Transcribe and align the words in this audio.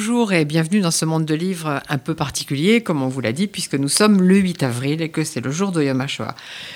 Bonjour 0.00 0.32
et 0.32 0.46
bienvenue 0.46 0.80
dans 0.80 0.90
ce 0.90 1.04
monde 1.04 1.26
de 1.26 1.34
livres 1.34 1.82
un 1.90 1.98
peu 1.98 2.14
particulier, 2.14 2.80
comme 2.80 3.02
on 3.02 3.08
vous 3.08 3.20
l'a 3.20 3.32
dit, 3.32 3.46
puisque 3.46 3.74
nous 3.74 3.90
sommes 3.90 4.22
le 4.22 4.38
8 4.38 4.62
avril 4.62 5.02
et 5.02 5.10
que 5.10 5.24
c'est 5.24 5.42
le 5.42 5.50
jour 5.50 5.72
de 5.72 5.82
Yom 5.82 6.00
HaShoah. 6.00 6.34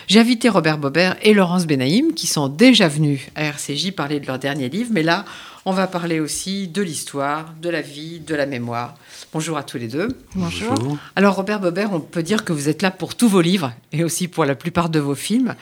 J'ai 0.09 0.21
invité 0.21 0.51
Robert 0.51 0.77
Bobert 0.77 1.17
et 1.23 1.33
Laurence 1.33 1.67
Benaïm 1.67 2.13
qui 2.13 2.27
sont 2.27 2.49
déjà 2.49 2.87
venus 2.87 3.23
à 3.35 3.45
RCJ 3.45 3.93
parler 3.93 4.21
de 4.21 4.27
leur 4.27 4.39
dernier 4.39 4.69
livre, 4.69 4.91
mais 4.93 5.03
là, 5.03 5.25
on 5.65 5.73
va 5.73 5.87
parler 5.87 6.21
aussi 6.21 6.69
de 6.69 6.83
l'histoire, 6.83 7.55
de 7.63 7.71
la 7.71 7.81
vie, 7.81 8.21
de 8.21 8.35
la 8.35 8.45
mémoire. 8.45 8.95
Bonjour 9.33 9.57
à 9.57 9.63
tous 9.63 9.79
les 9.79 9.89
deux. 9.89 10.09
Bonjour. 10.35 10.75
Alors 11.17 11.37
Robert 11.37 11.61
Bobert, 11.61 11.95
on 11.95 12.01
peut 12.01 12.23
dire 12.23 12.45
que 12.45 12.53
vous 12.53 12.69
êtes 12.69 12.83
là 12.83 12.91
pour 12.91 13.15
tous 13.15 13.29
vos 13.29 13.41
livres 13.41 13.73
et 13.93 14.05
aussi 14.05 14.29
pour 14.29 14.45
la 14.45 14.55
plupart 14.55 14.91
de 14.91 14.99
vos 14.99 15.15
films 15.15 15.55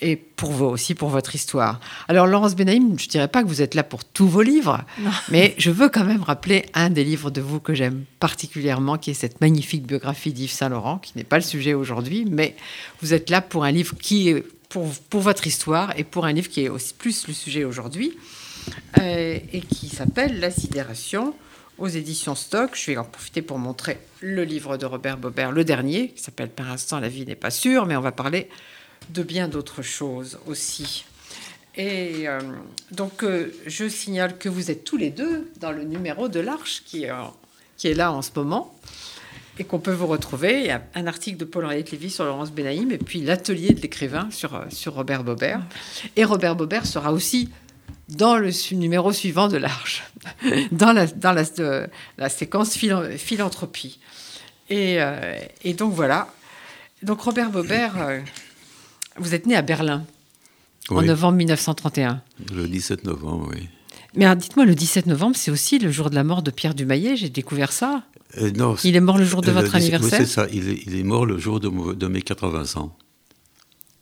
et 0.00 0.16
pour 0.16 0.50
vous 0.50 0.66
aussi 0.66 0.94
pour 0.94 1.08
votre 1.08 1.34
histoire. 1.34 1.80
Alors 2.08 2.26
Laurence 2.26 2.56
Benaïm, 2.56 2.98
je 2.98 3.08
dirais 3.08 3.28
pas 3.28 3.42
que 3.42 3.48
vous 3.48 3.62
êtes 3.62 3.74
là 3.74 3.82
pour 3.82 4.04
tous 4.04 4.28
vos 4.28 4.42
livres, 4.42 4.84
mais 5.30 5.54
je 5.58 5.70
veux 5.70 5.88
quand 5.88 6.04
même 6.04 6.22
rappeler 6.22 6.66
un 6.74 6.90
des 6.90 7.04
livres 7.04 7.30
de 7.30 7.40
vous 7.40 7.60
que 7.60 7.74
j'aime 7.74 8.04
particulièrement, 8.20 8.98
qui 8.98 9.10
est 9.10 9.14
cette 9.14 9.40
magnifique 9.40 9.86
biographie 9.86 10.32
d'Yves 10.32 10.50
Saint-Laurent, 10.50 10.98
qui 10.98 11.12
n'est 11.16 11.24
pas 11.24 11.36
le 11.36 11.42
sujet 11.42 11.74
aujourd'hui, 11.74 12.26
mais 12.30 12.56
vous 13.02 13.14
êtes 13.14 13.30
là 13.30 13.40
pour 13.40 13.64
un 13.64 13.70
livre 13.70 13.96
qui 13.96 14.28
est 14.28 14.44
pour, 14.68 14.88
pour 15.10 15.20
votre 15.20 15.46
histoire 15.46 15.96
et 15.96 16.04
pour 16.04 16.26
un 16.26 16.32
livre 16.32 16.48
qui 16.48 16.64
est 16.64 16.68
aussi 16.68 16.94
plus 16.94 17.28
le 17.28 17.34
sujet 17.34 17.64
aujourd'hui 17.64 18.16
euh, 18.98 19.38
et 19.52 19.60
qui 19.60 19.88
s'appelle 19.88 20.40
La 20.40 20.50
sidération 20.50 21.34
aux 21.78 21.88
éditions 21.88 22.34
Stock. 22.34 22.70
Je 22.74 22.90
vais 22.90 22.96
en 22.96 23.04
profiter 23.04 23.42
pour 23.42 23.58
montrer 23.58 23.98
le 24.20 24.44
livre 24.44 24.76
de 24.76 24.86
Robert 24.86 25.18
Bobert, 25.18 25.52
le 25.52 25.64
dernier, 25.64 26.08
qui 26.08 26.22
s'appelle 26.22 26.48
Par 26.48 26.70
instant 26.70 27.00
la 27.00 27.08
vie 27.08 27.26
n'est 27.26 27.36
pas 27.36 27.50
sûre, 27.50 27.86
mais 27.86 27.96
on 27.96 28.00
va 28.00 28.12
parler 28.12 28.48
de 29.10 29.22
bien 29.22 29.48
d'autres 29.48 29.82
choses 29.82 30.38
aussi. 30.46 31.04
Et 31.76 32.26
euh, 32.26 32.40
donc, 32.90 33.22
euh, 33.22 33.52
je 33.66 33.88
signale 33.88 34.38
que 34.38 34.48
vous 34.48 34.70
êtes 34.70 34.84
tous 34.84 34.96
les 34.96 35.10
deux 35.10 35.50
dans 35.60 35.72
le 35.72 35.84
numéro 35.84 36.28
de 36.28 36.40
l'Arche 36.40 36.82
qui, 36.86 37.04
est, 37.04 37.12
qui 37.76 37.88
est 37.88 37.94
là 37.94 38.12
en 38.12 38.22
ce 38.22 38.30
moment 38.34 38.74
et 39.58 39.64
qu'on 39.64 39.78
peut 39.78 39.92
vous 39.92 40.06
retrouver. 40.06 40.60
Il 40.60 40.66
y 40.66 40.70
a 40.70 40.82
un 40.94 41.06
article 41.06 41.36
de 41.36 41.44
Paul-Henriette 41.44 41.90
Lévy 41.90 42.10
sur 42.10 42.24
Laurence 42.24 42.50
Benaïm 42.50 42.90
et 42.92 42.98
puis 42.98 43.20
l'atelier 43.20 43.74
de 43.74 43.80
l'écrivain 43.80 44.28
sur, 44.30 44.54
euh, 44.54 44.64
sur 44.70 44.94
Robert 44.94 45.22
Bobert. 45.22 45.60
Et 46.16 46.24
Robert 46.24 46.56
Bobert 46.56 46.86
sera 46.86 47.12
aussi 47.12 47.50
dans 48.08 48.36
le 48.38 48.50
numéro 48.74 49.12
suivant 49.12 49.48
de 49.48 49.58
l'Arche, 49.58 50.02
dans, 50.72 50.92
la, 50.92 51.06
dans 51.06 51.32
la, 51.32 51.44
la 52.16 52.28
séquence 52.28 52.76
philanthropie. 52.76 53.98
Et, 54.70 54.98
et, 55.64 55.74
donc 55.74 55.92
voilà. 55.92 56.28
Donc 57.02 57.20
Robert 57.20 57.50
Bobert 57.50 57.94
vous 59.18 59.34
êtes 59.34 59.46
né 59.46 59.56
à 59.56 59.62
Berlin 59.62 60.04
en 60.90 61.02
novembre 61.02 61.38
1931. 61.38 62.22
Le 62.54 62.68
17 62.68 63.04
novembre, 63.04 63.48
oui. 63.52 63.68
Mais 64.14 64.34
dites-moi, 64.36 64.64
le 64.64 64.74
17 64.74 65.06
novembre, 65.06 65.36
c'est 65.36 65.50
aussi 65.50 65.78
le 65.78 65.90
jour 65.90 66.10
de 66.10 66.14
la 66.14 66.24
mort 66.24 66.42
de 66.42 66.50
Pierre 66.50 66.74
Dumayet, 66.74 67.16
j'ai 67.16 67.28
découvert 67.28 67.72
ça. 67.72 68.02
Euh, 68.38 68.50
non, 68.52 68.76
il 68.82 68.96
est 68.96 69.00
mort 69.00 69.18
le 69.18 69.24
jour 69.24 69.42
de 69.42 69.50
euh, 69.50 69.52
votre 69.52 69.74
anniversaire 69.74 70.20
Oui, 70.20 70.26
c'est 70.26 70.32
ça, 70.32 70.46
il 70.52 70.68
est, 70.68 70.82
il 70.86 70.98
est, 70.98 71.02
mort 71.02 71.26
le 71.26 71.38
jour 71.38 71.60
de, 71.60 71.94
de, 71.94 72.06
mes 72.06 72.22
80 72.22 72.80
ans. 72.80 72.96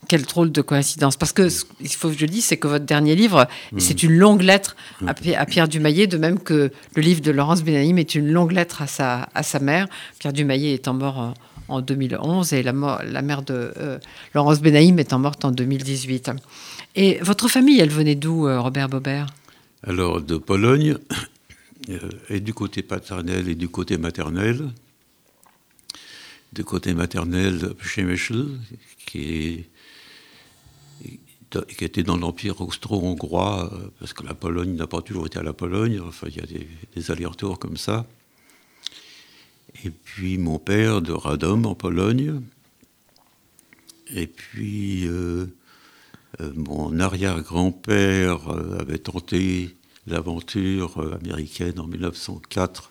Quelle 0.08 0.22
drôle 0.22 0.52
de 0.52 0.60
coïncidence. 0.60 1.16
Parce 1.16 1.32
que, 1.32 1.48
il 1.80 1.88
faut 1.88 2.10
que 2.10 2.18
je 2.18 2.26
dise, 2.26 2.44
c'est 2.44 2.56
que 2.56 2.68
votre 2.68 2.84
dernier 2.84 3.16
livre, 3.16 3.48
hmm. 3.72 3.80
c'est 3.80 4.02
une 4.02 4.12
longue 4.12 4.42
lettre 4.42 4.76
à, 5.06 5.10
à, 5.10 5.46
Pierre 5.46 5.68
Dumayet, 5.68 6.06
de 6.06 6.16
même 6.16 6.38
que 6.38 6.70
le 6.94 7.02
livre 7.02 7.20
de 7.20 7.30
Laurence 7.30 7.62
Benaïm 7.62 7.98
est 7.98 8.14
une 8.14 8.30
longue 8.30 8.52
lettre 8.52 8.82
à 8.82 8.86
sa, 8.86 9.28
à 9.34 9.42
sa 9.42 9.58
mère. 9.58 9.88
Pierre 10.18 10.32
Dumayet 10.32 10.74
étant 10.74 10.94
mort 10.94 11.34
en, 11.68 11.76
en 11.76 11.80
2011 11.80 12.52
et 12.52 12.62
la, 12.62 12.72
la 13.04 13.22
mère 13.22 13.42
de 13.42 13.72
euh, 13.76 13.98
Laurence 14.34 14.60
Benaïm 14.60 14.98
étant 14.98 15.18
morte 15.18 15.44
en 15.44 15.50
2018. 15.50 16.30
Et 16.96 17.18
votre 17.22 17.48
famille, 17.48 17.80
elle 17.80 17.90
venait 17.90 18.14
d'où, 18.14 18.46
euh, 18.46 18.60
Robert 18.60 18.88
Bobert? 18.88 19.26
Alors, 19.82 20.20
de 20.20 20.36
Pologne, 20.36 20.96
euh, 21.90 21.98
et 22.30 22.40
du 22.40 22.54
côté 22.54 22.82
paternel 22.82 23.48
et 23.48 23.54
du 23.54 23.68
côté 23.68 23.98
maternel. 23.98 24.70
Du 26.52 26.64
côté 26.64 26.94
maternel, 26.94 27.74
Przemysl, 27.78 28.46
qui, 29.06 29.64
qui 31.50 31.84
était 31.84 32.04
dans 32.04 32.16
l'Empire 32.16 32.60
austro-hongrois, 32.60 33.72
parce 33.98 34.12
que 34.12 34.24
la 34.24 34.34
Pologne 34.34 34.76
n'a 34.76 34.86
pas 34.86 35.02
toujours 35.02 35.26
été 35.26 35.40
à 35.40 35.42
la 35.42 35.52
Pologne, 35.52 36.00
enfin, 36.06 36.28
il 36.30 36.36
y 36.36 36.40
a 36.40 36.46
des 36.94 37.10
allers-retours 37.10 37.58
comme 37.58 37.76
ça. 37.76 38.06
Et 39.82 39.90
puis 39.90 40.38
mon 40.38 40.58
père 40.58 41.02
de 41.02 41.12
Radom 41.12 41.66
en 41.66 41.74
Pologne. 41.74 42.40
Et 44.14 44.26
puis 44.26 45.06
euh, 45.06 45.46
euh, 46.40 46.52
mon 46.54 46.98
arrière-grand-père 47.00 48.48
euh, 48.50 48.78
avait 48.80 48.98
tenté 48.98 49.74
l'aventure 50.06 51.00
américaine 51.14 51.80
en 51.80 51.86
1904. 51.86 52.90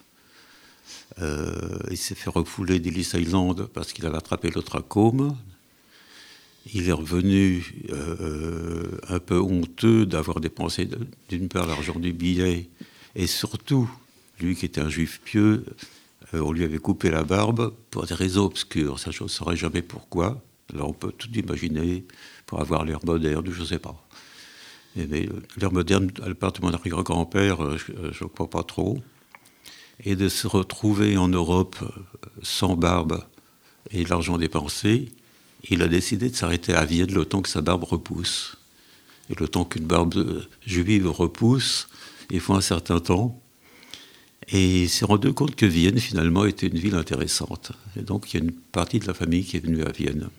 il 1.19 1.97
s'est 1.97 2.15
fait 2.15 2.31
refouler 2.31 2.79
d'Ellis 2.79 3.11
Island 3.13 3.67
parce 3.67 3.93
qu'il 3.93 4.05
avait 4.07 4.17
attrapé 4.17 4.49
le 4.49 4.63
trachome. 4.63 5.37
Il 6.73 6.89
est 6.89 6.93
revenu 6.93 7.63
un 9.09 9.19
peu 9.19 9.37
honteux 9.37 10.07
d'avoir 10.07 10.39
dépensé 10.39 10.89
d'une 11.29 11.49
part 11.49 11.67
l'argent 11.67 11.99
du 11.99 12.13
billet 12.13 12.67
et 13.15 13.27
surtout, 13.27 13.87
lui 14.39 14.55
qui 14.55 14.65
était 14.65 14.81
un 14.81 14.89
juif 14.89 15.21
pieux, 15.23 15.65
on 16.39 16.51
lui 16.51 16.63
avait 16.63 16.79
coupé 16.79 17.09
la 17.09 17.23
barbe 17.23 17.73
pour 17.91 18.05
des 18.05 18.13
raisons 18.13 18.45
obscures. 18.45 18.99
Ça, 18.99 19.11
je 19.11 19.23
ne 19.23 19.29
saurais 19.29 19.55
jamais 19.55 19.81
pourquoi. 19.81 20.41
Alors 20.73 20.89
on 20.89 20.93
peut 20.93 21.11
tout 21.11 21.29
imaginer 21.33 22.05
pour 22.45 22.61
avoir 22.61 22.85
l'air 22.85 22.99
moderne, 23.05 23.45
je 23.51 23.61
ne 23.61 23.65
sais 23.65 23.79
pas. 23.79 23.95
mais 24.95 25.27
euh, 25.27 25.43
l'air 25.57 25.71
moderne, 25.71 26.11
à 26.25 26.33
part 26.33 26.51
de 26.53 26.61
mon 26.61 26.73
arrière-grand-père, 26.73 27.63
euh, 27.63 27.77
je 28.11 28.23
ne 28.23 28.29
crois 28.29 28.49
pas 28.49 28.63
trop. 28.63 28.97
Et 30.03 30.15
de 30.15 30.27
se 30.29 30.47
retrouver 30.47 31.17
en 31.17 31.27
Europe 31.27 31.77
sans 32.41 32.75
barbe 32.75 33.23
et 33.91 34.03
l'argent 34.05 34.37
dépensé, 34.37 35.11
il 35.69 35.81
a 35.81 35.87
décidé 35.87 36.29
de 36.29 36.35
s'arrêter 36.35 36.73
à 36.73 36.85
Vienne 36.85 37.13
le 37.13 37.25
temps 37.25 37.41
que 37.41 37.49
sa 37.49 37.61
barbe 37.61 37.83
repousse. 37.83 38.57
Et 39.29 39.35
le 39.35 39.47
temps 39.47 39.65
qu'une 39.65 39.85
barbe 39.85 40.45
juive 40.65 41.09
repousse, 41.09 41.87
il 42.29 42.39
faut 42.39 42.53
un 42.53 42.61
certain 42.61 42.99
temps. 42.99 43.41
Et 44.49 44.83
il 44.83 44.89
s'est 44.89 45.05
rendu 45.05 45.33
compte 45.33 45.55
que 45.55 45.65
Vienne, 45.65 45.99
finalement, 45.99 46.45
était 46.45 46.67
une 46.67 46.77
ville 46.77 46.95
intéressante. 46.95 47.71
Et 47.97 48.01
donc, 48.01 48.33
il 48.33 48.37
y 48.37 48.41
a 48.41 48.43
une 48.43 48.51
partie 48.51 48.99
de 48.99 49.07
la 49.07 49.13
famille 49.13 49.43
qui 49.43 49.57
est 49.57 49.61
venue 49.61 49.83
à 49.83 49.91
Vienne. 49.91 50.29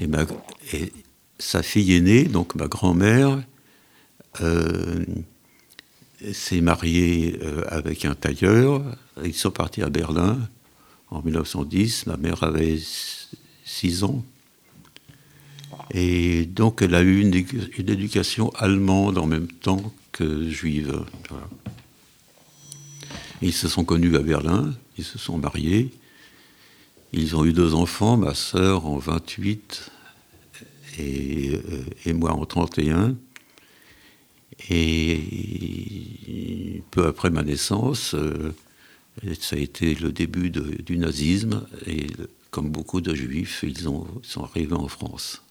Et, 0.00 0.92
sa 1.38 1.62
fille 1.62 1.94
aînée, 1.94 2.24
donc 2.24 2.54
ma 2.54 2.66
grand-mère, 2.66 3.42
euh, 4.40 5.04
s'est 6.32 6.62
mariée 6.62 7.38
euh, 7.42 7.62
avec 7.68 8.06
un 8.06 8.14
tailleur. 8.14 8.82
Ils 9.22 9.34
sont 9.34 9.50
partis 9.50 9.82
à 9.82 9.90
Berlin 9.90 10.38
en 11.10 11.22
1910. 11.22 12.06
Ma 12.06 12.16
mère 12.16 12.42
avait 12.42 12.78
6 13.64 14.04
ans. 14.04 14.24
Et 15.90 16.46
donc, 16.46 16.80
elle 16.80 16.94
a 16.94 17.02
eu 17.02 17.20
une, 17.20 17.34
une 17.76 17.90
éducation 17.90 18.50
allemande 18.56 19.18
en 19.18 19.26
même 19.26 19.48
temps 19.48 19.92
que 20.12 20.48
juive. 20.48 21.04
Ils 23.42 23.52
se 23.52 23.68
sont 23.68 23.84
connus 23.84 24.16
à 24.16 24.20
Berlin, 24.20 24.72
ils 24.96 25.04
se 25.04 25.18
sont 25.18 25.36
mariés, 25.36 25.90
ils 27.12 27.36
ont 27.36 27.44
eu 27.44 27.52
deux 27.52 27.74
enfants, 27.74 28.16
ma 28.16 28.34
sœur 28.34 28.86
en 28.86 28.96
28 28.96 29.90
et, 30.98 31.50
euh, 31.52 31.84
et 32.06 32.12
moi 32.14 32.32
en 32.32 32.46
31. 32.46 33.16
Et 34.70 35.20
peu 36.90 37.06
après 37.06 37.28
ma 37.30 37.42
naissance, 37.42 38.14
euh, 38.14 38.54
ça 39.38 39.56
a 39.56 39.58
été 39.58 39.94
le 39.94 40.12
début 40.12 40.50
du 40.50 40.96
nazisme, 40.98 41.66
et 41.86 42.06
comme 42.50 42.70
beaucoup 42.70 43.02
de 43.02 43.14
juifs, 43.14 43.64
ils 43.66 43.88
ont, 43.88 44.06
sont 44.22 44.44
arrivés 44.44 44.74
en 44.74 44.88
France. 44.88 45.42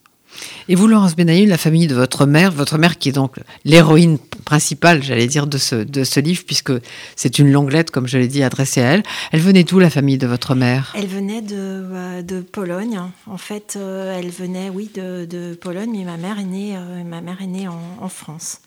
Et 0.68 0.76
vous, 0.76 0.88
Laurence 0.88 1.16
Benaïm, 1.16 1.50
la 1.50 1.58
famille 1.58 1.88
de 1.88 1.96
votre 1.96 2.26
mère, 2.26 2.52
votre 2.52 2.78
mère 2.78 2.98
qui 2.98 3.10
est 3.10 3.12
donc 3.12 3.36
l'héroïne 3.64 4.18
principale, 4.46 5.04
j'allais 5.04 5.28
dire, 5.28 5.48
de 5.48 5.58
ce, 5.58 5.76
de 5.76 6.04
ce 6.04 6.20
livre, 6.20 6.44
puisque 6.46 6.72
c'est 7.16 7.40
une 7.40 7.52
longue 7.52 7.72
lettre, 7.72 7.92
comme 7.92 8.08
je 8.08 8.18
l'ai 8.18 8.28
dit, 8.28 8.44
adressée 8.44 8.82
à 8.82 8.94
elle. 8.94 9.04
Elle 9.32 9.42
venait 9.42 9.64
d'où, 9.64 9.80
la 9.80 9.90
famille 9.90 10.18
de 10.18 10.28
votre 10.28 10.56
mère? 10.56 10.94
Elle 10.96 11.08
venait 11.08 11.42
de, 11.42 11.56
euh, 11.56 12.22
de, 12.22 12.42
Pologne. 12.42 13.00
En 13.28 13.38
fait, 13.38 13.76
euh, 13.76 14.18
elle 14.18 14.30
venait, 14.30 14.70
oui, 14.70 14.90
de, 14.94 15.26
de, 15.26 15.56
Pologne, 15.56 15.92
mais 15.92 16.04
ma 16.04 16.18
mère 16.18 16.40
est 16.40 16.44
née, 16.44 16.76
euh, 16.76 17.04
ma 17.04 17.22
mère 17.22 17.42
est 17.42 17.48
née 17.48 17.68
en, 17.68 18.10
France. 18.10 18.60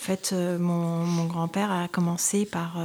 En 0.00 0.04
fait, 0.06 0.34
mon, 0.60 1.04
mon 1.04 1.24
grand-père 1.24 1.72
a 1.72 1.88
commencé 1.88 2.44
par... 2.46 2.78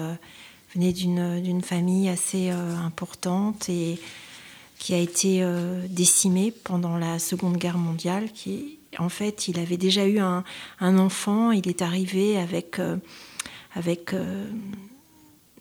venait 0.74 0.92
d'une 0.92 1.62
famille 1.62 2.10
assez 2.10 2.50
importante 2.50 3.70
et 3.70 4.00
qui 4.82 4.96
a 4.96 4.98
été 4.98 5.44
euh, 5.44 5.86
décimé 5.88 6.52
pendant 6.52 6.98
la 6.98 7.20
Seconde 7.20 7.58
Guerre 7.58 7.78
mondiale. 7.78 8.32
Qui, 8.34 8.80
en 8.98 9.10
fait, 9.10 9.48
il 9.48 9.60
avait 9.60 9.78
déjà 9.78 10.08
eu 10.08 10.18
un, 10.18 10.44
enfant. 10.80 11.52
Il 11.52 11.70
est 11.70 11.84
arrivé 11.84 12.40
avec 12.40 12.80
euh, 12.80 12.98
avec 13.76 14.16
euh, 14.16 14.48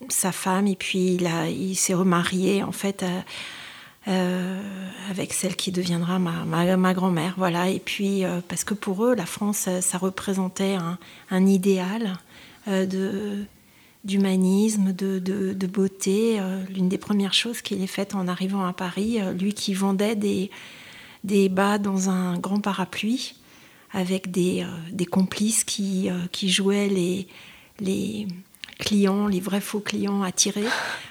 sa 0.09 0.33
femme 0.33 0.67
et 0.67 0.75
puis 0.75 1.17
il, 1.17 1.31
il 1.51 1.75
s'est 1.77 1.93
remarié 1.93 2.63
en 2.63 2.73
fait. 2.73 3.05
avec 4.07 5.35
celle 5.35 5.55
qui 5.55 5.71
deviendra 5.71 6.19
ma, 6.19 6.77
ma, 6.77 6.95
grand-mère, 6.95 7.35
voilà. 7.37 7.69
Et 7.69 7.79
puis 7.79 8.23
parce 8.49 8.65
que 8.65 8.73
pour 8.73 9.05
eux, 9.05 9.15
la 9.15 9.27
France, 9.27 9.69
ça, 9.81 9.99
représentait 9.99 10.77
un, 10.77 10.99
un 11.31 11.47
idéal 11.47 12.15
de 12.67 13.45
d'humanisme, 14.05 14.93
de, 14.93 15.67
beauté. 15.67 16.41
L'une 16.75 16.89
des 16.89 16.99
premières 16.99 17.35
choses 17.35 17.61
qu'il 17.63 17.83
ait 17.83 17.87
faites 17.87 18.15
en 18.15 18.29
arrivant 18.29 18.65
à 18.65 18.73
Paris, 18.73 19.19
lui 19.39 19.53
qui 19.53 19.75
vendait 19.75 20.17
des, 20.17 20.51
des 21.25 21.49
bas 21.49 21.79
dans 21.79 22.09
un 22.09 22.39
grand 22.39 22.61
parapluie 22.61 23.35
avec 23.93 24.31
des, 24.31 24.65
des 24.93 25.07
complices 25.07 25.65
qui, 25.65 26.09
qui 26.33 26.49
jouaient 26.49 26.89
les, 26.89 27.29
les 27.81 28.27
clients, 28.79 29.27
les 29.27 29.41
vrais 29.41 29.61
faux 29.61 29.81
clients 29.81 30.23
attirés. 30.23 30.65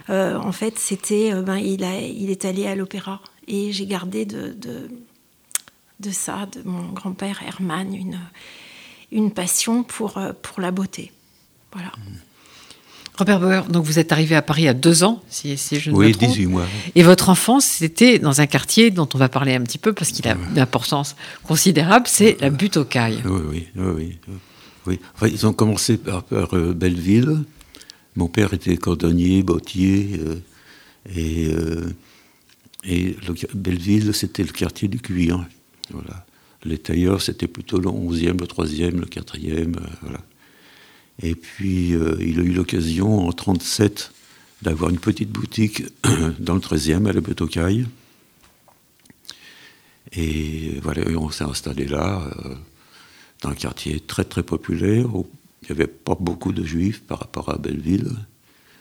en 0.08 0.52
fait, 0.52 0.80
c'était, 0.80 1.34
ben, 1.42 1.58
il, 1.58 1.84
il 1.84 2.32
est 2.32 2.46
allé 2.46 2.66
à 2.66 2.76
l'opéra 2.76 3.22
et 3.50 3.72
j'ai 3.72 3.86
gardé 3.88 4.26
de, 4.26 4.56
de, 6.00 6.12
ça, 6.12 6.46
de 6.46 6.62
mon 6.64 6.94
grand-père 6.94 7.42
Herman, 7.44 7.94
une, 7.94 8.20
une 9.12 9.32
passion 9.32 9.84
pour, 9.84 10.18
euh, 10.18 10.32
pour 10.42 10.62
la 10.62 10.72
beauté. 10.72 11.12
Voilà. 11.74 11.92
Robert 13.20 13.40
Bauer, 13.40 13.66
donc 13.70 13.86
vous 13.86 14.00
êtes 14.00 14.12
arrivé 14.12 14.36
à 14.36 14.42
Paris 14.42 14.68
à 14.68 14.74
deux 14.74 15.04
ans, 15.04 15.22
si, 15.30 15.58
si 15.58 15.80
je 15.80 15.92
ne 15.92 15.96
oui, 15.96 16.08
me 16.08 16.14
trompe. 16.14 16.30
18 16.30 16.46
mois. 16.48 16.66
Et 16.96 17.04
votre 17.04 17.30
enfance, 17.30 17.66
c'était 17.66 18.18
dans 18.18 18.42
un 18.42 18.48
quartier 18.48 18.92
dont 18.92 19.08
on 19.14 19.18
va 19.18 19.30
parler 19.30 19.54
un 19.54 19.62
petit 19.62 19.78
peu 19.78 19.94
parce 19.94 20.12
qu'il 20.12 20.28
a 20.28 20.36
une 20.52 20.60
importance 20.60 21.16
considérable, 21.44 22.06
c'est 22.08 22.38
la 22.42 22.50
butte 22.50 22.78
aux 22.78 22.86
cailles. 22.86 23.22
Oui, 23.26 23.68
oui, 23.76 23.84
oui. 23.96 24.18
oui. 24.88 25.00
Enfin, 25.16 25.28
ils 25.28 25.46
ont 25.46 25.54
commencé 25.54 25.98
par, 25.98 26.24
euh, 26.32 26.74
Belleville. 26.74 27.44
Mon 28.16 28.28
père 28.28 28.54
était 28.54 28.76
cordonnier, 28.78 29.44
bottier, 29.44 30.20
euh, 30.20 30.36
et 31.16 31.54
et 32.84 33.16
Belleville, 33.54 34.14
c'était 34.14 34.44
le 34.44 34.52
quartier 34.52 34.88
du 34.88 35.00
cuir. 35.00 35.46
Voilà. 35.92 36.26
Les 36.64 36.78
tailleurs, 36.78 37.22
c'était 37.22 37.48
plutôt 37.48 37.80
le 37.80 37.90
11e, 37.90 38.40
le 38.40 38.46
3e, 38.46 38.92
le 38.92 39.06
4e. 39.06 39.76
Euh, 39.76 39.80
voilà. 40.02 40.20
Et 41.22 41.36
puis, 41.36 41.94
euh, 41.94 42.18
il 42.20 42.40
a 42.40 42.44
eu 42.44 42.54
l'occasion, 42.54 43.08
en 43.08 43.30
1937, 43.30 44.12
d'avoir 44.62 44.90
une 44.90 45.00
petite 45.00 45.30
boutique 45.30 45.84
dans 46.40 46.54
le 46.54 46.62
13e, 46.62 47.08
à 47.08 47.14
la 47.14 47.22
Betocaille. 47.22 47.88
Et 50.14 50.80
voilà, 50.82 51.04
on 51.18 51.30
s'est 51.30 51.44
installé 51.44 51.86
là, 51.86 52.24
euh, 52.46 52.56
dans 53.42 53.50
un 53.50 53.56
quartier 53.56 54.00
très 54.00 54.24
très 54.24 54.44
populaire, 54.44 55.16
où 55.16 55.30
il 55.64 55.66
n'y 55.66 55.72
avait 55.72 55.88
pas 55.88 56.16
beaucoup 56.20 56.52
de 56.52 56.64
juifs 56.64 57.02
par 57.02 57.20
rapport 57.20 57.50
à 57.50 57.58
Belleville. 57.58 58.12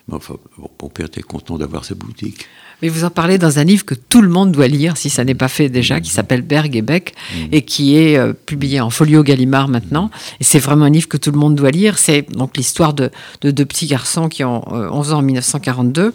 Mais 0.08 0.14
enfin, 0.14 0.36
mon 0.58 0.88
père 0.88 1.06
était 1.06 1.22
content 1.22 1.58
d'avoir 1.58 1.84
sa 1.84 1.94
boutique. 1.94 2.46
Mais 2.80 2.88
vous 2.88 3.04
en 3.04 3.10
parlez 3.10 3.38
dans 3.38 3.58
un 3.58 3.64
livre 3.64 3.84
que 3.84 3.94
tout 3.94 4.22
le 4.22 4.28
monde 4.28 4.52
doit 4.52 4.68
lire, 4.68 4.96
si 4.96 5.10
ça 5.10 5.24
n'est 5.24 5.34
pas 5.34 5.48
fait 5.48 5.68
déjà, 5.68 6.00
qui 6.00 6.10
s'appelle 6.10 6.42
Berg 6.42 6.74
et 6.76 6.82
Beck, 6.82 7.14
mm. 7.14 7.38
et 7.52 7.62
qui 7.62 7.96
est 7.96 8.16
euh, 8.16 8.32
publié 8.32 8.80
en 8.80 8.90
folio 8.90 9.22
Gallimard 9.22 9.68
maintenant. 9.68 10.10
Et 10.40 10.44
c'est 10.44 10.60
vraiment 10.60 10.84
un 10.84 10.90
livre 10.90 11.08
que 11.08 11.16
tout 11.16 11.32
le 11.32 11.38
monde 11.38 11.56
doit 11.56 11.70
lire. 11.70 11.98
C'est 11.98 12.22
donc 12.30 12.56
l'histoire 12.56 12.94
de, 12.94 13.10
deux 13.42 13.66
petits 13.66 13.86
garçons 13.86 14.28
qui 14.28 14.44
ont 14.44 14.62
11 14.72 15.10
euh, 15.10 15.14
ans 15.14 15.18
en 15.18 15.22
1942, 15.22 16.14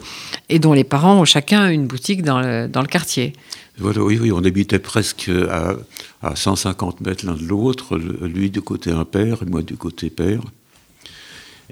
et 0.50 0.60
dont 0.60 0.74
les 0.74 0.86
parents 0.86 1.20
ont 1.20 1.26
chacun 1.26 1.70
une 1.70 1.86
boutique 1.86 2.24
dans 2.24 2.40
le, 2.40 2.68
dans 2.68 2.82
le 2.82 2.88
quartier. 2.88 3.34
Voilà, 3.78 4.02
oui, 4.04 4.18
oui, 4.22 4.32
on 4.32 4.44
habitait 4.44 4.80
presque 4.80 5.30
à, 5.50 5.76
à 6.22 6.36
150 6.36 7.02
mètres 7.02 7.26
l'un 7.26 7.34
de 7.34 7.44
l'autre, 7.44 7.98
lui 7.98 8.50
du 8.50 8.62
côté 8.62 8.92
impère 8.92 9.44
et 9.44 9.46
moi 9.46 9.62
du 9.62 9.76
côté 9.76 10.10
père. 10.10 10.42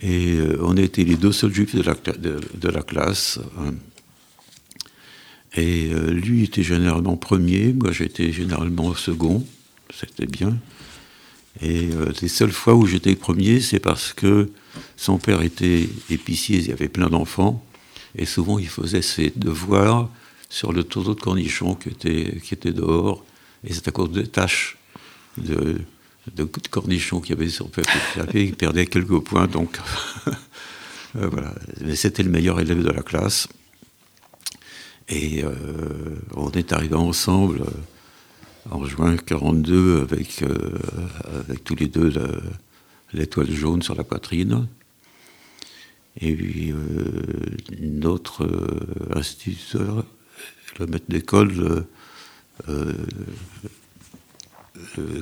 Et 0.01 0.35
euh, 0.35 0.57
on 0.61 0.77
était 0.77 1.03
les 1.03 1.15
deux 1.15 1.31
seuls 1.31 1.53
juifs 1.53 1.75
de 1.75 2.69
la, 2.69 2.81
classe. 2.81 3.39
Hein. 3.59 3.73
Et 5.55 5.91
euh, 5.93 6.11
lui 6.11 6.43
était 6.43 6.63
généralement 6.63 7.17
premier, 7.17 7.73
moi 7.73 7.91
j'étais 7.91 8.31
généralement 8.31 8.95
second, 8.95 9.45
c'était 9.93 10.25
bien. 10.25 10.57
Et 11.61 11.89
euh, 11.91 12.11
les 12.21 12.29
seules 12.29 12.51
fois 12.51 12.75
où 12.75 12.87
j'étais 12.87 13.15
premier, 13.15 13.59
c'est 13.59 13.79
parce 13.79 14.13
que 14.13 14.49
son 14.95 15.17
père 15.17 15.41
était 15.41 15.89
épicier, 16.09 16.59
il 16.59 16.67
y 16.67 16.71
avait 16.71 16.87
plein 16.87 17.09
d'enfants, 17.09 17.63
et 18.15 18.25
souvent 18.25 18.57
il 18.57 18.69
faisait 18.69 19.01
ses 19.01 19.31
devoirs 19.35 20.09
sur 20.49 20.71
le 20.71 20.83
tourneau 20.83 21.13
de 21.13 21.19
cornichons 21.19 21.75
qui 21.75 21.89
était, 21.89 22.39
qui 22.43 22.53
était 22.53 22.71
dehors, 22.71 23.23
et 23.65 23.73
c'est 23.73 23.87
à 23.87 23.91
cause 23.91 24.11
des 24.11 24.27
taches 24.27 24.77
de, 25.37 25.81
de 26.27 26.43
cornichons 26.43 27.19
qu'il 27.19 27.35
y 27.35 27.39
avait 27.39 27.49
sur 27.49 27.69
papier, 27.69 28.43
il 28.43 28.55
perdait 28.55 28.85
quelques 28.85 29.19
points, 29.19 29.47
donc 29.47 29.79
euh, 31.15 31.27
voilà. 31.27 31.53
Mais 31.81 31.95
c'était 31.95 32.23
le 32.23 32.29
meilleur 32.29 32.59
élève 32.59 32.83
de 32.83 32.89
la 32.89 33.01
classe. 33.01 33.47
Et 35.09 35.43
euh, 35.43 35.51
on 36.35 36.51
est 36.51 36.71
arrivé 36.73 36.95
ensemble 36.95 37.61
euh, 37.61 38.69
en 38.69 38.85
juin 38.85 39.17
42 39.17 40.01
avec, 40.01 40.43
avec 41.47 41.63
tous 41.63 41.75
les 41.75 41.87
deux 41.87 42.13
l'étoile 43.11 43.51
jaune 43.51 43.81
sur 43.81 43.95
la 43.95 44.03
poitrine. 44.03 44.67
Et 46.19 46.35
puis 46.35 46.71
notre 47.79 48.47
instituteur, 49.15 50.05
le 50.77 50.85
maître 50.85 51.05
d'école, 51.09 51.85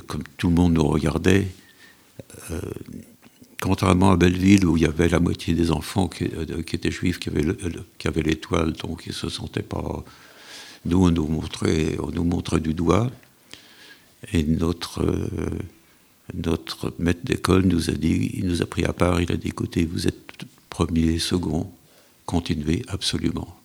comme 0.06 0.22
tout 0.36 0.48
le 0.48 0.54
monde 0.54 0.74
nous 0.74 0.86
regardait, 0.86 1.48
contrairement 3.60 4.10
à 4.10 4.16
Belleville, 4.16 4.66
où 4.66 4.76
il 4.76 4.82
y 4.82 4.86
avait 4.86 5.08
la 5.08 5.20
moitié 5.20 5.54
des 5.54 5.70
enfants 5.70 6.08
qui, 6.08 6.24
euh, 6.24 6.62
étaient 6.72 6.90
juifs, 6.90 7.18
qui 7.18 7.28
avaient, 7.28 8.22
l'étoile, 8.22 8.72
donc 8.72 9.02
ils 9.06 9.10
ne 9.10 9.14
se 9.14 9.28
sentaient 9.28 9.62
pas. 9.62 10.04
Nous, 10.86 11.06
on 11.06 11.10
nous 11.10 11.26
montrait, 11.26 11.96
on 12.00 12.10
nous 12.10 12.24
montrait 12.24 12.60
du 12.60 12.74
doigt. 12.74 13.10
Et 14.32 14.44
notre, 14.44 15.02
euh, 15.02 15.48
notre 16.34 16.94
maître 16.98 17.20
d'école 17.24 17.64
nous 17.64 17.90
a 17.90 17.92
dit, 17.92 18.30
il 18.34 18.46
nous 18.46 18.62
a 18.62 18.66
pris 18.66 18.84
à 18.84 18.92
part, 18.92 19.20
il 19.20 19.30
a 19.30 19.36
dit 19.36 19.48
écoutez, 19.48 19.84
vous 19.84 20.06
êtes 20.06 20.44
premier, 20.70 21.18
second, 21.18 21.70
continuez 22.26 22.82
absolument 22.88 23.56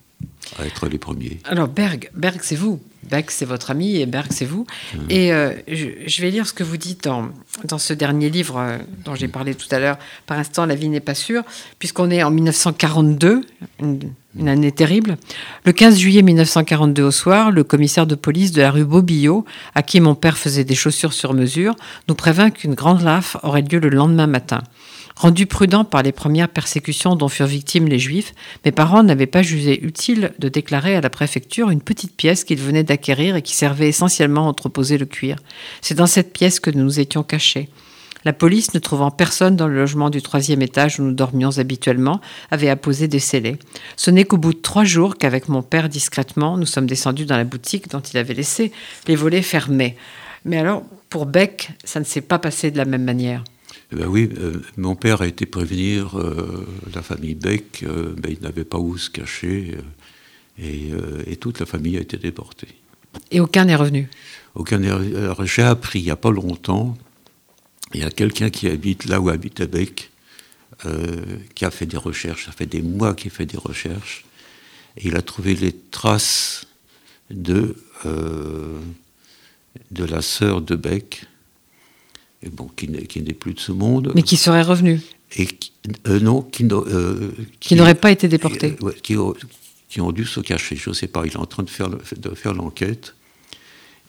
à 0.57 0.65
être 0.65 0.87
les 0.87 0.97
premiers. 0.97 1.39
Alors 1.43 1.67
Berg, 1.67 2.09
Berg 2.15 2.39
c'est 2.41 2.55
vous. 2.55 2.81
Berg 3.09 3.25
c'est 3.29 3.45
votre 3.45 3.71
ami 3.71 3.97
et 3.97 4.05
Berg 4.05 4.27
c'est 4.29 4.45
vous. 4.45 4.65
Mmh. 4.93 4.97
Et 5.09 5.33
euh, 5.33 5.53
je, 5.67 6.21
vais 6.21 6.31
lire 6.31 6.47
ce 6.47 6.53
que 6.53 6.63
vous 6.63 6.77
dites 6.77 7.03
dans, 7.03 7.29
dans 7.63 7.77
ce 7.77 7.93
dernier 7.93 8.29
livre 8.29 8.57
euh, 8.57 8.77
dont 9.03 9.15
j'ai 9.15 9.27
parlé 9.27 9.55
tout 9.55 9.67
à 9.71 9.79
l'heure. 9.79 9.97
Par 10.25 10.37
instant, 10.37 10.65
la 10.65 10.75
vie 10.75 10.89
n'est 10.89 10.99
pas 10.99 11.15
sûre, 11.15 11.43
puisqu'on 11.79 12.09
est 12.09 12.23
en 12.23 12.31
1942, 12.31 13.41
une, 13.79 13.99
une, 14.37 14.49
année 14.49 14.71
terrible. 14.71 15.17
Le 15.65 15.71
15 15.71 15.97
juillet 15.97 16.21
1942 16.21 17.03
au 17.03 17.11
soir, 17.11 17.51
le 17.51 17.63
commissaire 17.63 18.07
de 18.07 18.15
police 18.15 18.51
de 18.51 18.61
la 18.61 18.71
rue 18.71 18.85
Bobillot, 18.85 19.45
à 19.75 19.83
qui 19.83 19.99
mon 19.99 20.15
père 20.15 20.37
faisait 20.37 20.63
des 20.63 20.75
chaussures 20.75 21.13
sur 21.13 21.33
mesure, 21.33 21.75
nous 22.07 22.15
prévint 22.15 22.49
qu'une 22.49 22.73
grande 22.73 23.01
laffe 23.01 23.37
aurait 23.43 23.61
lieu 23.61 23.79
le 23.79 23.89
lendemain 23.89 24.27
matin. 24.27 24.63
Rendu 25.15 25.45
prudent 25.45 25.85
par 25.85 26.03
les 26.03 26.11
premières 26.11 26.49
persécutions 26.49 27.15
dont 27.15 27.29
furent 27.29 27.45
victimes 27.45 27.87
les 27.87 27.99
Juifs, 27.99 28.33
mes 28.65 28.73
parents 28.73 29.01
n'avaient 29.01 29.27
pas 29.27 29.41
jugé 29.41 29.81
utile 29.81 30.33
de 30.39 30.49
déclarer 30.49 30.95
à 30.95 31.01
la 31.01 31.09
préfecture 31.09 31.69
une 31.69 31.81
petite 31.81 32.15
pièce 32.17 32.43
qu'ils 32.43 32.59
venaient 32.59 32.83
d'acquérir 32.83 33.37
et 33.37 33.41
qui 33.41 33.55
servait 33.55 33.87
essentiellement 33.87 34.45
à 34.45 34.49
entreposer 34.49 34.97
le 34.97 35.05
cuir. 35.05 35.37
C'est 35.81 35.95
dans 35.95 36.05
cette 36.05 36.33
pièce 36.33 36.59
que 36.59 36.69
nous 36.69 36.83
nous 36.83 36.99
étions 36.99 37.23
cachés. 37.23 37.69
La 38.25 38.33
police, 38.33 38.73
ne 38.73 38.79
trouvant 38.79 39.11
personne 39.11 39.55
dans 39.55 39.67
le 39.67 39.75
logement 39.75 40.09
du 40.09 40.21
troisième 40.21 40.63
étage 40.63 40.99
où 40.99 41.03
nous 41.03 41.13
dormions 41.13 41.59
habituellement, 41.59 42.19
avait 42.51 42.69
apposé 42.69 43.07
des 43.07 43.19
scellés. 43.19 43.57
Ce 43.95 44.09
n'est 44.09 44.25
qu'au 44.25 44.37
bout 44.37 44.53
de 44.53 44.59
trois 44.59 44.83
jours 44.83 45.17
qu'avec 45.17 45.47
mon 45.47 45.61
père 45.61 45.89
discrètement, 45.89 46.57
nous 46.57 46.65
sommes 46.65 46.87
descendus 46.87 47.25
dans 47.25 47.37
la 47.37 47.43
boutique 47.43 47.87
dont 47.89 48.01
il 48.01 48.17
avait 48.17 48.33
laissé 48.33 48.71
les 49.07 49.15
volets 49.15 49.43
fermés. 49.43 49.95
Mais 50.43 50.57
alors, 50.57 50.83
pour 51.09 51.27
Beck, 51.27 51.69
ça 51.83 51.99
ne 51.99 52.05
s'est 52.05 52.21
pas 52.21 52.39
passé 52.39 52.71
de 52.71 52.77
la 52.77 52.85
même 52.85 53.03
manière. 53.03 53.43
Eh 53.95 53.97
ben 53.97 54.07
oui, 54.07 54.29
euh, 54.37 54.61
mon 54.75 54.97
père 54.97 55.21
a 55.21 55.27
été 55.27 55.45
prévenir 55.45 56.19
euh, 56.19 56.67
la 56.93 57.01
famille 57.01 57.33
Beck, 57.33 57.83
euh, 57.83 58.13
ben, 58.17 58.29
il 58.29 58.43
n'avait 58.43 58.65
pas 58.65 58.77
où 58.77 58.97
se 58.97 59.09
cacher, 59.09 59.77
et, 60.59 60.91
toute 61.39 61.61
la 61.61 61.65
famille 61.65 61.97
a 61.97 62.01
été 62.01 62.17
déportée. 62.17 62.67
Et 63.31 63.39
aucun 63.39 63.63
n'est 63.63 63.75
revenu? 63.75 64.09
Aucun 64.53 64.79
n'est 64.79 64.91
revenu. 64.91 65.15
J'ai 65.45 65.61
appris 65.61 65.99
il 65.99 66.05
n'y 66.05 66.11
a 66.11 66.17
pas 66.17 66.31
longtemps, 66.31 66.97
il 67.93 68.01
y 68.01 68.03
a 68.03 68.09
quelqu'un 68.09 68.49
qui 68.49 68.67
habite 68.67 69.05
là 69.05 69.21
où 69.21 69.29
habite 69.29 69.63
Beck, 69.63 70.11
qui 71.53 71.63
a 71.63 71.71
fait 71.71 71.85
des 71.85 71.97
recherches, 71.97 72.47
ça 72.47 72.51
fait 72.51 72.65
des 72.65 72.81
mois 72.81 73.13
qu'il 73.13 73.31
fait 73.31 73.45
des 73.45 73.57
recherches, 73.57 74.25
et 74.97 75.07
il 75.07 75.15
a 75.15 75.21
trouvé 75.21 75.55
les 75.55 75.73
traces 75.91 76.67
de, 77.29 77.77
de 78.03 80.03
la 80.03 80.21
sœur 80.21 80.61
de 80.61 80.75
Beck, 80.75 81.27
bon, 82.49 82.69
qui 82.75 82.87
n'est 82.87 83.33
plus 83.33 83.53
de 83.53 83.59
ce 83.59 83.71
monde. 83.71 84.11
Mais 84.15 84.23
qui 84.23 84.37
serait 84.37 84.61
revenu 84.61 85.01
et 85.37 85.47
euh, 86.07 86.19
Non, 86.19 86.41
qui, 86.41 86.67
euh, 86.71 87.31
qui, 87.59 87.75
n'aurait 87.75 87.95
pas 87.95 88.11
été 88.11 88.27
déporté. 88.27 88.75
Euh, 88.83 88.91
qui, 89.03 89.15
qui, 89.89 90.01
ont 90.01 90.11
dû 90.11 90.25
se 90.25 90.39
cacher, 90.39 90.75
je 90.75 90.89
ne 90.89 90.95
sais 90.95 91.07
pas, 91.07 91.25
il 91.25 91.33
est 91.33 91.37
en 91.37 91.45
train 91.45 91.63
de 91.63 91.69
faire, 91.69 91.89
de 91.89 92.35
faire 92.35 92.53
l'enquête. 92.53 93.15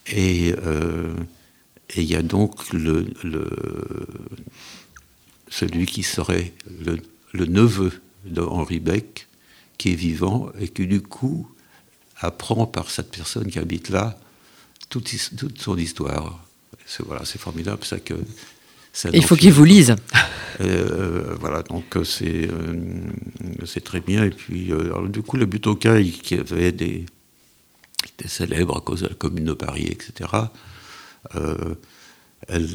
Et 0.09 0.53
il 1.95 2.03
y 2.03 2.15
a 2.15 2.21
donc 2.21 2.71
le, 2.71 3.07
le, 3.23 3.49
celui 5.49 5.85
qui 5.85 6.03
serait 6.03 6.53
le, 6.85 6.97
le 7.33 7.45
neveu 7.45 7.91
de 8.25 8.41
Henri 8.41 8.79
Beck, 8.79 9.27
qui 9.77 9.91
est 9.91 9.95
vivant 9.95 10.49
et 10.59 10.69
qui 10.69 10.87
du 10.87 11.01
coup 11.01 11.49
apprend 12.19 12.65
par 12.65 12.89
cette 12.89 13.11
personne 13.11 13.47
qui 13.47 13.59
habite 13.59 13.89
là 13.89 14.17
toute, 14.89 15.13
toute 15.37 15.61
son 15.61 15.77
histoire 15.77 16.46
c'est 16.87 17.05
voilà, 17.05 17.23
formidable, 17.25 17.83
ça 17.83 17.99
que 17.99 18.15
il 19.13 19.23
faut 19.23 19.35
qu'ils 19.35 19.53
vous 19.53 19.65
lisent. 19.65 19.95
voilà, 20.59 21.61
donc 21.63 21.85
c'est 22.03 22.49
c'est 23.65 23.83
très 23.83 23.99
bien. 24.01 24.23
Et 24.23 24.31
puis, 24.31 24.71
du 25.09 25.21
coup, 25.21 25.37
le 25.37 25.45
Butokai, 25.45 26.09
qui 26.11 26.35
avait 26.35 26.71
des, 26.71 27.05
des 28.17 28.27
célèbres 28.27 28.77
à 28.77 28.81
cause 28.81 29.01
de 29.01 29.07
la 29.07 29.13
Commune 29.13 29.45
de 29.45 29.53
Paris, 29.53 29.87
etc., 29.87 30.29
elle, 32.47 32.69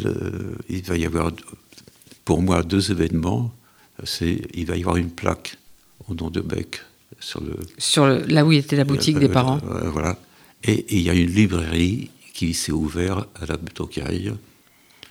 il 0.68 0.82
va 0.82 0.96
y 0.96 1.06
avoir, 1.06 1.32
pour 2.24 2.42
moi, 2.42 2.62
deux 2.62 2.90
événements. 2.90 3.52
Il 4.20 4.66
va 4.66 4.76
y 4.76 4.80
avoir 4.80 4.96
une 4.96 5.10
plaque 5.10 5.56
au 6.08 6.14
nom 6.14 6.30
de 6.30 6.40
Beck 6.40 6.82
sur 7.20 7.40
le. 7.40 7.56
Sur 7.78 8.06
le, 8.06 8.22
là 8.26 8.44
où 8.44 8.52
était 8.52 8.76
la 8.76 8.84
boutique 8.84 9.18
des 9.18 9.28
parents. 9.28 9.60
voilà. 9.92 10.18
Et 10.64 10.84
il 10.96 11.02
y 11.02 11.10
a 11.10 11.14
une 11.14 11.30
librairie 11.30 12.10
qui 12.32 12.54
s'est 12.54 12.72
ouverte 12.72 13.28
à 13.40 13.46
la 13.46 13.56
Butokai. 13.56 14.32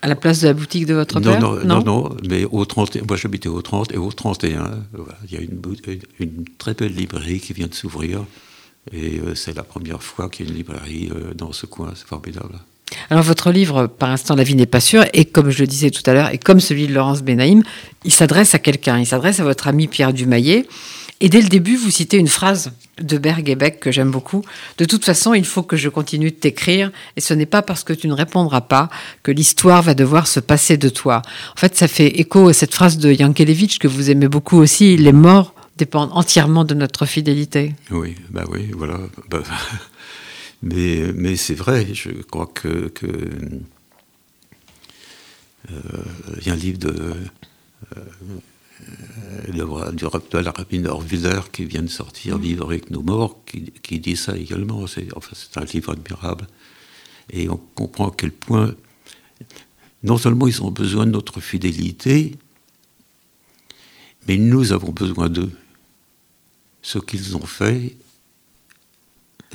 À 0.03 0.07
la 0.07 0.15
place 0.15 0.41
de 0.41 0.47
la 0.47 0.53
boutique 0.53 0.87
de 0.87 0.95
votre 0.95 1.19
non, 1.19 1.31
père? 1.31 1.41
non, 1.41 1.63
non, 1.63 1.83
non, 1.83 2.17
mais 2.27 2.45
au 2.45 2.65
30, 2.65 3.07
moi 3.07 3.17
j'habitais 3.17 3.49
au 3.49 3.61
30 3.61 3.91
et 3.93 3.97
au 3.97 4.11
31, 4.11 4.71
il 5.25 5.33
y 5.33 5.37
a 5.37 5.41
une, 5.41 5.61
une, 6.19 6.45
très 6.57 6.73
belle 6.73 6.95
librairie 6.95 7.39
qui 7.39 7.53
vient 7.53 7.67
de 7.67 7.75
s'ouvrir. 7.75 8.25
Et 8.91 9.19
euh, 9.19 9.35
c'est 9.35 9.55
la 9.55 9.61
première 9.61 10.01
fois 10.01 10.27
qu'il 10.27 10.47
y 10.47 10.49
a 10.49 10.51
une 10.51 10.57
librairie 10.57 11.11
euh, 11.13 11.35
dans 11.35 11.51
ce 11.51 11.67
coin, 11.67 11.93
c'est 11.95 12.07
formidable. 12.07 12.55
Alors 13.11 13.23
votre 13.23 13.51
livre, 13.51 13.87
par 13.87 14.09
instant, 14.09 14.35
La 14.35 14.43
vie 14.43 14.55
n'est 14.55 14.65
pas 14.65 14.79
sûre, 14.79 15.05
et 15.13 15.25
comme 15.25 15.49
je 15.49 15.59
le 15.59 15.67
disais 15.67 15.91
tout 15.91 16.01
à 16.07 16.13
l'heure, 16.13 16.33
et 16.33 16.39
comme 16.39 16.59
celui 16.59 16.87
de 16.87 16.93
Laurence 16.93 17.21
Benaïm, 17.21 17.63
il 18.03 18.11
s'adresse 18.11 18.55
à 18.55 18.59
quelqu'un, 18.59 18.99
il 18.99 19.05
s'adresse 19.05 19.39
à 19.39 19.43
votre 19.43 19.67
ami 19.67 19.87
Pierre 19.87 20.13
Dumaillet. 20.13 20.65
Et 21.23 21.29
dès 21.29 21.39
le 21.39 21.49
début, 21.49 21.75
vous 21.75 21.91
citez 21.91 22.17
une 22.17 22.27
phrase 22.27 22.71
de 22.99 23.19
Berg 23.19 23.47
et 23.47 23.55
Beck 23.55 23.79
que 23.79 23.91
j'aime 23.91 24.09
beaucoup. 24.09 24.43
De 24.79 24.85
toute 24.85 25.05
façon, 25.05 25.35
il 25.35 25.45
faut 25.45 25.61
que 25.61 25.77
je 25.77 25.87
continue 25.87 26.31
de 26.31 26.35
t'écrire, 26.35 26.91
et 27.15 27.21
ce 27.21 27.35
n'est 27.35 27.45
pas 27.45 27.61
parce 27.61 27.83
que 27.83 27.93
tu 27.93 28.07
ne 28.07 28.13
répondras 28.13 28.61
pas 28.61 28.89
que 29.21 29.31
l'histoire 29.31 29.83
va 29.83 29.93
devoir 29.93 30.25
se 30.25 30.39
passer 30.39 30.77
de 30.77 30.89
toi. 30.89 31.21
En 31.55 31.59
fait, 31.59 31.77
ça 31.77 31.87
fait 31.87 32.07
écho 32.19 32.47
à 32.49 32.53
cette 32.53 32.73
phrase 32.73 32.97
de 32.97 33.11
Yankelevitch 33.13 33.77
que 33.77 33.87
vous 33.87 34.09
aimez 34.09 34.27
beaucoup 34.27 34.57
aussi, 34.57 34.97
les 34.97 35.11
morts 35.11 35.53
dépendent 35.77 36.09
entièrement 36.13 36.65
de 36.65 36.73
notre 36.73 37.05
fidélité. 37.05 37.75
Oui, 37.91 38.15
bah 38.31 38.45
oui, 38.49 38.71
voilà. 38.75 38.99
Bah, 39.29 39.43
mais, 40.63 41.11
mais 41.13 41.35
c'est 41.35 41.53
vrai, 41.55 41.87
je 41.93 42.09
crois 42.23 42.47
que... 42.47 42.87
que 42.89 43.05
euh, 45.71 46.03
il 46.39 46.47
y 46.47 46.49
a 46.49 46.53
un 46.53 46.55
livre 46.55 46.79
de... 46.79 47.13
Euh, 47.95 48.01
euh, 48.89 49.91
du 49.91 50.05
rappel 50.05 50.47
Rabbi 50.47 50.85
Orwiller 50.85 51.41
qui 51.51 51.65
vient 51.65 51.81
de 51.81 51.87
sortir 51.87 52.37
mm. 52.37 52.41
Vivre 52.41 52.65
avec 52.65 52.89
nos 52.91 53.01
morts, 53.01 53.37
qui, 53.45 53.99
dit 53.99 54.15
ça 54.15 54.37
également. 54.37 54.87
C'est 54.87 55.07
enfin, 55.15 55.35
un 55.55 55.65
livre 55.65 55.91
admirable. 55.91 56.47
Et 57.31 57.49
on 57.49 57.57
comprend 57.75 58.09
à 58.09 58.13
quel 58.15 58.31
point, 58.31 58.75
non 60.03 60.17
seulement 60.17 60.47
ils 60.47 60.61
ont 60.63 60.71
besoin 60.71 61.05
de 61.05 61.11
notre 61.11 61.39
fidélité, 61.39 62.35
mais 64.27 64.37
nous 64.37 64.71
avons 64.71 64.91
besoin 64.91 65.29
d'eux. 65.29 65.51
Ce 66.81 66.99
qu'ils 66.99 67.37
ont 67.37 67.45
fait, 67.45 67.95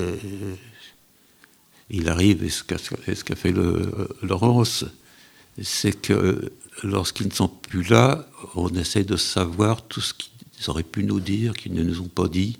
euh, 0.00 0.16
il 1.90 2.08
arrive, 2.08 2.44
et 2.44 2.50
ce 2.50 2.62
qu'a 2.64 3.36
fait 3.36 3.52
le, 3.52 4.08
Laurence, 4.22 4.84
c'est 5.62 6.00
que 6.00 6.52
lorsqu'ils 6.82 7.28
ne 7.28 7.32
sont 7.32 7.48
plus 7.48 7.82
là, 7.84 8.28
on 8.54 8.68
essaie 8.70 9.04
de 9.04 9.16
savoir 9.16 9.82
tout 9.82 10.00
ce 10.00 10.14
qu'ils 10.14 10.68
auraient 10.68 10.82
pu 10.82 11.04
nous 11.04 11.20
dire, 11.20 11.54
qu'ils 11.54 11.74
ne 11.74 11.82
nous 11.82 12.00
ont 12.00 12.08
pas 12.08 12.28
dit, 12.28 12.58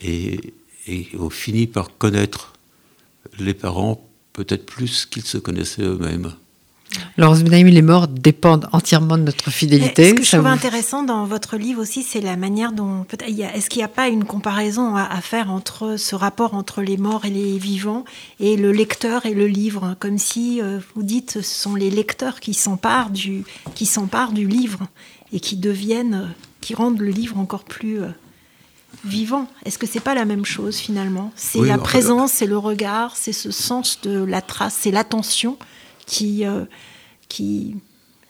et, 0.00 0.54
on 1.16 1.30
finit 1.30 1.68
par 1.68 1.96
connaître 1.96 2.54
les 3.38 3.54
parents 3.54 4.08
peut-être 4.32 4.66
plus 4.66 5.06
qu'ils 5.06 5.24
se 5.24 5.38
connaissaient 5.38 5.82
eux-mêmes. 5.82 6.34
Laurence 7.16 7.42
Benaïm, 7.42 7.68
les 7.68 7.82
morts 7.82 8.08
dépendent 8.08 8.68
entièrement 8.72 9.18
de 9.18 9.22
notre 9.22 9.50
fidélité. 9.50 10.10
Ce 10.10 10.14
que 10.14 10.22
je 10.24 10.36
trouve 10.36 10.46
intéressant 10.46 11.02
dans 11.02 11.24
votre 11.24 11.56
livre 11.56 11.82
aussi, 11.82 12.02
c'est 12.02 12.20
la 12.20 12.36
manière 12.36 12.72
dont. 12.72 13.06
Est-ce 13.26 13.68
qu'il 13.68 13.80
n'y 13.80 13.84
a 13.84 13.88
pas 13.88 14.08
une 14.08 14.24
comparaison 14.24 14.96
à, 14.96 15.20
faire 15.20 15.50
entre 15.50 15.96
ce 15.96 16.14
rapport 16.14 16.54
entre 16.54 16.82
les 16.82 16.96
morts 16.96 17.24
et 17.24 17.30
les 17.30 17.58
vivants 17.58 18.04
et 18.40 18.56
le 18.56 18.72
lecteur 18.72 19.26
et 19.26 19.34
le 19.34 19.46
livre? 19.46 19.96
Comme 20.00 20.18
si 20.18 20.60
euh, 20.60 20.78
vous 20.94 21.02
dites 21.02 21.32
ce 21.32 21.42
sont 21.42 21.74
les 21.74 21.90
lecteurs 21.90 22.40
qui 22.40 22.54
s'emparent 22.54 23.10
du, 23.10 23.44
qui 23.74 23.86
s'emparent 23.86 24.32
du 24.32 24.46
livre 24.46 24.80
et 25.32 25.40
qui 25.40 25.56
deviennent. 25.56 26.14
Euh, 26.14 26.26
qui 26.62 26.74
rendent 26.74 27.00
le 27.00 27.10
livre 27.10 27.38
encore 27.38 27.64
plus. 27.64 28.00
Euh, 28.00 28.08
vivant. 29.04 29.48
Est-ce 29.64 29.78
que 29.78 29.86
c'est 29.86 30.00
pas 30.00 30.14
la 30.14 30.24
même 30.24 30.44
chose 30.44 30.76
finalement? 30.76 31.32
C'est 31.34 31.60
la 31.60 31.78
présence, 31.78 32.32
c'est 32.32 32.46
le 32.46 32.58
regard, 32.58 33.16
c'est 33.16 33.32
ce 33.32 33.50
sens 33.50 34.00
de 34.02 34.22
la 34.22 34.42
trace, 34.42 34.76
c'est 34.80 34.90
l'attention 34.90 35.56
qui, 36.06 36.44
euh, 36.46 36.64
qui 37.28 37.76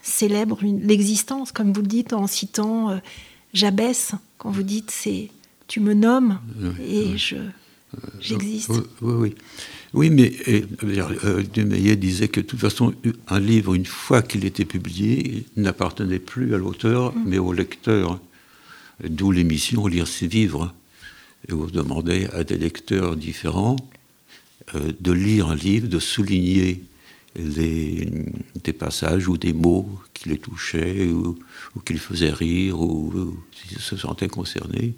célèbre 0.03 0.59
l'existence, 0.63 1.53
comme 1.53 1.73
vous 1.73 1.83
le 1.83 1.87
dites 1.87 2.13
en 2.13 2.27
citant 2.27 2.91
euh, 2.91 2.99
Jabès, 3.53 4.13
quand 4.39 4.51
vous 4.51 4.63
dites 4.63 4.91
c'est 4.91 5.31
tu 5.69 5.81
me 5.81 5.95
nommes 5.95 6.39
et 6.87 7.17
je 7.17 7.37
j'existe. 8.21 8.71
Oui, 9.01 9.15
oui, 9.15 9.35
oui. 9.95 10.11
mais 10.11 10.33
euh, 10.49 11.43
disait 11.97 12.29
que 12.29 12.41
de 12.41 12.47
toute 12.47 12.61
façon, 12.61 12.95
un 13.29 13.41
livre, 13.41 13.75
une 13.75 13.87
fois 13.87 14.23
qu'il 14.23 14.45
était 14.45 14.65
publié, 14.65 15.47
n'appartenait 15.57 16.19
plus 16.19 16.55
à 16.55 16.59
l'auteur, 16.59 17.15
mm. 17.15 17.25
mais 17.27 17.39
au 17.39 17.53
lecteur. 17.53 18.21
D'où 19.03 19.31
l'émission 19.33 19.87
Lire 19.87 20.07
ses 20.07 20.27
vivres. 20.27 20.75
Et 21.49 21.53
vous 21.53 21.71
demandez 21.71 22.29
à 22.33 22.45
des 22.45 22.59
lecteurs 22.59 23.17
différents 23.17 23.77
de 24.75 25.13
lire 25.13 25.49
un 25.49 25.57
livre, 25.57 25.89
de 25.89 25.99
souligner 25.99 26.83
des 27.35 28.73
passages 28.79 29.29
ou 29.29 29.37
des 29.39 29.53
mots 29.53 29.89
qui 30.13 30.29
les 30.29 30.39
touchaient 30.39 31.07
ou, 31.07 31.39
qui 31.85 31.95
les 31.95 31.99
faisaient 31.99 32.31
rire 32.31 32.81
ou, 32.81 33.37
s'ils 33.53 33.79
se 33.79 33.97
sentaient 33.97 34.29
concernés. 34.29 34.95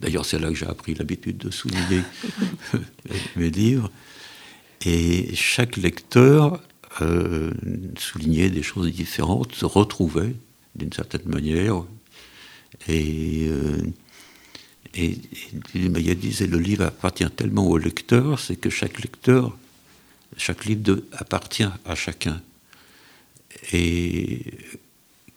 D'ailleurs, 0.00 0.24
c'est 0.24 0.38
là 0.38 0.48
que 0.48 0.54
j'ai 0.54 0.66
appris 0.66 0.94
l'habitude 0.94 1.38
de 1.38 1.50
souligner 1.50 2.02
mes 3.36 3.50
livres. 3.50 3.90
Et 4.84 5.34
chaque 5.34 5.76
lecteur 5.76 6.60
euh, 7.00 7.50
soulignait 7.98 8.50
des 8.50 8.62
choses 8.62 8.90
différentes, 8.92 9.54
se 9.54 9.64
retrouvait 9.64 10.34
d'une 10.74 10.92
certaine 10.92 11.26
manière. 11.26 11.84
Et, 12.88 13.46
euh, 13.48 13.82
et, 14.94 15.18
et, 15.74 16.14
disait 16.14 16.46
le 16.46 16.58
livre 16.58 16.84
appartient 16.84 17.28
tellement 17.30 17.66
au 17.66 17.78
lecteur, 17.78 18.38
c'est 18.38 18.56
que 18.56 18.70
chaque 18.70 19.00
lecteur 19.00 19.56
chaque 20.36 20.64
livre 20.64 21.00
appartient 21.12 21.66
à 21.84 21.94
chacun. 21.94 22.40
Et 23.72 24.42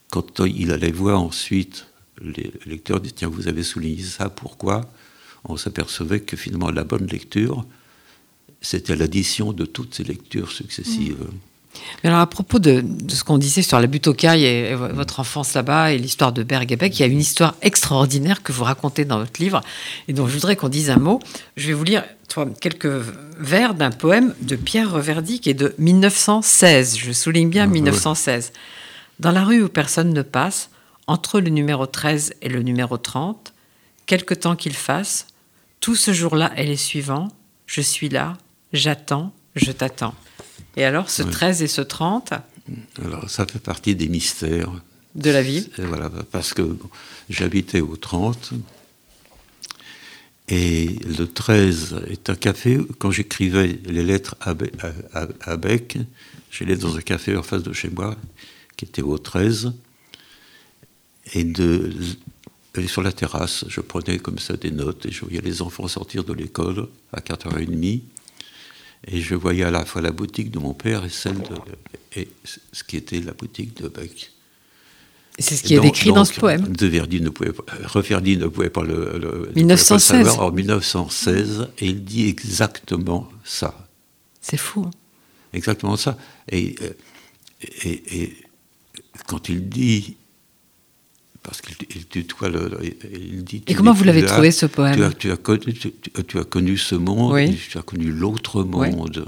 quand 0.10 0.40
il 0.46 0.72
allait 0.72 0.92
voir 0.92 1.22
ensuite, 1.22 1.88
les 2.22 2.52
lecteurs 2.66 3.00
disaient 3.00 3.16
Tiens, 3.18 3.30
vous 3.30 3.48
avez 3.48 3.64
souligné 3.64 4.04
ça, 4.04 4.30
pourquoi? 4.30 4.90
On 5.46 5.58
s'apercevait 5.58 6.22
que 6.22 6.36
finalement, 6.36 6.72
la 6.72 6.84
bonne 6.84 7.08
lecture, 7.08 7.66
c'était 8.62 8.96
l'addition 8.96 9.54
de 9.54 9.66
toutes 9.66 9.96
ces 9.96 10.04
lectures 10.04 10.52
successives. 10.52 11.22
Mmh. 11.22 11.40
Mais 12.04 12.10
alors, 12.10 12.22
à 12.22 12.28
propos 12.28 12.58
de, 12.60 12.84
ce 13.08 13.24
qu'on 13.24 13.38
disait 13.38 13.62
sur 13.62 13.80
la 13.80 13.88
butte 13.88 14.08
et, 14.08 14.72
et 14.72 14.76
votre 14.76 15.20
enfance 15.20 15.54
là-bas 15.54 15.92
et 15.92 15.98
l'histoire 15.98 16.32
de 16.32 16.42
Berg-Beck, 16.42 16.98
il 16.98 17.02
y 17.02 17.04
a 17.04 17.08
une 17.08 17.20
histoire 17.20 17.56
extraordinaire 17.62 18.42
que 18.42 18.52
vous 18.52 18.64
racontez 18.64 19.06
dans 19.06 19.20
votre 19.20 19.40
livre 19.40 19.62
et 20.08 20.14
dont 20.14 20.28
je 20.28 20.34
voudrais 20.34 20.56
qu'on 20.56 20.70
dise 20.70 20.90
un 20.90 20.98
mot. 20.98 21.20
Je 21.56 21.68
vais 21.68 21.74
vous 21.74 21.84
lire 21.84 22.04
quelques 22.60 22.92
vers 23.40 23.74
d'un 23.74 23.92
poème 23.92 24.36
de 24.42 24.56
Pierre 24.56 24.92
Reverdy 24.92 25.40
qui 25.40 25.50
est 25.50 25.54
de 25.54 25.74
1916. 25.78 26.98
Je 26.98 27.12
souligne 27.12 27.50
bien 27.50 27.68
1916. 27.68 28.52
Ah, 28.54 28.60
dans 29.20 29.32
la 29.32 29.44
rue 29.44 29.64
où 29.64 29.70
personne 29.70 30.14
ne 30.14 30.22
passe, 30.22 30.70
entre 31.08 31.40
le 31.40 31.50
numéro 31.50 31.86
13 31.86 32.36
et 32.42 32.50
le 32.50 32.62
numéro 32.62 32.98
30, 32.98 33.54
quelque 34.06 34.34
temps 34.34 34.56
qu'il 34.56 34.76
fasse, 34.76 35.28
tout 35.80 35.96
ce 35.96 36.12
jour-là 36.12 36.52
et 36.58 36.66
les 36.66 36.76
suivants, 36.76 37.30
je 37.66 37.82
suis 37.82 38.10
là, 38.10 38.38
j'attends, 38.74 39.34
je 39.56 39.72
t'attends. 39.72 40.14
Et 40.76 40.84
alors, 40.84 41.10
ce 41.10 41.24
13 41.24 41.64
et 41.64 41.68
ce 41.68 41.82
30 41.82 42.34
Alors, 43.04 43.30
ça 43.30 43.46
fait 43.46 43.60
partie 43.60 43.96
des 43.96 44.08
mystères. 44.08 44.72
De 45.16 45.32
la 45.32 45.42
vie 45.42 45.70
Voilà, 45.80 46.12
parce 46.32 46.54
que 46.54 46.78
j'habitais 47.30 47.82
au 47.82 47.96
30. 47.96 48.54
Et 50.50 50.86
le 51.06 51.26
13 51.26 52.04
est 52.08 52.30
un 52.30 52.36
café. 52.36 52.80
Quand 53.00 53.12
j'écrivais 53.12 53.80
les 53.86 54.04
lettres 54.04 54.36
à, 54.40 54.56
à, 55.42 55.58
Bec, 55.58 55.98
j'allais 56.52 56.78
dans 56.78 56.96
un 56.96 57.02
café 57.02 57.36
en 57.36 57.44
face 57.44 57.64
de 57.64 57.74
chez 57.74 57.90
moi, 57.90 58.16
qui 58.78 58.86
était 58.86 59.02
au 59.02 59.18
13. 59.18 59.74
Et, 61.34 61.44
de, 61.44 61.92
et 62.78 62.88
sur 62.88 63.02
la 63.02 63.12
terrasse, 63.12 63.66
je 63.68 63.82
prenais 63.82 64.20
comme 64.20 64.40
ça 64.40 64.56
des 64.56 64.72
notes 64.72 65.06
et 65.06 65.12
je 65.12 65.26
voyais 65.26 65.42
les 65.42 65.62
enfants 65.62 65.90
sortir 65.90 66.24
de 66.24 66.32
l'école 66.32 66.88
à 67.12 67.20
4h30. 67.20 68.02
Et 69.10 69.22
je 69.22 69.36
voyais 69.36 69.64
à 69.64 69.72
la 69.72 69.86
fois 69.86 70.02
la 70.02 70.12
boutique 70.12 70.50
de 70.52 70.60
mon 70.60 70.74
père 70.74 71.04
et 71.04 71.10
celle 71.10 71.40
de. 71.40 71.56
et 72.16 72.30
ce 72.72 72.84
qui 72.84 72.96
était 72.96 73.20
la 73.20 73.34
boutique 73.34 73.76
de 73.82 73.90
Beck. 73.90 74.32
C'est 75.40 75.56
ce 75.56 75.64
qui 75.64 75.76
est 75.76 75.80
décrit 75.80 76.12
dans 76.12 76.26
ce 76.26 76.40
poème. 76.40 76.68
De 76.76 76.88
Verdi 76.88 77.22
ne 77.22 77.30
pouvait 77.30 77.54
pas, 77.54 77.64
Reverdy 77.86 78.38
ne 78.38 78.48
pouvait 78.48 78.72
pas 78.72 78.84
le, 78.84 79.52
1916. 79.56 80.30
en 80.40 80.52
1916, 80.52 81.68
et 81.80 81.86
il 81.86 82.04
dit 82.04 82.28
exactement 82.28 83.30
ça. 83.44 83.88
C'est 84.42 84.58
fou. 84.58 84.86
Hein. 84.88 84.92
exactement 85.54 85.96
ça. 85.96 86.18
Et, 86.50 86.76
euh, 86.82 86.90
et, 87.84 88.36
quand 89.28 89.50
il 89.50 89.70
dit, 89.70 90.16
parce 91.44 91.62
qu'il 91.62 92.08
tutoie 92.08 92.50
le, 92.50 92.72
il 93.14 93.44
dit. 93.44 93.64
Et 93.68 93.76
comment 93.76 93.94
vous 93.94 94.06
l'avez 94.06 94.26
trouvé 94.26 94.50
ce 94.50 94.66
poème 94.66 94.96
tu 94.96 95.04
as, 95.04 95.12
tu, 95.12 95.32
as 95.32 95.38
connu, 95.38 95.74
tu, 95.74 96.40
as, 96.40 96.44
connu, 96.46 96.78
ce 96.78 96.96
monde, 96.96 97.38
et 97.38 97.54
tu 97.54 97.78
as 97.78 97.84
connu 97.84 98.12
l'autre 98.12 98.64
monde. 98.64 99.28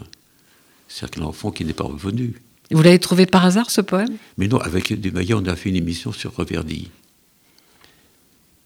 C'est-à-dire 0.88 1.24
l'enfant 1.24 1.52
qui 1.52 1.66
n'est 1.66 1.74
pas 1.74 1.84
revenu. 1.84 2.42
Vous 2.72 2.84
l'avez 2.84 3.00
trouvé 3.00 3.26
par 3.26 3.46
hasard 3.46 3.72
ce 3.72 3.82
poème? 3.82 4.18
Mais 4.38 4.48
non, 4.48 4.60
avec 4.60 4.94
Desmaillet, 4.94 5.34
on 5.34 5.46
a 5.46 5.56
fait 5.56 5.70
une 5.70 5.76
émission 5.76 6.12
sur 6.12 6.36
Reverdy. 6.36 6.90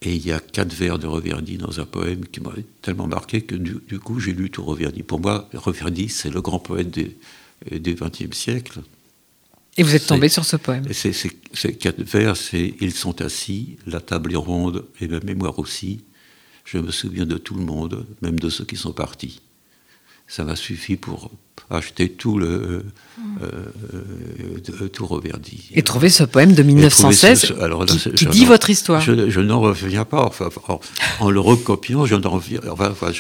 Et 0.02 0.16
il 0.16 0.26
y 0.26 0.34
a 0.34 0.40
quatre 0.40 0.74
vers 0.74 1.00
de 1.00 1.08
Reverdy 1.08 1.58
dans 1.58 1.80
un 1.80 1.86
poème 1.86 2.26
qui 2.26 2.42
m'a 2.42 2.52
tellement 2.82 3.08
marqué 3.08 3.42
que 3.42 3.56
du, 3.56 4.00
coup 4.00 4.20
j'ai 4.20 4.34
lu 4.34 4.50
tout 4.50 4.64
Reverdy. 4.64 5.04
Pour 5.04 5.22
moi, 5.22 5.50
Reverdy, 5.54 6.10
c'est 6.10 6.30
le 6.30 6.42
grand 6.42 6.60
poète 6.60 6.90
du 6.92 7.16
XXe 7.72 8.36
siècle. 8.36 8.82
Et 9.78 9.84
vous 9.84 9.96
êtes 9.96 10.06
tombé 10.06 10.30
sur 10.30 10.44
ce 10.46 10.58
poème 10.58 10.84
Ces 10.92 11.74
quatre 11.80 12.04
vers, 12.04 12.36
c'est 12.36 12.76
Ils 12.82 12.94
sont 12.94 13.22
assis, 13.22 13.78
la 13.88 14.02
table 14.02 14.34
est 14.34 14.38
ronde, 14.38 14.86
et 15.00 15.08
ma 15.08 15.20
mémoire 15.22 15.58
aussi. 15.58 16.02
Je 16.66 16.78
me 16.78 16.92
souviens 16.92 17.26
de 17.26 17.38
tout 17.38 17.56
le 17.56 17.64
monde, 17.64 18.06
même 18.22 18.40
de 18.40 18.50
ceux 18.50 18.66
qui 18.66 18.76
sont 18.76 18.94
partis. 18.94 19.42
Ça 20.28 20.44
m'a 20.44 20.56
suffi 20.56 20.96
pour 20.96 21.32
acheter 21.70 22.10
tout 22.10 22.38
le 22.38 22.86
euh, 23.42 23.66
euh, 24.82 24.88
tout 24.88 25.06
Reverdy. 25.06 25.70
Et 25.74 25.82
trouver 25.82 26.10
ce 26.10 26.24
poème 26.24 26.54
de 26.54 26.64
1916 26.64 27.54
qui, 28.16 28.26
dit 28.28 28.46
votre 28.46 28.70
histoire. 28.70 29.02
Je, 29.02 29.40
n'en 29.40 29.60
reviens 29.60 30.06
pas. 30.06 30.24
Enfin, 30.26 30.50
en, 31.20 31.30
le 31.30 31.40
recopiant, 31.40 32.06
je 32.06 32.16
n'en 32.16 32.30
reviens. 32.30 32.60
Enfin, 32.70 33.12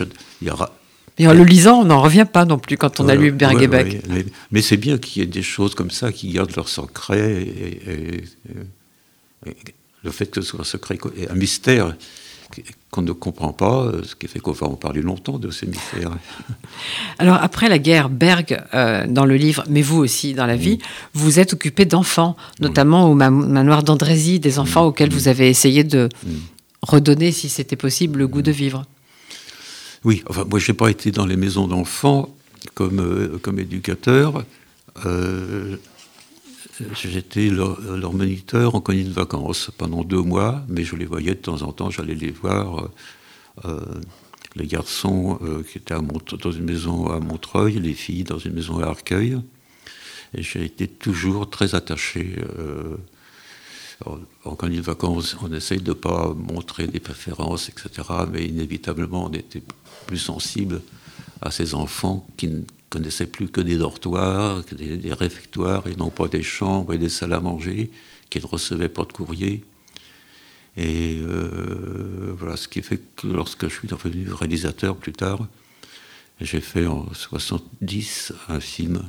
il 0.41 0.47
y 0.47 0.51
aura 0.51 0.73
et 1.19 1.27
en 1.27 1.33
le 1.33 1.43
lisant, 1.43 1.81
on 1.81 1.85
n'en 1.85 2.01
revient 2.01 2.25
pas 2.31 2.43
non 2.43 2.57
plus 2.57 2.75
quand 2.75 2.99
on 2.99 3.07
a 3.07 3.13
lu 3.13 3.31
Bergebeck. 3.31 4.03
mais, 4.51 4.61
c'est 4.61 4.77
bien 4.77 4.97
qu'il 4.97 5.21
y 5.21 5.23
ait 5.23 5.27
des 5.27 5.43
choses 5.43 5.75
comme 5.75 5.91
ça 5.91 6.11
qui 6.11 6.29
gardent 6.29 6.55
leur 6.55 6.69
secret. 6.69 7.43
Et, 7.43 8.23
le 10.03 10.11
fait 10.11 10.25
que 10.25 10.41
ce 10.41 10.47
soit 10.47 10.61
un 10.61 10.65
secret, 10.65 10.97
un 11.29 11.35
mystère 11.35 11.95
qu'on 12.91 13.01
ne 13.01 13.11
comprend 13.11 13.53
pas, 13.53 13.91
ce 14.03 14.15
qui 14.15 14.27
fait 14.27 14.39
qu'on 14.39 14.51
va 14.51 14.67
en 14.67 14.75
parler 14.75 15.01
longtemps 15.01 15.39
de 15.39 15.49
ces 15.51 15.65
mystères. 15.65 16.11
Alors 17.19 17.37
après 17.41 17.69
la 17.69 17.79
guerre, 17.79 18.09
Berg, 18.09 18.61
euh, 18.73 19.05
dans 19.07 19.25
le 19.25 19.35
livre, 19.35 19.63
mais 19.69 19.81
vous 19.81 19.97
aussi 19.97 20.33
dans 20.33 20.45
la 20.45 20.55
vie, 20.55 20.79
vous 21.13 21.39
êtes 21.39 21.53
occupé 21.53 21.85
d'enfants, 21.85 22.35
notamment 22.59 23.09
au 23.09 23.15
manoir 23.15 23.83
d'Andrézy, 23.83 24.39
des 24.39 24.59
enfants 24.59 24.85
auxquels 24.85 25.11
vous 25.11 25.27
avez 25.27 25.49
essayé 25.49 25.83
de 25.83 26.09
redonner, 26.81 27.31
si 27.31 27.49
c'était 27.49 27.75
possible, 27.75 28.19
le 28.19 28.27
goût 28.27 28.41
de 28.41 28.51
vivre. 28.51 28.85
Oui, 30.03 30.23
enfin, 30.29 30.45
moi, 30.49 30.59
je 30.59 30.71
n'ai 30.71 30.77
pas 30.77 30.89
été 30.89 31.11
dans 31.11 31.25
les 31.25 31.37
maisons 31.37 31.67
d'enfants 31.67 32.35
comme, 32.73 32.99
euh, 32.99 33.39
comme 33.41 33.59
éducateur. 33.59 34.43
Euh, 35.05 35.77
j'étais 36.93 37.49
leur, 37.49 38.13
moniteur 38.13 38.75
en 38.75 38.81
colonie 38.81 39.05
de 39.05 39.13
vacances 39.13 39.71
pendant 39.77 40.03
deux 40.03 40.21
mois, 40.21 40.63
mais 40.67 40.83
je 40.83 40.95
les 40.95 41.05
voyais 41.05 41.35
de 41.35 41.39
temps 41.39 41.61
en 41.61 41.71
temps, 41.71 41.89
j'allais 41.89 42.15
les 42.15 42.31
voir. 42.31 42.89
Euh, 43.65 43.79
les 44.55 44.67
garçons 44.67 45.39
qui 45.67 45.79
étaient 45.79 45.95
à 45.95 45.99
dans 45.99 46.51
une 46.51 46.63
maison 46.63 47.09
à 47.09 47.19
Montreuil, 47.19 47.79
les 47.79 47.95
filles 47.95 48.23
dans 48.23 48.37
une 48.37 48.53
maison 48.53 48.79
à 48.83 48.85
Arcueil. 48.85 49.39
Et 50.35 50.43
j'ai 50.43 50.63
été 50.63 50.87
toujours 50.87 51.49
très 51.49 51.73
attaché 51.73 52.35
en 54.45 54.55
colonie 54.55 54.77
de 54.77 54.83
vacances, 54.83 55.37
on 55.41 55.51
essaye 55.53 55.79
de 55.79 55.89
ne 55.89 55.93
pas 55.93 56.33
montrer 56.33 56.87
des 56.87 56.99
préférences, 56.99 57.69
etc. 57.69 58.07
Mais 58.31 58.45
inévitablement, 58.45 59.25
on 59.25 59.33
était 59.33 59.63
plus 60.07 60.17
sensible 60.17 60.81
à 61.41 61.51
ces 61.51 61.75
enfants 61.75 62.27
qui 62.37 62.49
ne 62.93 62.99
connaissaient 62.99 63.27
plus 63.27 63.47
que 63.49 63.61
des 63.61 63.77
dortoirs, 63.77 64.63
que 64.65 64.75
des, 64.75 65.13
réfectoires, 65.13 65.87
et 65.87 65.95
non 65.95 66.09
pas 66.09 66.27
des 66.27 66.43
chambres 66.43 66.93
et 66.93 66.97
des 66.99 67.09
salles 67.09 67.33
à 67.33 67.39
manger, 67.39 67.89
qui 68.29 68.39
ne 68.39 68.45
recevaient 68.45 68.89
pas 68.89 69.03
de 69.03 69.11
courrier. 69.11 69.63
Et 70.77 71.19
euh, 71.21 72.35
voilà, 72.37 72.55
ce 72.55 72.67
qui 72.67 72.81
fait 72.81 72.99
que 73.15 73.27
lorsque 73.27 73.67
je 73.67 73.73
suis 73.73 73.87
devenu 73.87 74.31
réalisateur 74.31 74.95
plus 74.95 75.13
tard, 75.13 75.47
j'ai 76.39 76.61
fait 76.61 76.85
en 76.85 77.11
70 77.13 78.33
un 78.49 78.59
film. 78.59 79.03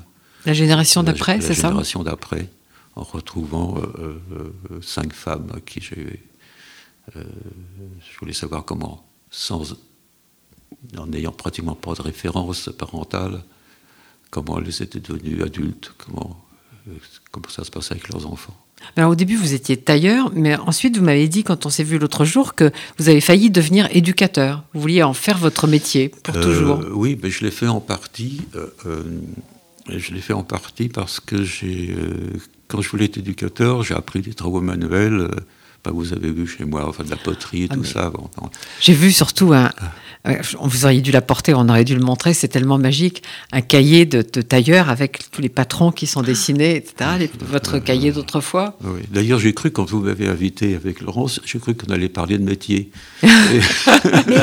La 0.47 0.53
génération 0.53 1.03
d'après, 1.03 1.41
c'est 1.41 1.55
ça? 1.55 1.63
La 1.65 1.69
génération 1.69 2.03
d'après, 2.03 2.49
en 2.97 3.03
retrouvant 3.03 3.79
euh, 3.79 4.19
euh, 4.33 4.81
cinq 4.83 5.13
femmes 5.13 5.51
à 5.55 5.61
qui 5.61 5.81
j'ai. 5.81 6.23
je 7.15 8.19
voulais 8.19 8.33
savoir 8.33 8.65
comment, 8.65 9.07
sans 9.31 9.75
en 10.97 11.07
n'ayant 11.07 11.33
pratiquement 11.33 11.75
pas 11.75 11.95
de 11.95 12.03
référence 12.03 12.71
parentale, 12.79 13.43
comment 14.35 14.59
elles 14.59 14.83
étaient 14.83 14.99
devenues 14.99 15.45
adultes, 15.45 15.93
comment, 15.97 16.45
euh, 16.89 16.93
comment 17.31 17.49
ça 17.49 17.63
se 17.63 17.71
passait 17.71 17.93
avec 17.93 18.09
leurs 18.09 18.27
enfants. 18.27 18.57
Alors, 18.97 19.13
au 19.13 19.15
début, 19.15 19.37
vous 19.37 19.55
étiez 19.55 19.77
tailleur, 19.77 20.33
mais 20.35 20.57
ensuite, 20.57 20.97
vous 20.99 21.05
m'avez 21.05 21.29
dit, 21.29 21.45
quand 21.45 21.67
on 21.67 21.71
s'est 21.71 21.85
vu 21.85 21.99
l'autre 21.99 22.25
jour, 22.25 22.57
que 22.57 22.73
vous 22.99 23.09
avez 23.09 23.21
failli 23.21 23.51
devenir 23.51 23.89
éducateur. 23.93 24.65
Vous 24.75 24.81
vouliez 24.81 25.05
en 25.05 25.15
faire 25.15 25.39
votre 25.39 25.69
métier 25.69 26.09
pour 26.09 26.37
euh, 26.37 26.43
toujours. 26.43 26.81
Oui, 26.93 27.17
mais 27.23 27.31
je 27.31 27.45
l'ai 27.45 27.53
fait 27.53 27.69
en 27.69 27.81
partie. 27.81 28.43
Euh, 28.57 29.05
je 29.89 30.13
l'ai 30.13 30.21
fait 30.21 30.33
en 30.33 30.43
partie 30.43 30.89
parce 30.89 31.21
que 31.21 31.45
j'ai, 31.45 31.97
quand 32.67 32.83
je 32.83 32.89
voulais 32.91 33.05
être 33.05 33.19
éducateur, 33.19 33.85
j'ai 33.85 33.95
appris 33.95 34.21
des 34.21 34.35
travaux 34.35 34.61
manuels 34.61 35.29
vous 35.91 36.13
avez 36.13 36.31
vu 36.31 36.47
chez 36.47 36.65
moi, 36.65 36.89
enfin 36.89 37.05
de 37.05 37.11
la 37.11 37.17
poterie 37.17 37.65
et 37.65 37.69
ah, 37.71 37.75
tout 37.75 37.85
ça. 37.85 38.13
J'ai 38.81 38.95
vu 38.95 39.13
surtout 39.13 39.53
un. 39.53 39.71
Vous 40.63 40.87
auriez 40.87 41.03
dû 41.03 41.11
l'apporter, 41.11 41.53
on 41.53 41.69
aurait 41.69 41.85
dû 41.85 41.95
le 41.95 42.03
montrer, 42.03 42.33
c'est 42.33 42.49
tellement 42.49 42.79
magique. 42.79 43.23
Un 43.53 43.61
cahier 43.61 44.07
de, 44.07 44.23
tailleur 44.23 44.89
avec 44.89 45.31
tous 45.31 45.43
les 45.43 45.51
patrons 45.51 45.93
qui 45.93 46.07
sont 46.07 46.23
dessinés, 46.23 46.77
etc. 46.77 47.29
votre 47.43 47.79
cahier 47.79 48.11
d'autrefois. 48.11 48.79
Oui. 48.83 49.01
D'ailleurs, 49.11 49.39
j'ai 49.39 49.53
cru, 49.53 49.71
quand 49.71 49.85
vous 49.85 50.01
m'avez 50.01 50.27
invité 50.27 50.75
avec 50.75 51.03
Laurence, 51.03 51.41
j'ai 51.45 51.59
cru 51.59 51.75
qu'on 51.75 51.93
allait 51.93 52.09
parler 52.09 52.39
de 52.39 52.43
métier. 52.45 52.91
Mais 53.23 53.29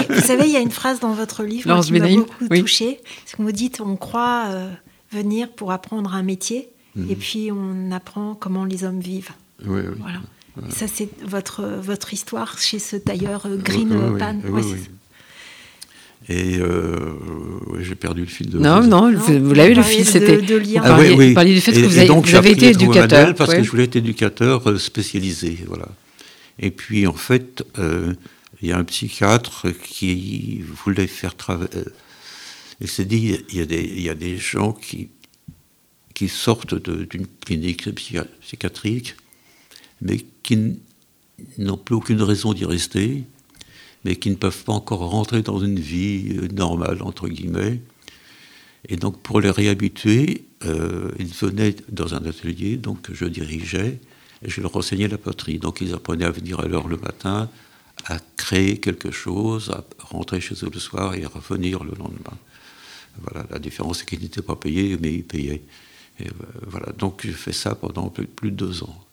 vous 0.08 0.22
savez, 0.22 0.46
il 0.46 0.52
y 0.52 0.58
a 0.58 0.60
une 0.60 0.72
phrase 0.72 1.00
dans 1.00 1.14
votre 1.14 1.44
livre 1.44 1.82
qui 1.82 1.94
m'a 1.94 2.08
beaucoup 2.10 2.46
oui. 2.52 2.62
touchée. 2.62 3.00
C'est 3.26 3.38
que 3.38 3.42
vous 3.42 3.52
dites 3.52 3.82
on 3.82 3.96
croit 3.96 4.46
euh, 4.50 4.72
venir 5.12 5.50
pour 5.50 5.72
apprendre 5.72 6.14
un 6.14 6.22
métier, 6.22 6.70
mhm. 6.96 7.10
et 7.10 7.16
puis 7.16 7.50
on 7.52 7.92
apprend 7.92 8.36
comment 8.36 8.66
les 8.66 8.84
hommes 8.84 9.00
vivent. 9.00 9.32
Oui, 9.66 9.82
oui. 9.84 9.96
Voilà. 10.00 10.20
Ça, 10.70 10.86
c'est 10.88 11.10
votre, 11.26 11.64
votre 11.64 12.14
histoire 12.14 12.58
chez 12.60 12.80
ce 12.80 12.96
tailleur 12.96 13.46
euh, 13.46 13.58
Green 13.58 14.18
Pan. 14.18 14.40
Oui, 14.50 14.64
et 16.30 16.60
euh, 16.60 17.14
j'ai 17.80 17.96
perdu 17.96 18.22
le 18.22 18.28
fil 18.28 18.50
de. 18.50 18.60
Non, 18.60 18.84
non, 18.84 19.12
vous, 19.12 19.54
l'avez 19.54 19.74
le 19.74 19.82
fil, 19.82 20.06
c'était. 20.06 20.40
De, 20.42 20.56
lire. 20.56 20.84
Ah, 20.86 20.98
oui, 21.00 21.16
oui. 21.18 21.54
du 21.54 21.62
fait 21.62 21.72
que 21.72 21.80
vous, 21.80 21.98
avez, 21.98 22.08
donc, 22.08 22.28
vous 22.28 22.36
avez 22.36 22.52
été 22.52 22.70
éducateur. 22.70 23.34
Parce 23.34 23.56
que 23.56 23.64
je 23.64 23.70
voulais 23.72 23.86
être 23.86 23.96
éducateur 23.96 24.70
euh, 24.70 24.78
spécialisé, 24.78 25.58
voilà. 25.68 25.88
Et 26.60 26.70
puis 26.70 27.08
en 27.08 27.14
fait, 27.14 27.64
il 28.62 28.70
y 28.70 28.72
a 28.72 28.78
un 28.78 28.84
psychiatre 28.84 29.68
qui 29.84 30.62
voulait 30.86 31.08
faire 31.08 31.36
travailler. 31.36 31.70
il 32.80 32.88
s'est 32.88 33.06
dit, 33.06 33.38
il 33.50 33.58
y, 33.58 33.62
a 33.62 33.66
des, 33.66 33.82
il 33.82 34.02
y 34.04 34.10
a 34.10 34.14
des 34.14 34.38
gens 34.38 34.74
qui, 34.74 35.10
qui 36.14 36.28
sortent 36.28 36.76
d'une 36.76 37.26
clinique 37.44 37.90
psychiatrique 37.96 39.16
mais 40.02 40.18
qui 40.44 40.78
n'ont 41.58 41.78
plus 41.78 41.96
aucune 41.96 42.22
raison 42.22 42.54
d'y 42.54 42.66
rester, 42.66 43.24
mais 44.04 44.16
qui 44.16 44.30
ne 44.30 44.36
peuvent 44.36 44.64
pas 44.64 44.74
encore 44.74 45.10
rentrer 45.10 45.42
dans 45.42 45.60
une 45.60 45.80
vie 45.80 46.38
euh, 46.38 46.48
normale, 46.48 47.02
entre 47.02 47.28
guillemets. 47.28 47.80
Et 48.90 48.96
donc 48.96 49.22
pour 49.22 49.40
les 49.42 49.52
réhabituer, 49.52 50.46
euh, 50.66 51.12
ils 51.20 51.28
venaient 51.28 51.76
dans 51.90 52.16
un 52.16 52.26
atelier 52.26 52.78
donc, 52.78 53.04
que 53.04 53.14
je 53.14 53.26
dirigeais, 53.26 54.00
et 54.44 54.50
je 54.50 54.62
leur 54.62 54.76
enseignais 54.76 55.08
la 55.08 55.18
poterie. 55.18 55.60
Donc 55.60 55.82
ils 55.82 55.94
apprenaient 55.94 56.26
à 56.26 56.32
venir 56.32 56.60
à 56.60 56.68
l'heure 56.68 56.88
le 56.88 56.98
matin, 56.98 57.50
à 58.06 58.18
créer 58.38 58.80
quelque 58.80 59.12
chose, 59.12 59.70
à 59.70 59.84
rentrer 60.00 60.42
chez 60.42 60.56
eux 60.64 60.72
le 60.74 60.80
soir 60.80 61.14
et 61.14 61.24
à 61.24 61.28
revenir 61.28 61.84
le 61.84 61.92
lendemain. 61.92 62.38
Voilà, 63.22 63.46
la 63.52 63.60
différence 63.60 64.00
c'est 64.00 64.06
qu'ils 64.06 64.22
n'étaient 64.22 64.42
pas 64.42 64.56
payés, 64.56 64.98
mais 65.00 65.14
ils 65.14 65.24
payaient. 65.24 65.62
Euh, 66.22 66.26
voilà, 66.68 66.92
donc 66.98 67.22
j'ai 67.24 67.32
fait 67.34 67.54
ça 67.54 67.76
pendant 67.76 68.10
plus 68.10 68.52
de 68.52 68.56
deux 68.56 68.84
ans. 68.84 69.06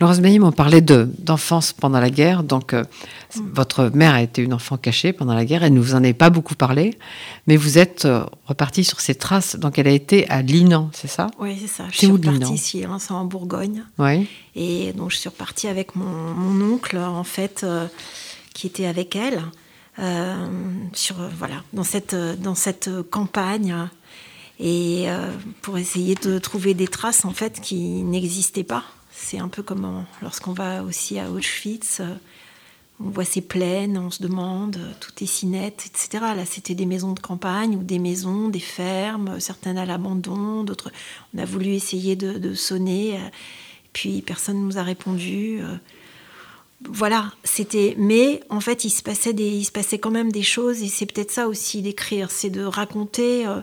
Laurence 0.00 0.20
Meim, 0.20 0.44
on 0.44 0.52
parlait 0.52 0.80
d'enfance 0.80 1.72
pendant 1.72 1.98
la 1.98 2.10
guerre. 2.10 2.44
Donc, 2.44 2.72
euh, 2.72 2.84
votre 3.34 3.90
mère 3.92 4.14
a 4.14 4.22
été 4.22 4.42
une 4.42 4.54
enfant 4.54 4.76
cachée 4.76 5.12
pendant 5.12 5.34
la 5.34 5.44
guerre. 5.44 5.64
Elle 5.64 5.74
ne 5.74 5.80
vous 5.80 5.94
en 5.94 6.04
a 6.04 6.12
pas 6.12 6.30
beaucoup 6.30 6.54
parlé. 6.54 6.96
Mais 7.46 7.56
vous 7.56 7.78
êtes 7.78 8.04
euh, 8.04 8.24
reparti 8.46 8.84
sur 8.84 9.00
ses 9.00 9.16
traces. 9.16 9.56
Donc, 9.56 9.78
elle 9.78 9.88
a 9.88 9.92
été 9.92 10.28
à 10.30 10.42
Linan, 10.42 10.90
c'est 10.92 11.08
ça? 11.08 11.26
Oui, 11.40 11.58
c'est 11.60 11.66
ça. 11.66 11.84
Je 11.90 11.98
suis 11.98 12.06
repartie 12.06 12.54
ici, 12.54 12.84
hein, 12.84 12.98
en 13.10 13.24
Bourgogne. 13.24 13.82
Oui. 13.98 14.28
Et 14.54 14.92
donc, 14.92 15.10
je 15.10 15.16
suis 15.16 15.28
repartie 15.28 15.66
avec 15.66 15.96
mon, 15.96 16.72
oncle, 16.72 16.96
en 16.96 17.24
fait, 17.24 17.62
euh, 17.64 17.86
qui 18.54 18.68
était 18.68 18.86
avec 18.86 19.16
elle. 19.16 19.42
sur, 20.92 21.16
voilà, 21.36 21.56
dans 21.72 21.82
cette, 21.82 22.14
dans 22.14 22.54
cette 22.54 22.88
campagne 23.10 23.74
et 24.60 25.06
pour 25.60 25.76
essayer 25.76 26.14
de 26.14 26.38
trouver 26.38 26.74
des 26.74 26.86
traces 26.86 27.24
en 27.24 27.32
fait 27.32 27.60
qui 27.60 28.04
n'existaient 28.04 28.62
pas 28.62 28.84
c'est 29.20 29.38
un 29.38 29.48
peu 29.48 29.62
comme 29.62 30.06
lorsqu'on 30.22 30.52
va 30.52 30.82
aussi 30.82 31.18
à 31.18 31.30
Auschwitz, 31.30 32.00
euh, 32.00 32.14
on 33.00 33.10
voit 33.10 33.24
ces 33.24 33.40
plaines, 33.40 33.98
on 33.98 34.10
se 34.10 34.22
demande, 34.22 34.78
tout 35.00 35.12
est 35.22 35.26
si 35.26 35.46
net, 35.46 35.86
etc. 35.86 36.24
Là, 36.36 36.44
c'était 36.44 36.74
des 36.74 36.86
maisons 36.86 37.12
de 37.12 37.20
campagne 37.20 37.76
ou 37.76 37.82
des 37.82 37.98
maisons, 37.98 38.48
des 38.48 38.60
fermes, 38.60 39.38
certaines 39.40 39.78
à 39.78 39.84
l'abandon, 39.84 40.64
d'autres. 40.64 40.90
On 41.34 41.38
a 41.38 41.44
voulu 41.44 41.68
essayer 41.68 42.16
de, 42.16 42.54
sonner, 42.54 43.16
euh, 43.16 43.28
puis 43.92 44.22
personne 44.22 44.60
ne 44.60 44.64
nous 44.64 44.78
a 44.78 44.82
répondu. 44.82 45.60
Euh. 46.84 46.88
Voilà, 46.90 47.32
c'était. 47.44 47.94
Mais 47.98 48.40
en 48.50 48.60
fait, 48.60 48.84
il 48.84 48.90
se 48.90 49.02
passait 49.02 49.32
des, 49.32 49.48
il 49.48 49.64
se 49.64 49.72
passait 49.72 49.98
quand 49.98 50.10
même 50.10 50.32
des 50.32 50.42
choses, 50.42 50.82
et 50.82 50.88
c'est 50.88 51.06
peut-être 51.06 51.30
ça 51.30 51.48
aussi 51.48 51.82
d'écrire, 51.82 52.30
c'est 52.30 52.50
de 52.50 52.64
raconter, 52.64 53.46
euh, 53.46 53.60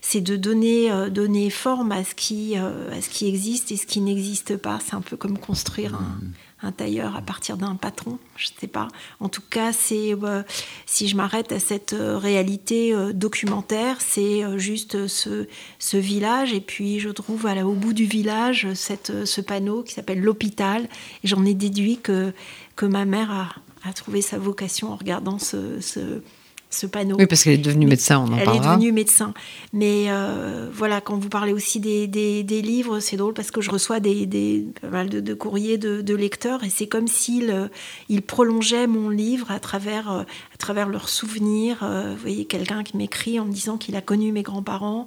c'est 0.00 0.20
de 0.20 0.36
donner, 0.36 0.90
donner 1.10 1.50
forme 1.50 1.92
à 1.92 2.04
ce 2.04 2.14
qui, 2.14 2.56
à 2.56 3.00
ce 3.00 3.08
qui 3.08 3.26
existe 3.26 3.72
et 3.72 3.76
ce 3.76 3.86
qui 3.86 4.00
n'existe 4.00 4.56
pas. 4.56 4.78
C'est 4.84 4.94
un 4.94 5.00
peu 5.00 5.16
comme 5.16 5.38
construire 5.38 5.94
un 5.94 6.18
mmh 6.22 6.32
un 6.62 6.72
tailleur 6.72 7.16
à 7.16 7.22
partir 7.22 7.56
d'un 7.56 7.76
patron, 7.76 8.18
je 8.36 8.48
ne 8.48 8.60
sais 8.60 8.66
pas. 8.66 8.88
En 9.20 9.28
tout 9.28 9.42
cas, 9.48 9.72
c'est 9.72 10.14
euh, 10.14 10.42
si 10.86 11.06
je 11.08 11.16
m'arrête 11.16 11.52
à 11.52 11.60
cette 11.60 11.92
euh, 11.92 12.18
réalité 12.18 12.92
euh, 12.92 13.12
documentaire, 13.12 14.00
c'est 14.00 14.42
juste 14.58 15.06
ce, 15.06 15.46
village 15.94 16.52
et 16.52 16.60
puis 16.60 17.00
je 17.00 17.08
trouve 17.08 17.46
au 17.64 17.72
bout 17.72 17.92
du 17.92 18.04
village 18.04 18.68
ce 18.74 19.40
panneau 19.40 19.82
qui 19.82 19.94
s'appelle 19.94 20.20
l'hôpital 20.20 20.88
j'en 21.24 21.44
ai 21.44 21.54
déduit 21.54 21.98
que, 21.98 22.32
que 22.76 22.86
ma 22.86 23.04
mère 23.04 23.30
a, 23.30 23.48
a 23.88 23.92
trouvé 23.92 24.20
sa 24.20 24.38
vocation 24.38 24.92
en 24.92 24.96
regardant 24.96 25.38
ce, 25.38 25.80
ce 25.80 26.22
ce 26.70 26.86
panneau. 26.86 27.16
Oui, 27.18 27.26
parce 27.26 27.44
qu'elle 27.44 27.54
est 27.54 27.58
devenue 27.58 27.86
médecin, 27.86 28.18
on 28.18 28.32
en 28.32 28.36
Elle 28.36 28.48
est 28.48 28.60
devenue 28.60 28.92
médecin. 28.92 29.32
Mais 29.72 30.06
euh, 30.08 30.68
voilà, 30.72 31.00
quand 31.00 31.16
vous 31.16 31.28
parlez 31.28 31.52
aussi 31.52 31.80
des, 31.80 32.06
des, 32.06 32.62
livres, 32.62 33.00
c'est 33.00 33.16
drôle 33.16 33.34
parce 33.34 33.50
que 33.50 33.60
je 33.60 33.70
reçois 33.70 34.00
des, 34.00 34.26
des 34.26 34.66
pas 34.80 34.88
mal 34.88 35.08
de, 35.08 35.34
courriers 35.34 35.78
de, 35.78 36.14
lecteurs 36.14 36.64
et 36.64 36.70
c'est 36.70 36.88
comme 36.88 37.06
s'ils 37.06 37.50
euh, 37.50 37.68
ils 38.08 38.22
prolongeaient 38.22 38.86
mon 38.86 39.08
livre 39.08 39.50
à 39.50 39.60
travers, 39.60 40.10
euh, 40.10 40.22
à 40.22 40.56
travers 40.58 40.88
leurs 40.88 41.08
souvenirs. 41.08 41.78
vous 41.80 42.20
voyez, 42.20 42.44
quelqu'un 42.44 42.82
qui 42.82 42.96
m'écrit 42.96 43.38
en 43.38 43.44
me 43.44 43.52
disant 43.52 43.76
qu'il 43.78 43.96
a 43.96 44.00
connu 44.00 44.32
mes 44.32 44.42
grands-parents 44.42 45.06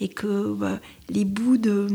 et 0.00 0.08
que 0.08 0.52
bah, 0.52 0.80
les 1.08 1.24
bouts 1.24 1.56
de, 1.56 1.86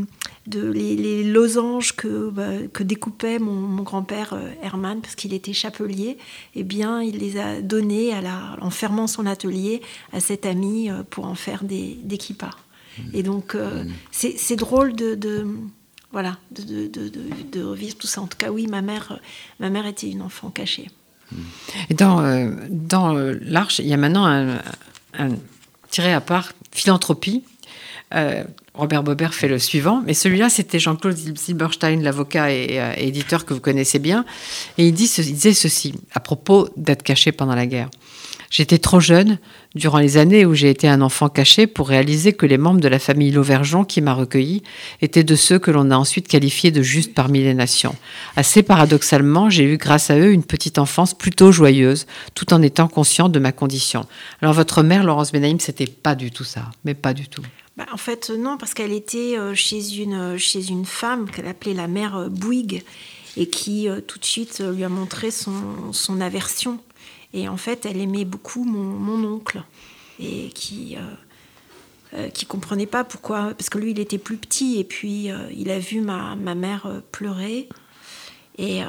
de 0.47 0.69
les, 0.69 1.23
losanges 1.23 1.95
que, 1.95 2.29
bah, 2.29 2.67
que 2.71 2.83
découpait 2.83 3.39
mon, 3.39 3.81
grand-père 3.83 4.33
euh, 4.33 4.49
Herman, 4.61 5.01
parce 5.01 5.15
qu'il 5.15 5.33
était 5.33 5.53
chapelier, 5.53 6.17
eh 6.55 6.63
bien, 6.63 7.01
il 7.01 7.17
les 7.17 7.37
a 7.37 7.61
donnés 7.61 8.13
à 8.13 8.21
la, 8.21 8.57
en 8.61 8.69
fermant 8.69 9.07
son 9.07 9.25
atelier 9.25 9.81
à 10.13 10.19
cet 10.19 10.45
ami 10.45 10.89
euh, 10.89 11.03
pour 11.09 11.25
en 11.25 11.35
faire 11.35 11.63
des, 11.63 11.97
des 12.03 12.17
kippas. 12.17 12.55
Et 13.13 13.21
donc, 13.21 13.53
euh, 13.53 13.83
mmh. 13.83 13.91
c'est 14.11 14.55
drôle 14.55 14.95
de, 14.95 15.13
de 15.13 15.45
voilà, 16.11 16.37
de, 16.49 16.87
de, 16.87 17.11
de, 17.51 17.63
revivre 17.63 17.95
tout 17.95 18.07
ça. 18.07 18.21
En 18.21 18.27
tout 18.27 18.39
cas, 18.39 18.49
oui, 18.49 18.65
ma 18.65 18.81
mère, 18.81 19.19
ma 19.59 19.69
mère 19.69 19.85
était 19.85 20.09
une 20.09 20.23
enfant 20.23 20.49
cachée. 20.49 20.89
Et 21.91 21.93
dans, 21.93 22.23
dans 22.69 23.13
l'Arche, 23.13 23.77
il 23.77 23.85
y 23.85 23.93
a 23.93 23.97
maintenant 23.97 24.25
un, 24.25 24.59
un 25.13 25.29
tiré 25.89 26.13
à 26.13 26.21
part, 26.21 26.53
philanthropie, 26.71 27.43
euh, 28.15 28.43
Robert 28.73 29.03
Bobert 29.03 29.33
fait 29.33 29.47
le 29.47 29.59
suivant, 29.59 30.01
mais 30.05 30.13
celui-là, 30.13 30.49
c'était 30.49 30.79
Jean-Claude 30.79 31.17
Silberstein, 31.35 32.01
l'avocat 32.01 32.51
et, 32.51 32.79
euh, 32.79 32.93
éditeur 32.95 33.45
que 33.45 33.53
vous 33.53 33.59
connaissez 33.59 33.99
bien. 33.99 34.23
Et 34.77 34.87
il, 34.87 34.93
disait 34.93 35.53
ceci 35.53 35.93
à 36.13 36.19
propos 36.19 36.69
d'être 36.77 37.03
caché 37.03 37.31
pendant 37.31 37.55
la 37.55 37.65
guerre. 37.65 37.89
J'étais 38.49 38.77
trop 38.77 39.01
jeune, 39.01 39.39
durant 39.75 39.97
les 39.97 40.15
années 40.15 40.45
où 40.45 40.53
j'ai 40.53 40.69
été 40.69 40.87
un 40.87 41.01
enfant 41.01 41.27
caché, 41.27 41.67
pour 41.67 41.89
réaliser 41.89 42.31
que 42.31 42.45
les 42.45 42.57
membres 42.57 42.79
de 42.79 42.87
la 42.87 42.99
famille 42.99 43.31
Lauvergeon 43.31 43.83
qui 43.83 43.99
m'a 43.99 44.13
recueilli 44.13 44.63
étaient 45.01 45.25
de 45.25 45.35
ceux 45.35 45.59
que 45.59 45.69
l'on 45.69 45.91
a 45.91 45.97
ensuite 45.97 46.29
qualifiés 46.29 46.71
de 46.71 46.81
justes 46.81 47.13
parmi 47.13 47.43
les 47.43 47.53
nations. 47.53 47.95
Assez 48.37 48.63
paradoxalement, 48.63 49.49
j'ai 49.49 49.65
eu 49.65 49.77
grâce 49.77 50.09
à 50.11 50.17
eux 50.17 50.31
une 50.31 50.45
petite 50.45 50.79
enfance 50.79 51.13
plutôt 51.13 51.51
joyeuse, 51.51 52.07
tout 52.35 52.53
en 52.53 52.61
étant 52.61 52.87
conscient 52.87 53.27
de 53.27 53.39
ma 53.39 53.51
condition. 53.51 54.05
Alors 54.41 54.53
votre 54.53 54.81
mère, 54.81 55.03
Laurence 55.03 55.33
Benaïm, 55.33 55.59
c'était 55.59 55.87
pas 55.87 56.15
du 56.15 56.31
tout 56.31 56.45
ça, 56.45 56.69
mais 56.85 56.93
pas 56.93 57.13
du 57.13 57.27
tout. 57.27 57.43
Bah, 57.77 57.85
en 57.91 57.97
fait, 57.97 58.31
non, 58.31 58.57
parce 58.57 58.73
qu'elle 58.73 58.91
était 58.91 59.37
euh, 59.37 59.53
chez 59.53 59.99
une, 59.99 60.15
euh, 60.15 60.37
chez 60.39 60.69
une 60.69 60.85
femme 60.85 61.29
qu'elle 61.29 61.47
appelait 61.47 61.75
la 61.75 61.87
mère 61.87 62.15
euh, 62.15 62.27
Bouygues 62.27 62.83
et 63.37 63.47
qui 63.47 63.87
tout 64.07 64.17
de 64.17 64.25
suite 64.25 64.63
lui 64.75 64.83
a 64.83 64.89
montré 64.89 65.29
son, 65.29 66.21
aversion. 66.21 66.79
Et 67.33 67.47
en 67.47 67.57
fait, 67.57 67.85
elle 67.85 68.01
aimait 68.01 68.25
beaucoup 68.25 68.63
mon, 68.63 69.23
oncle 69.23 69.61
et 70.19 70.49
qui 70.55 70.97
euh, 72.15 72.29
qui 72.29 72.47
comprenait 72.47 72.87
pas 72.87 73.03
pourquoi, 73.03 73.53
parce 73.55 73.69
que 73.69 73.77
lui 73.77 73.91
il 73.91 73.99
était 73.99 74.17
plus 74.17 74.37
petit 74.37 74.79
et 74.79 74.83
puis 74.83 75.29
il 75.55 75.69
a 75.69 75.77
vu 75.77 76.01
ma, 76.01 76.35
ma 76.35 76.55
mère 76.55 76.89
pleurer 77.11 77.69
et 78.57 78.79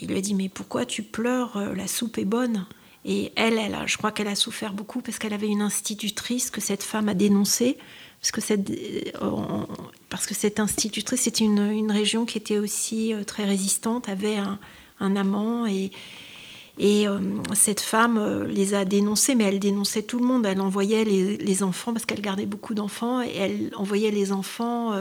il 0.00 0.08
lui 0.08 0.18
a 0.18 0.20
dit 0.20 0.34
mais 0.34 0.48
pourquoi 0.48 0.84
tu 0.84 1.04
pleures 1.04 1.72
La 1.76 1.86
soupe 1.86 2.18
est 2.18 2.24
bonne? 2.24 2.66
Et 3.04 3.30
elle, 3.36 3.56
elle 3.56 3.76
je 3.86 3.98
crois 3.98 4.10
qu'elle 4.10 4.26
a 4.26 4.34
souffert 4.34 4.72
beaucoup 4.72 5.00
parce 5.00 5.20
qu'elle 5.20 5.34
avait 5.34 5.46
une 5.46 5.62
institutrice 5.62 6.50
que 6.50 6.60
cette 6.60 6.82
femme 6.82 7.08
a 7.08 7.14
dénoncée 7.14 7.78
parce 8.22 8.30
que 8.30 8.40
cette, 8.40 8.70
euh, 8.70 9.66
que 10.28 10.34
cette 10.34 10.60
institutrice, 10.60 11.22
c'était 11.22 11.44
une, 11.44 11.90
région 11.90 12.24
qui 12.24 12.38
était 12.38 12.58
aussi 12.58 13.12
euh, 13.12 13.24
très 13.24 13.44
résistante, 13.44 14.08
avait 14.08 14.36
un, 14.36 15.16
amant 15.16 15.66
et, 15.66 15.90
euh, 16.80 17.18
cette 17.52 17.80
femme 17.80 18.44
les 18.44 18.74
a 18.74 18.84
dénoncés, 18.84 19.34
mais 19.34 19.44
elle 19.44 19.58
dénonçait 19.58 20.04
tout 20.04 20.20
le 20.20 20.24
monde. 20.24 20.46
Elle 20.46 20.60
envoyait 20.60 21.04
les, 21.04 21.62
enfants, 21.64 21.92
parce 21.92 22.06
qu'elle 22.06 22.20
gardait 22.20 22.46
beaucoup 22.46 22.74
d'enfants, 22.74 23.22
et 23.22 23.34
elle 23.36 23.70
envoyait 23.74 24.12
les 24.12 24.30
enfants 24.30 24.94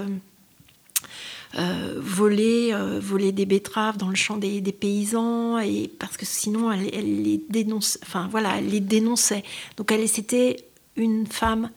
voler, 1.53 2.75
voler 2.99 3.31
des 3.31 3.45
betteraves 3.45 3.97
dans 3.97 4.09
le 4.09 4.15
champ 4.15 4.37
des, 4.37 4.61
paysans, 4.71 5.59
et 5.59 5.91
parce 5.99 6.17
que 6.17 6.25
sinon 6.25 6.71
elle, 6.71 6.89
elle 6.91 7.21
les 7.21 7.39
dénonçait. 7.49 7.99
Enfin 8.01 8.27
voilà, 8.31 8.57
elle 8.57 8.69
les 8.69 8.79
dénonçait. 8.79 9.43
Donc 9.77 9.91
elle, 9.91 10.09
c'était 10.09 10.65
une 10.95 11.27
femme 11.27 11.69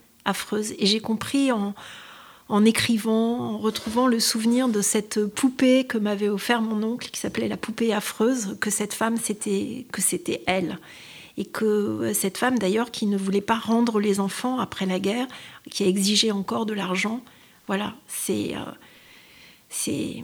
Et 0.79 0.87
j'ai 0.87 1.01
compris 1.01 1.53
en, 1.53 1.75
en 2.49 2.65
écrivant, 2.65 3.41
en 3.41 3.59
retrouvant 3.59 4.07
le 4.07 4.21
souvenir 4.21 4.69
de 4.69 4.83
cette 4.83 5.25
poupée 5.27 5.85
que 5.85 5.99
m'avait 5.99 6.29
offert 6.29 6.61
mon 6.61 6.83
oncle, 6.83 7.11
qui 7.11 7.21
s'appelait 7.21 7.49
la 7.49 7.57
poupée 7.57 7.93
affreuse, 7.93 8.57
que 8.61 8.71
cette 8.71 8.95
femme, 8.95 9.17
c'était 9.17 9.87
que 9.93 10.03
c'était 10.03 10.43
elle. 10.47 10.79
Et 11.37 11.45
que 11.45 11.65
euh, 11.65 12.15
cette 12.15 12.39
femme, 12.39 12.59
d'ailleurs, 12.59 12.91
qui 12.91 13.07
ne 13.07 13.17
voulait 13.17 13.41
pas 13.41 13.59
rendre 13.59 13.99
les 13.99 14.21
enfants 14.21 14.61
après 14.61 14.87
la 14.87 15.01
guerre, 15.01 15.27
qui 15.71 15.83
a 15.83 15.87
exigé 15.87 16.31
encore 16.31 16.65
de 16.65 16.75
l'argent, 16.75 17.23
voilà, 17.67 17.95
c'est 18.07 18.55
euh, 18.55 18.71
c'est 19.69 20.23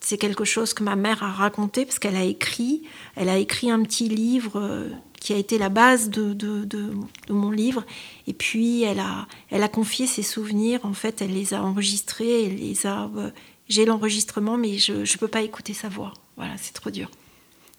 c'est 0.00 0.18
quelque 0.18 0.44
chose 0.44 0.72
que 0.72 0.84
ma 0.84 0.94
mère 0.94 1.24
a 1.24 1.32
raconté 1.32 1.84
parce 1.84 1.98
qu'elle 1.98 2.16
a 2.16 2.22
écrit, 2.22 2.82
elle 3.16 3.28
a 3.28 3.38
écrit 3.38 3.70
un 3.70 3.82
petit 3.82 4.08
livre 4.08 4.52
euh, 4.60 4.88
qui 5.26 5.32
a 5.32 5.38
été 5.38 5.58
la 5.58 5.70
base 5.70 6.08
de, 6.08 6.34
de, 6.34 6.64
de, 6.64 6.92
mon 7.30 7.50
livre. 7.50 7.84
Et 8.28 8.32
puis, 8.32 8.84
elle 8.84 9.00
a, 9.00 9.26
elle 9.50 9.64
a 9.64 9.68
confié 9.68 10.06
ses 10.06 10.22
souvenirs. 10.22 10.78
En 10.84 10.92
fait, 10.92 11.20
elle 11.20 11.32
les 11.34 11.52
a 11.52 11.64
enregistrés. 11.64 12.44
Elle 12.44 12.58
les 12.58 12.86
a. 12.86 13.10
Euh, 13.16 13.30
j'ai 13.68 13.86
l'enregistrement, 13.86 14.56
mais 14.56 14.78
je 14.78 14.92
ne 14.92 15.18
peux 15.18 15.26
pas 15.26 15.42
écouter 15.42 15.74
sa 15.74 15.88
voix. 15.88 16.14
Voilà, 16.36 16.52
c'est 16.62 16.74
trop 16.74 16.90
dur. 16.90 17.10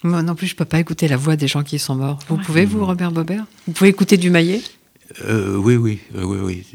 Moi 0.03 0.23
non 0.23 0.35
plus, 0.35 0.47
je 0.47 0.55
ne 0.55 0.57
peux 0.57 0.65
pas 0.65 0.81
écouter 0.81 1.07
la 1.07 1.15
voix 1.15 1.37
des 1.37 1.47
gens 1.47 1.63
qui 1.63 1.79
sont 1.79 1.95
morts. 1.95 2.19
Vous 2.27 2.35
pouvez, 2.35 2.65
vous, 2.65 2.85
Robert 2.85 3.13
Bobert 3.13 3.45
Vous 3.65 3.71
pouvez 3.71 3.91
écouter 3.91 4.17
du 4.17 4.29
Maillet? 4.29 4.61
Euh, 5.23 5.55
Oui, 5.55 5.77
oui, 5.77 5.99
euh, 6.15 6.23
oui, 6.25 6.39
oui. 6.43 6.65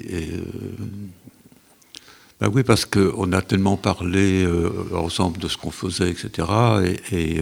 bah 2.41 2.49
oui, 2.51 2.63
parce 2.63 2.87
qu'on 2.87 3.31
a 3.35 3.43
tellement 3.43 3.77
parlé 3.77 4.49
ensemble 4.95 5.37
de 5.37 5.49
ce 5.49 5.59
qu'on 5.59 5.71
faisait, 5.71 6.09
etc. 6.11 6.49
Et, 7.13 7.37
et 7.37 7.41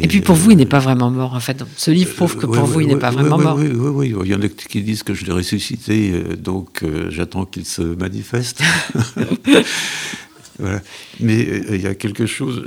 et, 0.00 0.08
puis 0.08 0.22
pour 0.22 0.36
vous, 0.36 0.52
il 0.52 0.56
n'est 0.56 0.66
pas 0.66 0.78
vraiment 0.78 1.10
mort, 1.10 1.34
en 1.34 1.40
fait. 1.40 1.62
Ce 1.76 1.90
livre 1.90 2.14
prouve 2.14 2.36
que 2.36 2.46
pour 2.46 2.64
vous, 2.64 2.80
il 2.80 2.88
n'est 2.88 2.96
pas 2.96 3.10
vraiment 3.10 3.36
mort. 3.36 3.56
Oui, 3.58 3.68
oui, 3.68 4.10
oui. 4.10 4.24
Il 4.24 4.30
y 4.30 4.34
en 4.34 4.40
a 4.40 4.48
qui 4.48 4.82
disent 4.82 5.02
que 5.02 5.12
je 5.12 5.26
l'ai 5.26 5.32
ressuscité, 5.32 6.12
euh, 6.12 6.36
donc 6.36 6.82
euh, 6.82 7.10
j'attends 7.10 7.44
qu'il 7.44 7.66
se 7.66 7.82
manifeste. 7.82 8.62
voilà. 10.58 10.80
Mais 11.20 11.46
euh, 11.46 11.76
il 11.76 11.82
y 11.82 11.86
a 11.86 11.94
quelque 11.94 12.24
chose 12.24 12.64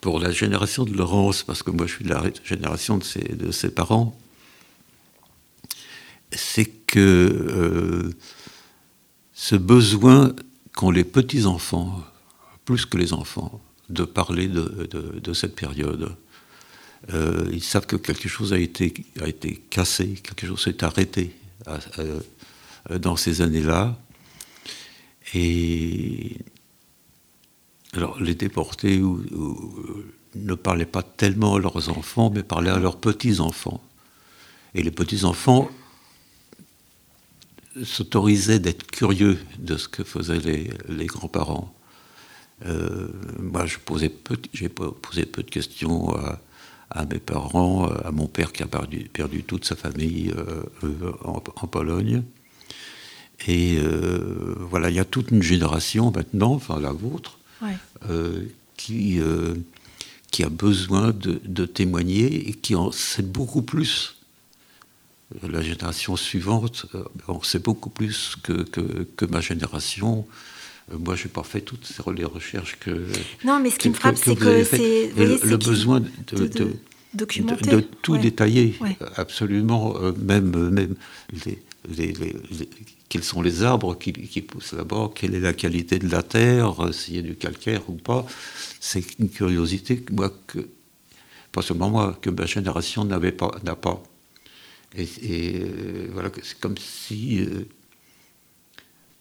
pour 0.00 0.20
la 0.20 0.30
génération 0.30 0.84
de 0.84 0.96
Laurence, 0.96 1.42
parce 1.42 1.64
que 1.64 1.72
moi 1.72 1.86
je 1.86 1.94
suis 1.94 2.04
de 2.04 2.10
la 2.10 2.22
génération 2.44 2.98
de 2.98 3.04
ses, 3.04 3.20
de 3.20 3.50
ses 3.50 3.70
parents, 3.70 4.16
c'est 6.30 6.70
que 6.86 8.12
ce 9.34 9.56
besoin 9.56 10.34
qu'ont 10.74 10.90
les 10.90 11.04
petits-enfants, 11.04 12.04
plus 12.64 12.86
que 12.86 12.96
les 12.96 13.12
enfants, 13.12 13.60
de 13.92 14.04
parler 14.04 14.48
de, 14.48 15.32
cette 15.32 15.54
période. 15.54 16.14
Euh, 17.12 17.48
ils 17.52 17.62
savent 17.62 17.86
que 17.86 17.96
quelque 17.96 18.28
chose 18.28 18.52
a 18.52 18.58
été, 18.58 18.92
cassé, 19.70 20.14
quelque 20.22 20.46
chose 20.46 20.62
s'est 20.62 20.82
arrêté 20.84 21.34
dans 22.90 23.16
ces 23.16 23.40
années-là. 23.42 23.96
Et 25.34 26.36
alors, 27.94 28.20
les 28.20 28.34
déportés 28.34 29.00
ne 30.34 30.54
parlaient 30.54 30.86
pas 30.86 31.02
tellement 31.02 31.56
à 31.56 31.58
leurs 31.58 31.88
enfants, 31.90 32.30
mais 32.30 32.42
parlaient 32.42 32.70
à 32.70 32.78
leurs 32.78 32.98
petits-enfants. 32.98 33.82
Et 34.74 34.82
les 34.82 34.90
petits-enfants 34.90 35.70
s'autorisaient 37.84 38.58
d'être 38.58 38.86
curieux 38.90 39.38
de 39.58 39.76
ce 39.76 39.88
que 39.88 40.04
faisaient 40.04 40.70
les 40.88 41.06
grands-parents. 41.06 41.74
Moi, 43.38 43.66
je 43.66 43.78
posais 43.78 44.08
peu, 44.08 44.36
j'ai 44.52 44.68
posé 44.68 45.26
peu 45.26 45.42
de 45.42 45.50
questions 45.50 46.14
à, 46.90 47.04
mes 47.06 47.18
parents, 47.18 47.86
à 47.86 48.10
mon 48.10 48.26
père 48.26 48.52
qui 48.52 48.62
a 48.62 48.66
perdu, 48.66 49.08
perdu 49.12 49.42
toute 49.42 49.64
sa 49.64 49.76
famille 49.76 50.32
en, 51.24 51.66
Pologne. 51.66 52.22
Et 53.48 53.78
voilà, 54.58 54.90
il 54.90 54.96
y 54.96 55.00
a 55.00 55.04
toute 55.04 55.30
une 55.30 55.42
génération 55.42 56.12
maintenant, 56.12 56.52
enfin 56.52 56.80
la 56.80 56.92
vôtre, 56.92 57.38
qui, 58.76 59.20
qui 60.32 60.42
a 60.42 60.48
besoin 60.48 61.12
de, 61.12 61.66
témoigner 61.66 62.48
et 62.48 62.54
qui 62.54 62.74
en 62.74 62.90
sait 62.90 63.22
beaucoup 63.22 63.62
plus. 63.62 64.16
La 65.48 65.62
génération 65.62 66.16
suivante 66.16 66.86
en 67.28 67.42
sait 67.42 67.58
beaucoup 67.58 67.90
plus 67.90 68.36
que, 68.42 68.62
que, 68.62 69.24
ma 69.26 69.40
génération. 69.40 70.26
Euh, 70.92 70.98
moi, 70.98 71.14
je 71.14 71.24
n'ai 71.24 71.30
pas 71.30 71.42
fait 71.42 71.60
toutes 71.60 71.88
les 72.16 72.24
recherches 72.24 72.76
que. 72.78 73.06
Non, 73.44 73.60
mais 73.60 73.70
ce 73.70 73.78
qui 73.78 73.88
me 73.88 73.94
frappe, 73.94 74.16
c'est 74.16 74.36
que 74.36 74.64
c'est. 74.64 75.12
Le, 75.16 75.56
besoin 75.56 76.00
de, 76.00 76.46
de, 76.46 76.68
de, 77.14 77.80
tout 78.02 78.16
détailler, 78.18 78.74
absolument, 79.16 79.96
euh, 80.00 80.12
même, 80.12 80.70
même 80.70 80.94
les, 81.44 81.58
quels 83.12 83.24
sont 83.24 83.42
les 83.42 83.62
arbres 83.62 83.98
qui, 83.98 84.40
poussent 84.40 84.72
là-bas, 84.72 85.10
quelle 85.14 85.34
est 85.34 85.40
la 85.40 85.52
qualité 85.52 85.98
de 85.98 86.08
la 86.08 86.22
terre, 86.22 86.82
euh, 86.82 86.92
s'il 86.92 87.16
y 87.16 87.18
a 87.18 87.22
du 87.22 87.36
calcaire 87.36 87.82
ou 87.90 87.94
pas. 87.94 88.24
C'est 88.80 89.18
une 89.18 89.28
curiosité 89.28 90.02
moi, 90.10 90.32
que, 90.46 90.66
pas 91.52 91.62
seulement 91.62 91.90
moi, 91.90 92.18
que 92.22 92.30
ma 92.30 92.46
génération 92.46 93.04
n'avait 93.04 93.32
pas, 93.32 93.50
n'a 93.64 93.76
pas. 93.76 94.02
Et, 94.96 95.06
euh, 95.22 96.08
voilà, 96.12 96.30
c'est 96.42 96.58
comme 96.58 96.76
si, 96.78 97.40
euh, 97.40 97.66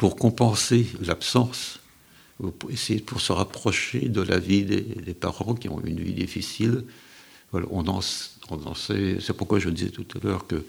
pour 0.01 0.15
compenser 0.15 0.87
l'absence, 1.05 1.79
essayer 2.71 3.01
pour 3.01 3.21
se 3.21 3.31
rapprocher 3.31 4.09
de 4.09 4.23
la 4.23 4.39
vie 4.39 4.63
des, 4.63 5.13
parents 5.13 5.53
qui 5.53 5.69
ont 5.69 5.79
une 5.85 5.99
vie 5.99 6.15
difficile, 6.15 6.85
voilà, 7.51 7.67
on 7.69 7.87
en, 7.87 7.99
on 8.49 8.65
en 8.65 8.73
sait. 8.73 9.17
C'est 9.21 9.33
pourquoi 9.33 9.59
je 9.59 9.69
disais 9.69 9.91
tout 9.91 10.07
à 10.17 10.25
l'heure 10.25 10.47
que 10.47 10.65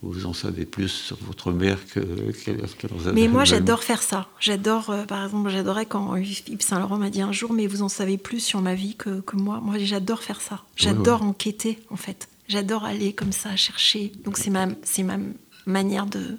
vous 0.00 0.24
en 0.24 0.32
savez 0.32 0.64
plus 0.64 0.88
sur 0.88 1.18
votre 1.20 1.52
mère 1.52 1.78
que, 1.88 2.00
que, 2.00 3.12
Mais 3.12 3.28
moi, 3.28 3.44
j'adore 3.44 3.84
faire 3.84 4.02
ça. 4.02 4.28
J'adore, 4.40 4.88
euh, 4.88 5.04
par 5.04 5.24
exemple, 5.26 5.50
j'adorais 5.50 5.84
quand 5.84 6.16
Yves 6.16 6.62
Saint 6.62 6.80
Laurent 6.80 6.96
m'a 6.96 7.10
dit 7.10 7.20
un 7.20 7.32
jour, 7.32 7.52
mais 7.52 7.66
vous 7.66 7.82
en 7.82 7.90
savez 7.90 8.16
plus 8.16 8.40
sur 8.40 8.62
ma 8.62 8.74
vie 8.74 8.94
que, 8.94 9.20
que 9.20 9.36
moi. 9.36 9.60
Moi, 9.60 9.76
j'adore 9.76 10.22
faire 10.22 10.40
ça. 10.40 10.64
J'adore 10.76 11.22
enquêter, 11.22 11.80
en 11.90 11.96
fait. 11.96 12.30
J'adore 12.48 12.86
aller 12.86 13.12
comme 13.12 13.32
ça, 13.32 13.56
chercher. 13.56 14.10
Donc, 14.24 14.38
c'est 14.38 14.48
ma, 14.48 14.68
ma 14.68 15.18
manière 15.66 16.06
de, 16.06 16.38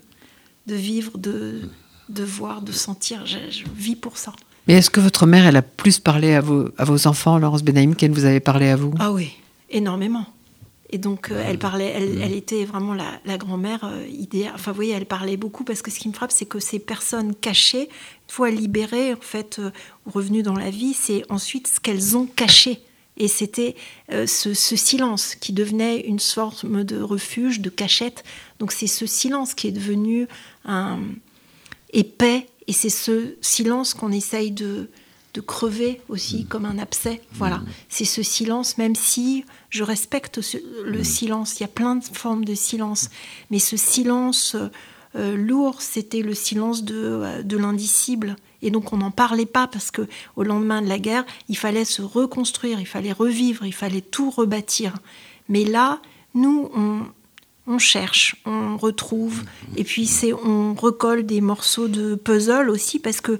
de 0.65 0.73
vivre, 0.73 1.19
de, 1.19 1.69
de 2.11 2.23
voir, 2.23 2.61
de 2.61 2.71
sentir. 2.71 3.25
Je, 3.25 3.37
vis 3.75 3.95
pour 3.95 4.17
ça. 4.17 4.33
Mais 4.67 4.75
est-ce 4.75 4.89
que 4.89 4.99
votre 4.99 5.25
mère, 5.25 5.45
elle 5.45 5.55
a 5.55 5.61
plus 5.61 5.99
parlé 5.99 6.33
à 6.33 6.41
vos, 6.41 6.69
à 6.77 6.85
vos 6.85 7.07
enfants, 7.07 7.37
Laurence 7.37 7.63
Benaïm, 7.63 7.95
qu'elle 7.95 8.11
vous 8.11 8.25
avait 8.25 8.39
parlé 8.39 8.69
à 8.69 8.75
vous? 8.75 8.93
Ah 8.99 9.11
oui, 9.11 9.31
énormément. 9.69 10.25
Et 10.91 10.97
donc, 10.97 11.31
euh, 11.31 11.43
elle 11.47 11.57
parlait, 11.57 11.87
elle, 11.95 12.21
elle, 12.21 12.33
était 12.33 12.65
vraiment 12.65 12.93
la, 12.93 13.37
grand-mère 13.37 13.85
euh, 13.85 14.05
idéale. 14.07 14.51
Enfin, 14.55 14.71
vous 14.71 14.75
voyez, 14.75 14.91
elle 14.91 15.05
parlait 15.05 15.37
beaucoup 15.37 15.63
parce 15.63 15.81
que 15.81 15.89
ce 15.89 15.99
qui 15.99 16.09
me 16.09 16.13
frappe, 16.13 16.31
c'est 16.31 16.45
que 16.45 16.59
ces 16.59 16.79
personnes 16.79 17.33
cachées, 17.33 17.83
une 17.83 18.33
fois 18.33 18.49
libérées, 18.49 19.13
en 19.13 19.21
fait, 19.21 19.59
euh, 19.59 19.71
revenues 20.05 20.43
dans 20.43 20.55
la 20.55 20.69
vie, 20.69 20.93
c'est 20.93 21.23
ensuite 21.29 21.67
ce 21.67 21.79
qu'elles 21.79 22.17
ont 22.17 22.25
caché. 22.25 22.81
Et 23.17 23.27
c'était 23.27 23.75
ce, 24.09 24.53
silence 24.53 25.35
qui 25.35 25.53
devenait 25.53 25.99
une 25.99 26.17
sorte 26.17 26.65
de 26.65 27.01
refuge, 27.01 27.59
de 27.59 27.69
cachette. 27.69 28.23
Donc, 28.57 28.71
c'est 28.71 28.87
ce 28.87 29.05
silence 29.05 29.53
qui 29.53 29.67
est 29.67 29.71
devenu 29.71 30.27
un 30.65 30.97
épais. 31.93 32.47
Et 32.67 32.73
c'est 32.73 32.89
ce 32.89 33.35
silence 33.41 33.93
qu'on 33.93 34.11
essaye 34.11 34.51
de, 34.51 34.89
de 35.33 35.41
crever 35.41 36.01
aussi 36.09 36.43
mm. 36.43 36.47
comme 36.47 36.65
un 36.65 36.77
abcès. 36.77 37.21
Voilà, 37.33 37.57
mm. 37.57 37.65
c'est 37.89 38.05
ce 38.05 38.23
silence, 38.23 38.77
même 38.77 38.95
si 38.95 39.45
je 39.69 39.83
respecte 39.83 40.39
le 40.85 40.99
mm. 40.99 41.03
silence, 41.03 41.59
il 41.59 41.61
y 41.61 41.65
a 41.65 41.69
plein 41.69 41.95
de 41.95 42.03
formes 42.03 42.45
de 42.45 42.55
silence, 42.55 43.09
mais 43.49 43.59
ce 43.59 43.77
silence 43.77 44.55
euh, 45.15 45.35
lourd, 45.35 45.81
c'était 45.81 46.21
le 46.21 46.33
silence 46.33 46.83
de, 46.83 46.95
euh, 46.95 47.43
de 47.43 47.57
l'indicible. 47.57 48.35
Et 48.61 48.71
donc 48.71 48.93
on 48.93 48.97
n'en 48.97 49.11
parlait 49.11 49.45
pas 49.45 49.67
parce 49.67 49.91
que 49.91 50.07
au 50.35 50.43
lendemain 50.43 50.81
de 50.81 50.87
la 50.87 50.99
guerre, 50.99 51.25
il 51.49 51.57
fallait 51.57 51.85
se 51.85 52.01
reconstruire, 52.01 52.79
il 52.79 52.85
fallait 52.85 53.11
revivre, 53.11 53.65
il 53.65 53.73
fallait 53.73 54.01
tout 54.01 54.29
rebâtir. 54.29 54.93
Mais 55.49 55.65
là, 55.65 56.01
nous, 56.33 56.69
on, 56.75 57.01
on 57.71 57.79
cherche, 57.79 58.35
on 58.45 58.77
retrouve, 58.77 59.43
et 59.77 59.83
puis 59.83 60.05
c'est 60.05 60.33
on 60.33 60.73
recolle 60.73 61.25
des 61.25 61.41
morceaux 61.41 61.87
de 61.87 62.15
puzzle 62.15 62.69
aussi 62.69 62.99
parce 62.99 63.21
que 63.21 63.39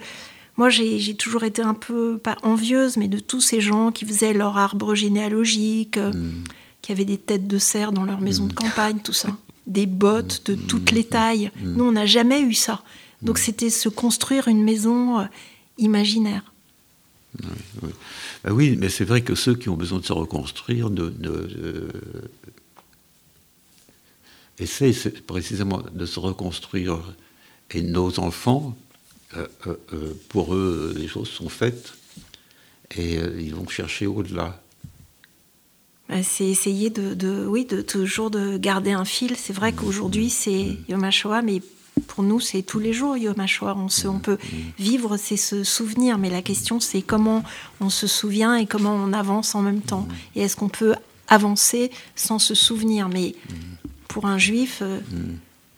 moi, 0.57 0.69
j'ai 0.69 1.15
toujours 1.15 1.43
été 1.43 1.61
un 1.61 1.73
peu, 1.73 2.17
pas 2.17 2.37
envieuse, 2.43 2.97
mais 2.97 3.07
de 3.07 3.19
tous 3.19 3.41
ces 3.41 3.61
gens 3.61 3.91
qui 3.91 4.05
faisaient 4.05 4.33
leur 4.33 4.57
arbre 4.57 4.95
généalogique, 4.95 5.97
euh, 5.97 6.11
mm. 6.11 6.43
qui 6.81 6.91
avaient 6.91 7.05
des 7.05 7.17
têtes 7.17 7.47
de 7.47 7.57
cerf 7.57 7.91
dans 7.91 8.03
leur 8.03 8.21
maison 8.21 8.45
de 8.45 8.51
mm. 8.51 8.55
campagne, 8.55 8.99
tout 9.03 9.13
ça. 9.13 9.29
Des 9.65 9.85
bottes 9.85 10.43
de 10.45 10.55
mm. 10.55 10.67
toutes 10.67 10.91
les 10.91 11.03
tailles. 11.03 11.51
Nous, 11.63 11.83
on 11.83 11.93
n'a 11.93 12.05
jamais 12.05 12.41
eu 12.41 12.53
ça. 12.53 12.83
Donc, 13.21 13.37
c'était 13.37 13.69
se 13.69 13.89
construire 13.89 14.47
une 14.47 14.63
maison 14.63 15.21
euh, 15.21 15.25
imaginaire. 15.77 16.43
Oui, 17.81 17.89
oui. 18.51 18.77
mais 18.77 18.89
c'est 18.89 19.05
vrai 19.05 19.21
que 19.21 19.35
ceux 19.35 19.55
qui 19.55 19.69
ont 19.69 19.77
besoin 19.77 19.99
de 19.99 20.05
se 20.05 20.13
reconstruire 20.13 20.89
ne, 20.89 21.11
euh, 21.23 21.89
essayent 24.61 25.11
précisément 25.25 25.81
de 25.93 26.05
se 26.05 26.19
reconstruire. 26.19 26.99
Et 27.71 27.81
nos 27.81 28.19
enfants, 28.19 28.75
euh, 29.37 29.47
euh, 29.67 29.75
euh, 29.93 30.13
pour 30.29 30.53
eux, 30.53 30.93
les 30.97 31.07
choses 31.07 31.29
sont 31.29 31.49
faites. 31.49 31.93
Et 32.97 33.15
ils 33.39 33.55
vont 33.55 33.67
chercher 33.69 34.05
au-delà. 34.05 34.61
Bah, 36.09 36.21
c'est 36.23 36.45
essayer 36.45 36.89
de, 36.89 37.45
oui, 37.45 37.63
de 37.63 37.81
toujours 37.81 38.29
de 38.29 38.57
garder 38.57 38.91
un 38.91 39.05
fil. 39.05 39.37
C'est 39.37 39.53
vrai 39.53 39.71
qu'aujourd'hui 39.71 40.29
c'est 40.29 40.77
Yom 40.89 41.01
HaShoah, 41.01 41.41
mais 41.41 41.61
pour 42.07 42.25
nous 42.25 42.41
c'est 42.41 42.63
tous 42.63 42.79
les 42.79 42.91
jours 42.91 43.15
Yom 43.15 43.39
HaShoah. 43.39 43.77
On, 43.77 43.87
on 44.09 44.19
peut 44.19 44.37
vivre, 44.77 45.15
c'est 45.15 45.37
se 45.37 45.63
souvenir, 45.63 46.17
mais 46.17 46.29
la 46.29 46.41
question 46.41 46.81
c'est 46.81 47.01
comment 47.01 47.45
on 47.79 47.89
se 47.89 48.07
souvient 48.07 48.57
et 48.57 48.65
comment 48.65 48.93
on 48.93 49.13
avance 49.13 49.55
en 49.55 49.61
même 49.61 49.79
temps. 49.79 50.05
Et 50.35 50.41
est-ce 50.41 50.57
qu'on 50.57 50.67
peut 50.67 50.95
avancer 51.29 51.91
sans 52.17 52.39
se 52.39 52.55
souvenir? 52.55 53.07
Mais 53.07 53.35
pour 54.11 54.25
un 54.25 54.37
juif, 54.37 54.83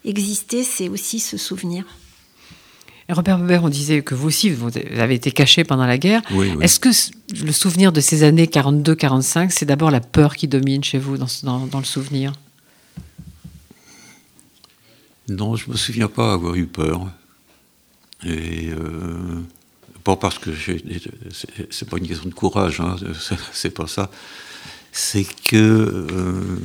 exister 0.05 0.63
c'est 0.63 0.89
aussi 0.89 1.19
se 1.19 1.37
souvenir. 1.37 1.85
Robert 3.09 3.37
Weber, 3.37 3.63
on 3.63 3.69
disait 3.69 4.01
que 4.01 4.15
vous 4.15 4.27
aussi, 4.27 4.49
vous 4.49 4.69
avez 4.97 5.15
été 5.15 5.31
caché 5.31 5.63
pendant 5.63 5.85
la 5.85 5.97
guerre. 5.97 6.21
Est-ce 6.61 6.79
que 6.79 6.89
le 7.43 7.51
souvenir 7.51 7.91
de 7.91 7.99
ces 7.99 8.23
années 8.23 8.45
42-45, 8.45 9.49
c'est 9.49 9.65
d'abord 9.65 9.91
la 9.91 9.99
peur 9.99 10.35
qui 10.35 10.47
domine 10.47 10.83
chez 10.83 10.99
vous 10.99 11.17
dans, 11.17 11.79
le 11.79 11.83
souvenir? 11.83 12.33
Non, 15.27 15.55
je 15.55 15.67
ne 15.67 15.73
me 15.73 15.77
souviens 15.77 16.07
pas 16.07 16.33
avoir 16.33 16.55
eu 16.55 16.65
peur. 16.65 17.09
Et 18.25 18.69
euh, 18.69 19.41
pas 20.03 20.15
parce 20.15 20.39
que 20.39 20.51
c'est 21.69 21.89
pas 21.89 21.97
une 21.97 22.07
question 22.07 22.29
de 22.29 22.33
courage, 22.33 22.79
hein, 22.79 22.95
c'est 23.51 23.73
pas 23.73 23.87
ça. 23.87 24.09
C'est 24.93 25.25
que 25.25 25.55
euh, 25.55 26.57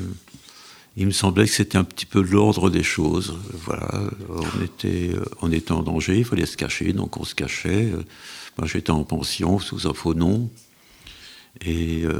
il 1.00 1.06
me 1.06 1.12
semblait 1.12 1.44
que 1.44 1.52
c'était 1.52 1.78
un 1.78 1.84
petit 1.84 2.06
peu 2.06 2.20
l'ordre 2.20 2.70
des 2.70 2.82
choses. 2.82 3.38
Voilà, 3.52 4.02
on 4.28 4.64
était, 4.64 5.12
on 5.40 5.52
était 5.52 5.70
en 5.70 5.84
danger, 5.84 6.18
il 6.18 6.24
fallait 6.24 6.44
se 6.44 6.56
cacher, 6.56 6.92
donc 6.92 7.16
on 7.16 7.24
se 7.24 7.36
cachait. 7.36 7.92
Moi, 8.58 8.66
j'étais 8.66 8.90
en 8.90 9.04
pension 9.04 9.60
sous 9.60 9.86
un 9.86 9.94
faux 9.94 10.14
nom. 10.14 10.50
Et 11.60 12.02
euh, 12.02 12.18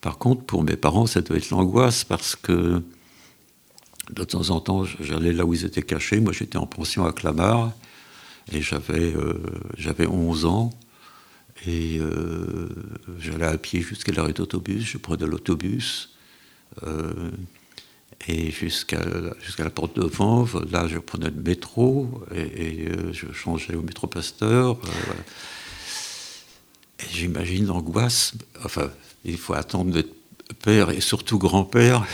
par 0.00 0.18
contre, 0.18 0.44
pour 0.44 0.62
mes 0.62 0.76
parents, 0.76 1.06
ça 1.06 1.22
devait 1.22 1.38
être 1.38 1.50
l'angoisse 1.50 2.04
parce 2.04 2.36
que 2.36 2.82
de 4.12 4.24
temps 4.24 4.50
en 4.50 4.60
temps, 4.60 4.84
j'allais 5.00 5.32
là 5.32 5.44
où 5.44 5.52
ils 5.52 5.64
étaient 5.64 5.82
cachés. 5.82 6.20
Moi, 6.20 6.32
j'étais 6.32 6.56
en 6.56 6.66
pension 6.66 7.04
à 7.04 7.12
Clamart 7.12 7.72
et 8.52 8.62
j'avais 8.62 9.12
euh, 9.12 9.42
j'avais 9.76 10.06
11 10.06 10.44
ans. 10.44 10.70
Et 11.66 11.98
euh, 11.98 12.68
j'allais 13.18 13.46
à 13.46 13.58
pied 13.58 13.82
jusqu'à 13.82 14.12
l'arrêt 14.12 14.32
d'autobus, 14.32 14.84
je 14.84 14.98
prenais 14.98 15.26
l'autobus. 15.26 16.09
Euh, 16.86 17.30
et 18.28 18.50
jusqu'à 18.50 19.00
jusqu'à 19.42 19.64
la 19.64 19.70
porte 19.70 19.96
de 19.96 20.04
Vanves, 20.04 20.66
là 20.70 20.86
je 20.86 20.98
prenais 20.98 21.30
le 21.30 21.42
métro 21.42 22.22
et, 22.34 22.86
euh, 22.88 23.12
je 23.12 23.32
changeais 23.32 23.74
au 23.74 23.82
métro 23.82 24.06
Pasteur. 24.06 24.76
Euh, 24.84 25.12
et 27.00 27.06
j'imagine 27.10 27.66
l'angoisse. 27.66 28.34
Enfin, 28.64 28.90
il 29.24 29.38
faut 29.38 29.54
attendre 29.54 29.92
d'être 29.92 30.14
père 30.62 30.90
et 30.90 31.00
surtout 31.00 31.38
grand-père 31.38 32.04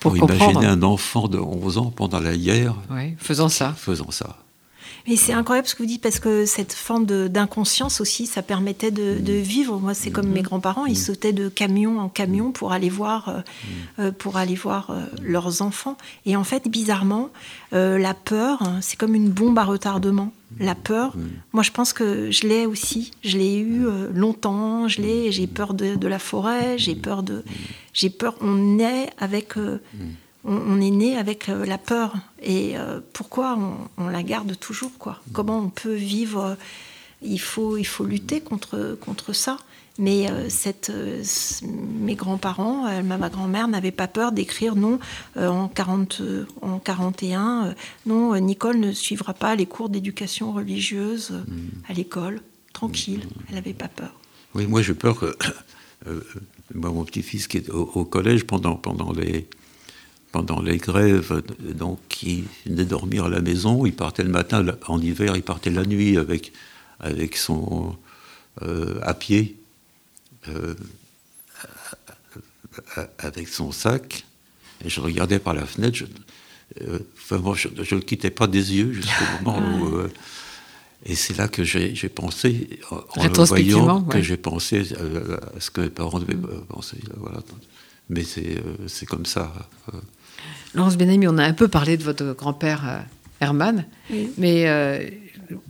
pour, 0.00 0.16
imaginer 0.16 0.66
un 0.66 0.82
enfant 0.82 1.28
de 1.28 1.38
11 1.38 1.78
ans 1.78 1.90
pendant 1.90 2.20
la 2.20 2.36
guerre. 2.36 2.76
faisant 3.18 3.48
ça. 3.48 3.72
Faisant 3.72 4.10
ça. 4.10 4.38
Mais 5.06 5.16
c'est 5.16 5.32
incroyable 5.32 5.68
ce 5.68 5.74
que 5.74 5.82
vous 5.82 5.88
dites 5.88 6.02
parce 6.02 6.18
que 6.18 6.46
cette 6.46 6.72
forme 6.72 7.06
d'inconscience 7.06 8.00
aussi, 8.00 8.26
ça 8.26 8.42
permettait 8.42 8.90
de, 8.90 9.18
de 9.18 9.32
vivre. 9.34 9.78
Moi, 9.78 9.94
c'est 9.94 10.10
comme 10.10 10.28
mes 10.28 10.42
grands-parents, 10.42 10.86
ils 10.86 10.98
sautaient 10.98 11.32
de 11.32 11.48
camion 11.48 12.00
en 12.00 12.08
camion 12.08 12.50
pour 12.50 12.72
aller 12.72 12.88
voir, 12.88 13.28
euh, 13.28 13.40
euh, 14.00 14.12
pour 14.12 14.36
aller 14.36 14.56
voir 14.56 14.90
euh, 14.90 15.04
leurs 15.22 15.62
enfants. 15.62 15.96
Et 16.24 16.34
en 16.34 16.44
fait, 16.44 16.68
bizarrement, 16.68 17.30
la 17.72 18.14
peur, 18.14 18.62
c'est 18.80 18.96
comme 18.96 19.14
une 19.14 19.28
bombe 19.28 19.58
à 19.58 19.64
retardement. 19.64 20.32
La 20.58 20.74
peur, 20.74 21.14
moi, 21.52 21.62
je 21.62 21.70
pense 21.70 21.92
que 21.92 22.30
je 22.30 22.46
l'ai 22.46 22.64
aussi. 22.64 23.10
Je 23.22 23.36
l'ai 23.36 23.58
eu 23.58 23.84
longtemps. 24.14 24.88
Je 24.88 25.02
l'ai. 25.02 25.30
J'ai 25.30 25.46
peur 25.46 25.74
de, 25.74 25.94
de, 25.94 26.08
la 26.08 26.18
forêt. 26.18 26.78
J'ai 26.78 26.94
peur 26.94 27.22
de. 27.22 27.44
J'ai 27.92 28.08
peur. 28.08 28.34
On 28.40 28.78
est 28.78 29.10
avec 29.18 29.54
on, 30.46 30.80
est 30.80 30.90
né 30.90 31.16
avec 31.16 31.48
euh, 31.48 31.66
la 31.66 31.78
peur. 31.78 32.14
Et 32.42 32.76
euh, 32.78 33.00
pourquoi 33.12 33.58
on, 33.98 34.08
la 34.08 34.22
garde 34.22 34.58
toujours 34.58 34.92
quoi? 34.98 35.20
Comment 35.32 35.58
on 35.58 35.68
peut 35.68 35.94
vivre 35.94 36.56
il 37.22 37.40
faut, 37.40 37.76
il 37.76 37.86
faut 37.86 38.04
lutter 38.04 38.40
contre, 38.40 38.96
contre 39.00 39.32
ça. 39.32 39.58
Mais 39.98 40.30
euh, 40.30 40.50
cette, 40.50 40.92
mes 41.98 42.14
grands-parents, 42.14 43.02
ma 43.02 43.30
grand-mère 43.30 43.66
n'avait 43.66 43.90
pas 43.90 44.08
peur 44.08 44.30
d'écrire 44.32 44.76
non 44.76 44.98
en, 45.36 45.68
40, 45.68 46.22
en 46.60 46.78
41, 46.78 47.74
non, 48.04 48.38
Nicole 48.38 48.78
ne 48.78 48.92
suivra 48.92 49.32
pas 49.32 49.56
les 49.56 49.64
cours 49.64 49.88
d'éducation 49.88 50.52
religieuse 50.52 51.42
à 51.88 51.94
l'école, 51.94 52.42
tranquille, 52.74 53.26
elle 53.48 53.54
n'avait 53.54 53.72
pas 53.72 53.88
peur. 53.88 54.12
Oui, 54.54 54.66
moi 54.66 54.82
j'ai 54.82 54.92
peur 54.92 55.18
que 55.18 55.34
mon 56.74 57.04
petit-fils 57.04 57.48
qui 57.48 57.56
est 57.56 57.70
au, 57.70 58.04
collège 58.04 58.44
pendant, 58.44 58.74
pendant 58.74 59.12
les, 59.12 59.48
pendant 60.32 60.60
les 60.60 60.78
grèves, 60.78 61.42
donc 61.60 62.22
il 62.22 62.44
venait 62.66 62.84
dormir 62.84 63.24
à 63.24 63.28
la 63.28 63.40
maison, 63.40 63.86
il 63.86 63.94
partait 63.94 64.22
le 64.22 64.28
matin, 64.28 64.64
en 64.86 65.00
hiver, 65.00 65.36
il 65.36 65.42
partait 65.42 65.70
la 65.70 65.84
nuit 65.84 66.18
avec, 66.18 66.52
avec 67.00 67.36
son 67.36 67.96
euh, 68.62 68.98
à 69.02 69.14
pied, 69.14 69.56
euh, 70.48 70.74
avec 73.18 73.48
son 73.48 73.72
sac, 73.72 74.24
et 74.84 74.88
je 74.88 75.00
regardais 75.00 75.38
par 75.38 75.54
la 75.54 75.64
fenêtre. 75.64 75.96
Je, 75.96 76.04
euh, 76.82 76.98
je 77.54 77.68
ne 77.68 77.94
le 77.94 78.00
quittais 78.00 78.30
pas 78.30 78.46
des 78.46 78.74
yeux 78.74 78.92
jusqu'au 78.92 79.24
moment 79.42 79.60
où. 79.78 80.00
et 81.04 81.14
c'est 81.14 81.36
là 81.36 81.48
que 81.48 81.64
j'ai 81.64 82.08
pensé, 82.08 82.80
en 82.90 83.24
le 83.24 83.44
voyant, 83.44 84.02
que 84.02 84.20
j'ai 84.20 84.36
pensé 84.36 84.80
à 84.80 85.60
ce 85.60 85.70
que 85.70 85.82
mes 85.82 85.90
parents 85.90 86.18
devaient 86.18 86.36
penser. 86.68 86.98
Voilà. 87.16 87.40
Mais 88.08 88.22
c'est 88.24 89.06
comme 89.06 89.26
ça. 89.26 89.52
Laurence 90.74 90.96
Benami, 90.96 91.26
on 91.26 91.38
a 91.38 91.44
un 91.44 91.52
peu 91.52 91.68
parlé 91.68 91.96
de 91.96 92.02
votre 92.02 92.34
grand-père 92.34 92.82
euh, 92.86 92.98
Herman, 93.40 93.86
mais 94.36 94.68
euh, 94.68 95.08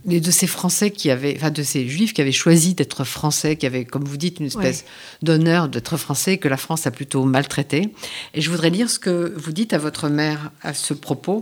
de 0.05 0.31
ces 0.31 0.47
Français 0.47 0.91
qui 0.91 1.09
avaient, 1.09 1.35
enfin 1.37 1.51
de 1.51 1.63
ces 1.63 1.87
Juifs 1.87 2.13
qui 2.13 2.21
avaient 2.21 2.31
choisi 2.31 2.73
d'être 2.73 3.03
Français, 3.03 3.55
qui 3.55 3.65
avaient, 3.65 3.85
comme 3.85 4.03
vous 4.03 4.17
dites, 4.17 4.39
une 4.39 4.47
espèce 4.47 4.85
d'honneur 5.21 5.69
d'être 5.69 5.97
Français 5.97 6.37
que 6.37 6.47
la 6.47 6.57
France 6.57 6.87
a 6.87 6.91
plutôt 6.91 7.23
maltraité. 7.23 7.93
Et 8.33 8.41
je 8.41 8.49
voudrais 8.49 8.69
lire 8.69 8.89
ce 8.89 8.99
que 8.99 9.33
vous 9.37 9.51
dites 9.51 9.73
à 9.73 9.77
votre 9.77 10.09
mère 10.09 10.51
à 10.61 10.73
ce 10.73 10.93
propos. 10.93 11.41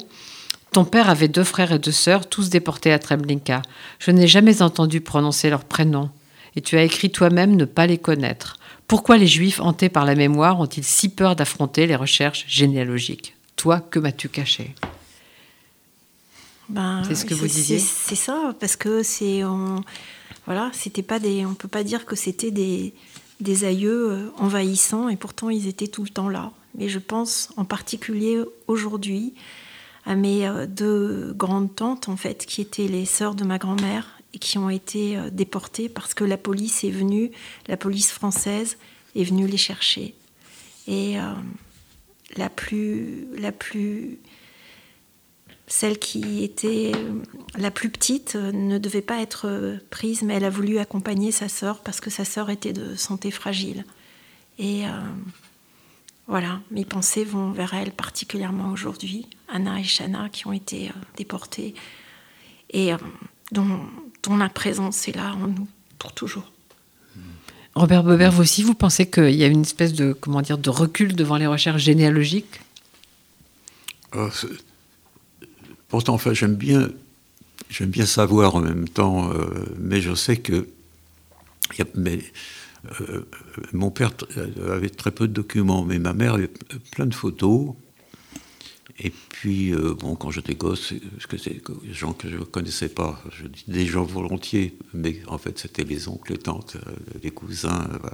Ton 0.72 0.86
père 0.86 1.10
avait 1.10 1.30
deux 1.30 1.44
frères 1.44 1.72
et 1.72 1.80
deux 1.80 1.92
sœurs, 1.92 2.28
tous 2.28 2.50
déportés 2.50 2.92
à 2.92 3.00
Treblinka. 3.00 3.62
Je 4.00 4.12
n'ai 4.12 4.28
jamais 4.28 4.62
entendu 4.62 5.00
prononcer 5.02 5.50
leurs 5.50 5.64
prénoms. 5.64 6.10
Et 6.56 6.62
tu 6.62 6.78
as 6.78 6.84
écrit 6.84 7.12
toi-même 7.12 7.56
ne 7.56 7.66
pas 7.66 7.88
les 7.88 7.98
connaître. 7.98 8.58
Pourquoi 8.88 9.18
les 9.18 9.28
Juifs, 9.28 9.60
hantés 9.60 9.90
par 9.90 10.06
la 10.06 10.16
mémoire, 10.16 10.60
ont-ils 10.60 10.84
si 10.84 11.10
peur 11.10 11.36
d'affronter 11.36 11.88
les 11.88 11.96
recherches 11.96 12.46
généalogiques? 12.48 13.36
Toi, 13.56 13.80
que 13.80 14.00
m'as-tu 14.00 14.30
caché? 14.30 14.76
Ben, 16.70 17.04
C'est 17.08 17.16
ce 17.16 17.26
que 17.26 17.34
vous 17.34 17.48
disiez? 17.48 17.80
C'est 17.80 18.16
ça, 18.16 18.56
parce 18.60 18.76
que 18.76 19.04
c'est 19.04 19.44
voilà, 20.46 20.70
c'était 20.74 21.02
pas 21.02 21.20
des, 21.20 21.46
on 21.46 21.56
peut 21.56 21.68
pas 21.68 21.84
dire 21.84 22.06
que 22.06 22.16
c'était 22.16 22.52
des, 22.52 22.94
des 23.40 23.66
aïeux 23.66 24.12
euh, 24.12 24.32
envahissants 24.38 25.10
et 25.10 25.16
pourtant 25.16 25.50
ils 25.50 25.68
étaient 25.68 25.88
tout 25.88 26.04
le 26.04 26.10
temps 26.10 26.30
là. 26.30 26.52
Mais 26.78 26.88
je 26.88 27.00
pense 27.00 27.50
en 27.58 27.66
particulier 27.66 28.40
aujourd'hui 28.68 29.34
à 30.06 30.16
mes 30.16 30.48
euh, 30.48 30.68
deux 30.68 31.34
grandes 31.34 31.74
tantes 31.76 32.10
en 32.10 32.16
fait 32.16 32.46
qui 32.46 32.62
étaient 32.62 32.88
les 32.88 33.06
sœurs 33.06 33.34
de 33.34 33.44
ma 33.44 33.58
grand-mère 33.58 34.20
qui 34.40 34.58
ont 34.58 34.70
été 34.70 35.18
euh, 35.18 35.30
déportées 35.30 35.90
parce 35.90 36.14
que 36.14 36.24
la 36.24 36.38
police 36.38 36.84
est 36.84 36.92
venue, 36.92 37.32
la 37.68 37.78
police 37.78 38.12
française 38.12 38.78
est 39.16 39.24
venue 39.24 39.48
les 39.48 39.58
chercher. 39.58 40.14
Et 40.88 41.18
la 42.36 42.50
plus, 42.50 43.28
la 43.38 43.52
plus, 43.52 44.20
celle 45.68 45.98
qui 45.98 46.44
était 46.44 46.92
la 47.58 47.72
plus 47.72 47.90
petite 47.90 48.36
euh, 48.36 48.52
ne 48.52 48.78
devait 48.78 49.02
pas 49.02 49.22
être 49.22 49.48
euh, 49.48 49.78
prise, 49.90 50.22
mais 50.22 50.36
elle 50.36 50.46
a 50.46 50.50
voulu 50.50 50.78
accompagner 50.78 51.32
sa 51.32 51.50
sœur 51.50 51.80
parce 51.80 52.00
que 52.00 52.10
sa 52.10 52.26
sœur 52.26 52.50
était 52.50 52.74
de 52.74 52.96
santé 52.96 53.32
fragile. 53.32 53.86
Et 54.60 54.86
euh, 54.86 54.90
voilà, 56.28 56.60
mes 56.72 56.86
pensées 56.86 57.24
vont 57.24 57.52
vers 57.52 57.74
elle 57.74 57.92
particulièrement 57.92 58.72
aujourd'hui, 58.72 59.28
Anna 59.48 59.80
et 59.80 59.84
Shana 59.84 60.30
qui 60.30 60.48
ont 60.48 60.54
été 60.54 60.92
déportées 61.18 61.76
et 62.72 62.92
dont, 63.52 63.80
dont 64.28 64.38
la 64.38 64.50
présence 64.50 65.08
est 65.08 65.16
là 65.16 65.34
en 65.34 65.48
nous 65.48 65.68
pour 66.00 66.14
toujours. 66.14 66.52
Robert 67.74 68.04
Bobert, 68.04 68.32
vous 68.32 68.42
aussi, 68.42 68.64
vous 68.64 68.74
pensez 68.74 69.10
qu'il 69.10 69.36
y 69.36 69.44
a 69.44 69.48
une 69.48 69.62
espèce 69.62 69.94
de, 69.94 70.14
comment 70.14 70.42
dire, 70.42 70.58
de 70.58 70.70
recul 70.70 71.14
devant 71.14 71.36
les 71.36 71.48
recherches 71.48 71.82
généalogiques? 71.84 72.62
Ah, 74.14 74.30
Pourtant, 75.90 76.14
enfin, 76.14 76.34
j'aime 76.34 76.56
bien, 76.56 76.90
j'aime 77.70 77.90
bien 77.90 78.06
savoir 78.06 78.56
en 78.56 78.62
même 78.62 78.88
temps, 78.88 79.32
euh, 79.32 79.46
mais 79.78 80.02
je 80.02 80.16
sais 80.16 80.38
que 80.38 80.68
mais, 81.96 82.20
euh, 83.02 83.26
mon 83.74 83.92
père 83.92 84.12
avait 84.68 84.90
très 84.90 85.12
peu 85.12 85.28
de 85.28 85.34
documents, 85.34 85.84
mais 85.84 86.00
ma 86.00 86.14
mère 86.14 86.36
avait 86.36 86.52
plein 86.92 87.06
de 87.06 87.14
photos. 87.14 87.74
Et 89.00 89.10
puis, 89.10 89.74
euh, 89.74 89.94
bon, 89.94 90.16
quand 90.16 90.32
j'étais 90.32 90.56
gosse, 90.56 90.94
que 91.28 91.38
c'est 91.38 91.62
des 91.84 91.94
gens 91.94 92.14
que 92.14 92.30
je 92.30 92.38
ne 92.38 92.44
connaissais 92.44 92.90
pas, 92.90 93.22
je 93.32 93.48
dis 93.48 93.66
des 93.68 93.86
gens 93.86 94.04
volontiers, 94.04 94.78
mais 94.94 95.22
en 95.28 95.38
fait, 95.38 95.58
c'était 95.58 95.84
les 95.84 96.08
oncles, 96.08 96.34
les 96.34 96.38
tantes, 96.38 96.78
euh, 96.78 96.92
les 97.22 97.32
cousins. 97.32 97.90
Euh, 98.04 98.10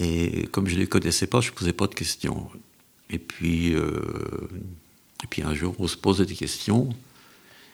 et 0.00 0.46
comme 0.46 0.68
je 0.68 0.76
ne 0.76 0.80
les 0.80 0.86
connaissais 0.86 1.26
pas, 1.26 1.40
je 1.40 1.50
ne 1.50 1.56
posais 1.56 1.72
pas 1.72 1.86
de 1.86 1.94
questions. 1.94 2.48
Et 3.10 3.18
puis, 3.18 3.72
et 3.72 5.26
puis 5.28 5.42
un 5.42 5.54
jour, 5.54 5.74
on 5.78 5.86
se 5.86 5.98
posait 5.98 6.24
des 6.24 6.34
questions, 6.34 6.88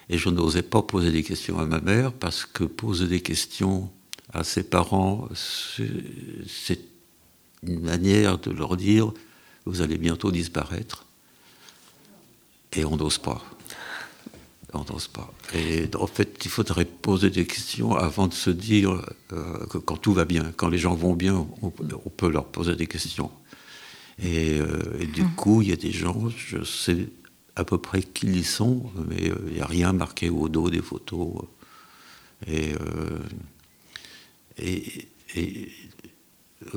et 0.09 0.19
je 0.19 0.29
n'osais 0.29 0.63
pas 0.63 0.83
poser 0.83 1.13
des 1.13 1.23
questions 1.23 1.61
à 1.61 1.67
ma 1.67 1.81
mère, 1.81 2.13
parce 2.13 2.45
que 2.45 2.65
poser 2.65 3.07
des 3.07 3.21
questions 3.21 3.89
à 4.33 4.43
ses 4.43 4.65
parents, 4.65 5.29
c'est 5.33 6.81
une 7.63 7.81
manière 7.81 8.39
de 8.39 8.51
leur 8.51 8.77
dire, 8.77 9.13
vous 9.65 9.81
allez 9.81 9.97
bientôt 9.97 10.33
disparaître. 10.33 11.08
Et 12.75 12.85
on 12.85 12.97
n'ose 12.97 13.19
pas. 13.19 13.43
On 14.75 14.85
n'ose 14.85 15.09
pas. 15.09 15.33
Et 15.55 15.89
en 15.99 16.07
fait, 16.07 16.45
il 16.45 16.51
faudrait 16.51 16.85
poser 16.85 17.31
des 17.31 17.47
questions 17.47 17.97
avant 17.97 18.27
de 18.27 18.35
se 18.35 18.51
dire 18.51 19.03
euh, 19.33 19.67
que 19.67 19.79
quand 19.79 19.97
tout 19.97 20.13
va 20.13 20.27
bien, 20.27 20.53
quand 20.57 20.69
les 20.69 20.79
gens 20.79 20.95
vont 20.95 21.15
bien, 21.15 21.47
on, 21.63 21.71
peut 21.71 22.29
leur 22.29 22.45
poser 22.45 22.77
des 22.77 22.87
questions. 22.87 23.31
Et, 24.23 24.59
euh, 24.59 25.07
du 25.15 25.23
mmh. 25.23 25.35
coup, 25.37 25.63
il 25.63 25.69
y 25.69 25.73
a 25.73 25.77
des 25.77 25.93
gens, 25.93 26.29
je 26.29 26.63
sais 26.65 27.07
à 27.57 27.65
peu 27.65 27.79
près 27.79 28.03
qui 28.03 28.27
ils 28.27 28.45
sont, 28.45 28.91
mais 29.09 29.31
euh, 29.31 29.37
il 29.49 29.55
n'y 29.55 29.61
a 29.61 29.67
rien 29.67 29.93
marqué 29.93 30.29
au 30.29 30.49
dos 30.49 30.69
des 30.69 30.83
photos. 30.83 31.33
Et, 32.47 32.75
et, 34.59 35.73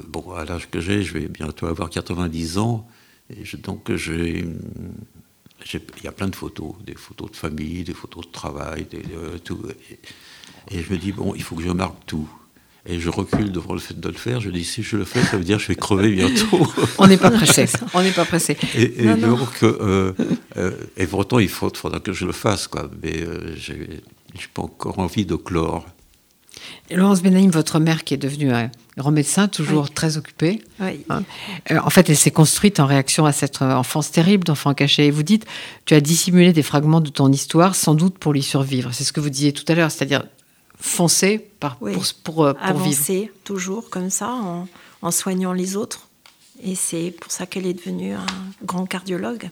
bon, 0.07 0.31
à 0.31 0.45
l'âge 0.45 0.69
que 0.69 0.79
j'ai, 0.79 1.03
je 1.03 1.13
vais 1.13 1.27
bientôt 1.27 1.67
avoir 1.67 1.89
90 1.89 2.57
ans, 2.57 2.87
et 3.29 3.43
donc 3.57 3.93
j'ai 3.95 4.45
il 5.73 6.03
y 6.03 6.07
a 6.07 6.11
plein 6.11 6.27
de 6.27 6.35
photos, 6.35 6.73
des 6.85 6.95
photos 6.95 7.31
de 7.31 7.35
famille, 7.35 7.83
des 7.83 7.93
photos 7.93 8.25
de 8.25 8.31
travail, 8.31 8.85
des, 8.89 9.03
euh, 9.15 9.37
tout. 9.43 9.59
Et, 10.69 10.81
je 10.81 10.91
me 10.91 10.97
dis, 10.97 11.11
bon, 11.11 11.33
il 11.35 11.43
faut 11.43 11.55
que 11.55 11.63
je 11.63 11.69
marque 11.69 12.05
tout. 12.05 12.27
Et 12.85 12.99
je 12.99 13.09
recule 13.09 13.51
devant 13.51 13.73
le 13.73 13.79
fait 13.79 13.99
de 13.99 14.07
le 14.07 14.15
faire. 14.15 14.41
Je 14.41 14.49
dis, 14.49 14.65
si 14.65 14.81
je 14.81 14.97
le 14.97 15.05
fais, 15.05 15.21
ça 15.21 15.37
veut 15.37 15.43
dire 15.43 15.57
que 15.57 15.63
je 15.63 15.67
vais 15.67 15.75
crever 15.75 16.11
bientôt. 16.11 16.67
On 16.97 17.05
n'est 17.05 17.17
pas 17.17 17.29
pressé. 17.29 17.65
On 17.93 18.01
n'est 18.01 18.11
pas 18.11 18.25
pressé. 18.25 18.57
Et, 18.75 19.13
donc, 19.15 19.61
euh, 19.61 20.13
euh, 20.57 20.71
et 20.97 21.05
pourtant, 21.05 21.37
il 21.37 21.49
faudra 21.49 21.99
que 21.99 22.11
je 22.11 22.25
le 22.25 22.31
fasse, 22.31 22.67
quoi. 22.67 22.89
Mais 23.03 23.23
je 23.55 23.73
n'ai 23.73 24.01
pas 24.53 24.63
encore 24.63 24.97
envie 24.97 25.25
de 25.25 25.35
clore. 25.35 25.85
Laurence 26.89 27.21
Benaïm, 27.21 27.51
votre 27.51 27.79
mère 27.79 28.03
qui 28.03 28.13
est 28.13 28.17
devenue 28.17 28.51
un 28.53 28.69
grand 28.97 29.11
médecin, 29.11 29.47
toujours 29.47 29.89
très 29.91 30.17
occupée, 30.17 30.63
hein, 30.79 31.23
euh, 31.71 31.79
en 31.83 31.89
fait, 31.89 32.09
elle 32.09 32.17
s'est 32.17 32.31
construite 32.31 32.79
en 32.79 32.85
réaction 32.85 33.25
à 33.25 33.31
cette 33.31 33.61
euh, 33.61 33.73
enfance 33.73 34.11
terrible 34.11 34.43
d'enfant 34.43 34.73
caché. 34.73 35.07
Et 35.07 35.11
vous 35.11 35.23
dites, 35.23 35.45
tu 35.85 35.93
as 35.93 36.01
dissimulé 36.01 36.53
des 36.53 36.63
fragments 36.63 37.01
de 37.01 37.09
ton 37.09 37.31
histoire, 37.31 37.75
sans 37.75 37.95
doute 37.95 38.17
pour 38.17 38.33
lui 38.33 38.43
survivre. 38.43 38.91
C'est 38.93 39.03
ce 39.03 39.13
que 39.13 39.19
vous 39.19 39.29
disiez 39.29 39.53
tout 39.53 39.65
à 39.67 39.75
l'heure, 39.75 39.91
c'est-à-dire 39.91 40.23
foncer 40.79 41.39
par, 41.59 41.77
pour, 41.77 42.03
pour, 42.23 42.45
euh, 42.45 42.53
Avancer 42.61 43.31
toujours 43.43 43.89
comme 43.89 44.09
ça, 44.09 44.29
en, 44.29 44.67
en 45.01 45.11
soignant 45.11 45.53
les 45.53 45.75
autres. 45.75 46.07
Et 46.63 46.75
c'est 46.75 47.13
pour 47.19 47.31
ça 47.31 47.45
qu'elle 47.45 47.65
est 47.65 47.73
devenue 47.73 48.13
un 48.13 48.25
grand 48.63 48.85
cardiologue, 48.85 49.49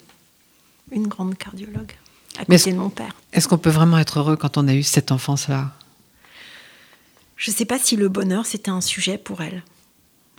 une 0.92 1.08
grande 1.08 1.38
cardiologue. 1.38 1.94
à 2.38 2.46
côté 2.46 2.72
de 2.72 2.78
mon 2.78 2.90
père. 2.90 3.16
Est-ce 3.34 3.48
qu'on 3.48 3.58
peut 3.58 3.70
vraiment 3.70 3.98
être 3.98 4.20
heureux 4.20 4.36
quand 4.36 4.58
on 4.58 4.68
a 4.68 4.74
eu 4.74 4.84
cette 4.84 5.12
enfance-là? 5.12 5.72
Je 7.40 7.50
ne 7.50 7.56
sais 7.56 7.66
pas 7.66 7.80
si 7.80 7.96
le 7.96 8.10
bonheur, 8.10 8.46
c'était 8.46 8.70
un 8.70 8.82
sujet 8.82 9.18
pour 9.18 9.42
elle. 9.42 9.64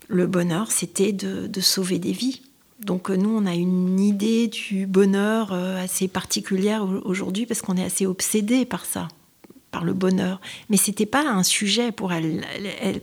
Le 0.07 0.29
bonheur, 0.29 0.71
c'était 0.71 1.13
de, 1.13 1.61
sauver 1.61 1.99
des 1.99 2.13
vies. 2.13 2.43
Donc 2.79 3.11
nous, 3.11 3.31
on 3.31 3.47
a 3.47 3.55
une 3.55 3.99
idée 3.99 4.47
du 4.47 4.87
bonheur 4.87 5.53
assez 5.53 6.07
particulière 6.09 6.87
aujourd'hui 7.05 7.47
parce 7.47 7.63
qu'on 7.63 7.77
est 7.77 7.85
assez 7.85 8.07
obsédé 8.07 8.65
par 8.65 8.85
ça 8.85 9.09
par 9.71 9.85
le 9.85 9.93
bonheur. 9.93 10.41
Mais 10.69 10.77
c'était 10.77 11.07
pas 11.07 11.27
un 11.27 11.43
sujet 11.43 11.93
pour 11.93 12.13
elle, 12.13 12.45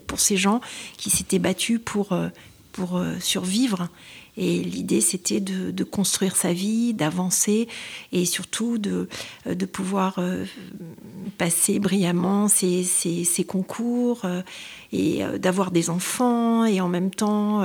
pour 0.06 0.20
ces 0.20 0.38
gens 0.38 0.62
qui 0.98 1.10
s'étaient 1.10 1.40
battus 1.40 1.80
pour, 1.84 2.14
euh, 2.14 2.30
pour 2.72 2.98
euh, 2.98 3.16
survivre. 3.20 3.90
Et 4.38 4.60
l'idée, 4.60 5.02
c'était 5.02 5.40
de, 5.40 5.84
construire 5.84 6.36
sa 6.36 6.54
vie, 6.54 6.94
d'avancer 6.94 7.68
et 8.12 8.26
surtout 8.26 8.78
de, 8.78 9.10
euh, 9.48 9.56
pouvoir 9.72 10.20
passer 11.38 11.80
brillamment 11.80 12.48
ses, 12.48 12.86
concours 13.48 14.22
et 14.92 15.22
d'avoir 15.40 15.72
des 15.72 15.90
enfants 15.90 16.66
et 16.66 16.80
en 16.82 16.88
même 16.88 17.12
temps 17.12 17.64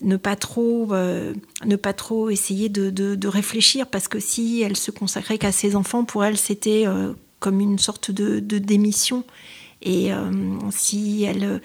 ne 0.00 0.16
pas 0.16 0.36
trop, 0.36 0.92
ne 0.92 1.76
pas 1.76 1.92
trop 1.92 2.30
essayer 2.30 2.68
de, 2.68 3.26
réfléchir 3.26 3.86
parce 3.86 4.08
que 4.08 4.20
si 4.20 4.62
elle 4.62 4.76
se 4.76 4.90
consacrait 4.90 5.38
qu'à 5.38 5.52
ses 5.52 5.76
enfants, 5.76 6.04
pour 6.04 6.24
elle, 6.24 6.36
c'était 6.36 6.84
comme 7.44 7.60
une 7.60 7.78
sorte 7.78 8.10
de, 8.10 8.40
démission. 8.58 9.22
Et 9.82 10.14
euh, 10.14 10.30
si 10.70 11.24
elle, 11.24 11.60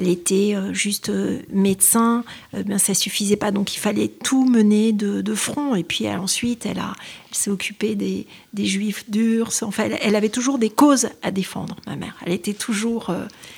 elle 0.00 0.08
était 0.08 0.54
euh, 0.54 0.72
juste 0.72 1.10
euh, 1.10 1.40
médecin, 1.52 2.24
ben 2.52 2.78
ça 2.78 2.94
suffisait 2.94 3.36
pas. 3.36 3.50
Donc 3.50 3.74
il 3.74 3.78
fallait 3.78 4.08
tout 4.08 4.44
mener 4.44 4.92
de, 4.92 5.34
front. 5.34 5.74
Et 5.74 5.84
puis 5.84 6.08
ensuite, 6.08 6.66
elle, 6.66 6.78
a, 6.78 6.94
s'est 7.30 7.50
occupée 7.50 7.94
des, 7.94 8.26
des, 8.54 8.66
juifs 8.66 9.08
durs. 9.08 9.50
Enfin, 9.62 9.88
elle, 10.00 10.16
avait 10.16 10.28
toujours 10.28 10.58
des 10.58 10.70
causes 10.70 11.08
à 11.22 11.30
défendre, 11.30 11.76
ma 11.86 11.96
mère. 11.96 12.16
Elle 12.26 12.32
était 12.32 12.54
toujours. 12.54 13.14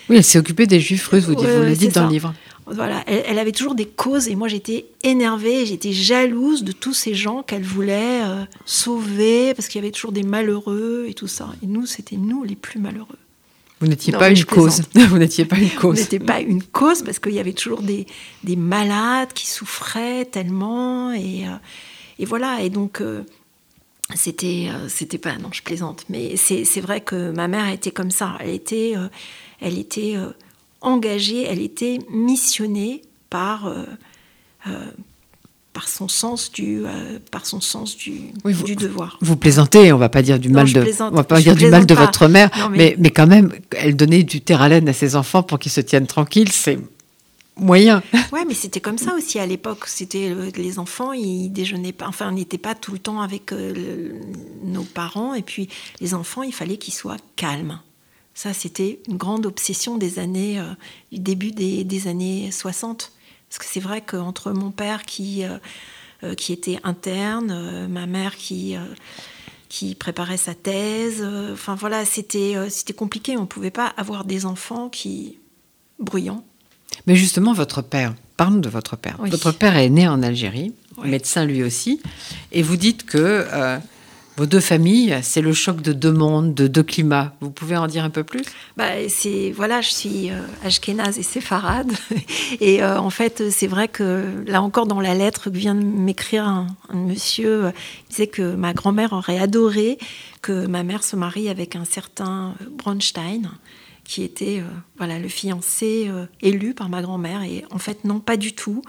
Oui, 0.09 0.16
elle 0.16 0.24
s'est 0.24 0.38
occupée 0.38 0.66
des 0.66 0.80
juifs 0.80 1.07
russes, 1.09 1.24
vous, 1.24 1.34
le 1.34 1.74
dites 1.74 1.95
dans 1.95 2.07
le 2.07 2.12
livre. 2.12 2.34
Voilà, 2.66 3.03
elle, 3.07 3.40
avait 3.40 3.53
toujours 3.53 3.74
des 3.74 3.86
causes 3.86 4.28
et 4.28 4.36
moi 4.36 4.47
j'étais 4.47 4.86
énervée, 5.03 5.66
j'étais 5.66 5.93
jalouse 5.93 6.62
de 6.62 6.70
tous 6.70 6.95
ces 6.95 7.12
gens 7.12 7.43
qu'elle 7.43 7.64
voulait 7.64 8.22
euh, 8.22 8.45
sauver 8.66 9.53
parce 9.55 9.66
qu'il 9.66 9.80
y 9.80 9.84
avait 9.84 9.90
toujours 9.90 10.12
des 10.12 10.22
malheureux 10.22 11.07
et 11.09 11.14
tout 11.14 11.26
ça. 11.26 11.49
Et 11.62 11.66
nous, 11.66 11.86
c'était 11.86 12.16
nous 12.16 12.45
les 12.45 12.55
plus 12.55 12.78
malheureux. 12.78 13.18
Vous 13.83 13.89
n'étiez 13.89 14.12
pas 14.12 14.30
une 14.30 14.45
cause. 14.45 14.83
Vous 14.95 15.18
n'étiez 15.18 15.45
pas 15.45 15.57
une 15.57 15.68
cause. 15.70 15.97
Vous 15.97 16.03
n'étiez 16.03 16.20
pas 16.20 16.41
une 16.41 16.62
cause 16.62 17.03
parce 17.03 17.18
qu'il 17.18 17.35
y 17.35 17.41
avait 17.41 17.53
toujours 17.53 17.83
des, 17.83 18.07
des, 18.45 18.57
malades 18.57 19.33
qui 19.35 19.47
souffraient 19.47 20.24
tellement 20.24 21.12
et, 21.12 21.47
euh, 21.47 21.57
et 22.18 22.24
voilà. 22.24 22.62
Et 22.62 22.70
donc 22.70 23.01
euh, 23.01 23.22
c'était 24.14 24.68
c'était 24.89 25.18
pas 25.18 25.37
non 25.37 25.51
je 25.53 25.62
plaisante, 25.62 26.05
mais 26.09 26.37
c'est 26.37 26.80
vrai 26.80 27.01
que 27.01 27.30
ma 27.33 27.49
mère 27.49 27.68
était 27.68 27.91
comme 27.91 28.11
ça. 28.11 28.39
Elle 28.41 28.55
était 28.55 28.95
elle 29.61 29.78
était 29.78 30.16
engagée, 30.83 31.45
elle 31.45 31.61
était 31.61 31.99
missionnée 32.11 33.03
par, 33.30 33.66
euh, 33.66 33.85
euh, 34.66 34.91
par 35.73 35.89
son 35.89 36.09
sens 36.09 36.53
du, 36.53 36.85
euh, 36.85 37.18
par 37.31 37.47
son 37.47 37.61
sens 37.61 37.97
du, 37.97 38.33
du 38.45 38.77
devoir. 38.77 39.18
Vous 39.20 39.37
plaisantez, 39.37 39.93
on 39.93 39.99
va 39.99 40.09
pas 40.09 40.23
dire 40.23 40.39
du 40.39 40.49
mal 40.49 40.70
de, 40.70 40.85
on 41.01 41.11
va 41.11 41.25
pas 41.25 41.41
dire 41.41 41.57
du 41.57 41.68
mal 41.68 41.87
de 41.87 41.95
votre 41.95 42.29
mère, 42.29 42.51
mais... 42.70 42.95
mais... 42.99 43.11
quand 43.11 43.27
même, 43.27 43.53
elle 43.70 43.97
donnait 43.97 44.23
du 44.23 44.41
terre 44.41 44.62
à 44.62 44.68
laine 44.68 44.89
à 44.89 44.93
ses 44.93 45.16
enfants 45.16 45.43
pour 45.43 45.59
qu'ils 45.59 45.73
se 45.73 45.81
tiennent 45.81 46.07
tranquilles, 46.07 46.53
c'est 46.53 46.79
moyen. 47.57 48.03
Ouais, 48.33 48.45
mais 48.47 48.55
c'était 48.55 48.81
comme 48.81 48.97
ça 48.99 49.14
aussi 49.14 49.39
à 49.39 49.47
l'époque. 49.47 49.85
C'était 49.87 50.35
les 50.57 50.79
enfants, 50.79 51.12
ils 51.12 51.51
déjeunaient 51.51 51.93
pas, 51.93 52.07
enfin, 52.09 52.29
on 52.29 52.33
n'était 52.33 52.59
pas 52.59 52.75
tout 52.75 52.93
le 52.93 52.99
temps 52.99 53.20
avec 53.20 53.53
nos 54.64 54.85
parents, 54.85 55.35
et 55.35 55.43
puis 55.43 55.68
les 56.01 56.14
enfants, 56.14 56.43
il 56.43 56.53
fallait 56.53 56.79
qu'ils 56.79 56.95
soient 56.95 57.18
calmes. 57.37 57.79
Ça, 58.35 58.55
c'était 58.55 59.01
une 59.09 59.16
grande 59.16 59.45
obsession 59.45 59.99
des 59.99 60.18
années, 60.18 60.59
euh, 60.59 60.64
du 61.11 61.18
début 61.18 61.51
des, 61.51 62.09
années 62.09 62.51
60. 62.51 63.12
Parce 63.53 63.59
que 63.59 63.70
c'est 63.70 63.80
vrai 63.80 64.00
qu'entre 64.00 64.53
mon 64.53 64.70
père 64.70 65.03
qui, 65.03 65.44
euh, 65.44 65.59
euh, 66.24 66.34
qui 66.34 66.55
était 66.55 66.78
interne, 66.84 67.86
ma 67.86 68.07
mère 68.07 68.36
qui, 68.36 68.76
qui 69.68 69.94
préparait 69.94 70.38
sa 70.38 70.55
thèse, 70.55 71.22
enfin 71.53 71.74
voilà, 71.74 72.07
c'était 72.07 72.57
c'était 72.70 72.94
compliqué. 72.94 73.36
On 73.36 73.42
ne 73.42 73.46
pouvait 73.46 73.70
pas 73.70 73.92
avoir 73.98 74.24
des 74.24 74.46
enfants 74.46 74.88
qui 74.88 75.38
bruyants. 75.98 76.46
Mais 77.07 77.14
justement, 77.14 77.53
votre 77.53 77.82
père, 77.82 78.14
parlons 78.38 78.57
de 78.57 78.70
votre 78.70 78.96
père. 78.96 79.18
Votre 79.18 79.53
père 79.53 79.76
est 79.76 79.90
né 79.90 80.09
en 80.09 80.22
Algérie, 80.22 80.72
médecin 81.05 81.44
lui 81.44 81.62
aussi, 81.62 82.00
et 82.53 82.62
vous 82.62 82.78
dites 82.78 83.05
que 83.05 83.46
vos 84.37 84.47
deux 84.47 84.61
familles, 84.61 85.18
c'est 85.22 85.43
le 85.43 85.53
choc 85.53 85.83
de 85.83 85.93
deux 85.93 86.12
mondes, 86.12 86.55
de 86.55 86.66
deux 86.66 86.83
climats. 86.83 87.35
Vous 87.41 87.51
pouvez 87.51 87.76
en 87.76 87.87
dire 87.87 88.05
un 88.05 88.11
peu 88.11 88.24
plus? 88.24 88.43
Bah, 88.76 89.09
c'est 89.09 89.53
voilà, 89.55 89.83
je 89.83 89.91
suis 89.91 90.30
euh, 90.30 90.41
ashkénaze 90.64 91.18
et 91.18 91.22
séfarade, 91.22 91.93
et 92.61 92.83
euh, 92.83 92.99
en 92.99 93.11
fait, 93.11 93.51
c'est 93.51 93.66
vrai 93.66 93.89
que 93.89 94.43
là 94.47 94.62
encore 94.62 94.87
dans 94.87 95.01
la 95.01 95.14
lettre 95.14 95.51
que 95.51 95.59
vient 95.59 95.74
de 95.74 95.85
m'écrire 95.85 96.45
un, 96.45 96.66
monsieur, 96.95 97.66
euh, 97.66 97.70
il 98.07 98.11
disait 98.11 98.26
que 98.26 98.55
ma 98.55 98.72
grand-mère 98.72 99.12
aurait 99.12 99.39
adoré 99.39 99.99
que 100.41 100.66
ma 100.66 100.83
mère 100.83 101.05
se 101.05 101.14
marie 101.14 101.49
avec 101.49 101.76
un 101.76 101.85
certain 101.85 102.55
Bronstein, 102.70 103.43
qui 104.05 104.24
était 104.24 104.62
voilà 104.97 105.20
le 105.20 105.28
fiancé 105.28 106.11
élu 106.41 106.74
par 106.74 106.89
ma 106.89 107.01
grand-mère, 107.01 107.45
et 107.45 107.64
en 107.70 107.78
fait 107.78 108.05
non, 108.05 108.18
pas 108.18 108.37
du 108.37 108.53
tout 108.53 108.83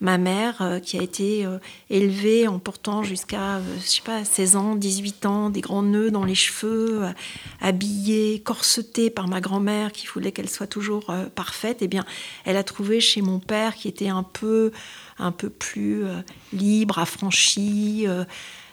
ma 0.00 0.16
mère 0.16 0.62
euh, 0.62 0.78
qui 0.78 0.98
a 0.98 1.02
été 1.02 1.44
euh, 1.44 1.58
élevée 1.90 2.46
en 2.46 2.58
portant 2.58 3.02
jusqu'à, 3.02 3.56
euh, 3.56 3.62
je 3.80 3.86
sais 3.86 4.02
pas, 4.02 4.24
16 4.24 4.56
ans, 4.56 4.74
18 4.76 5.26
ans, 5.26 5.50
des 5.50 5.60
grands 5.60 5.82
nœuds 5.82 6.10
dans 6.10 6.24
les 6.24 6.34
cheveux, 6.34 7.02
habillée, 7.60 8.40
corsetée 8.40 9.10
par 9.10 9.28
ma 9.28 9.40
grand-mère 9.40 9.92
qui 9.92 10.06
voulait 10.06 10.32
qu'elle 10.32 10.48
soit 10.48 10.66
toujours 10.66 11.12
parfaite, 11.34 11.78
eh 11.80 11.88
bien, 11.88 12.04
elle 12.44 12.56
a 12.56 12.62
trouvé 12.62 13.00
chez 13.00 13.22
mon 13.22 13.40
père 13.40 13.74
qui 13.74 13.88
était 13.88 14.08
un 14.08 14.22
peu, 14.22 14.72
un 15.18 15.32
peu 15.32 15.50
plus 15.50 16.04
libre, 16.52 16.98
affranchi, 16.98 18.06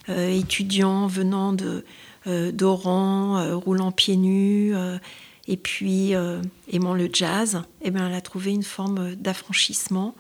étudiant 0.08 1.08
venant 1.08 1.54
de 1.54 1.84
d'Oran, 2.26 3.60
roulant 3.60 3.92
pieds 3.92 4.18
nus, 4.18 4.74
et 5.48 5.58
puis 5.58 6.14
aimant 6.72 6.94
le 6.94 7.10
jazz, 7.12 7.62
eh 7.82 7.92
bien, 7.92 8.08
elle 8.08 8.16
a 8.16 8.22
trouvé 8.22 8.52
une 8.52 8.64
forme 8.64 9.16
d'affranchissement 9.16 10.16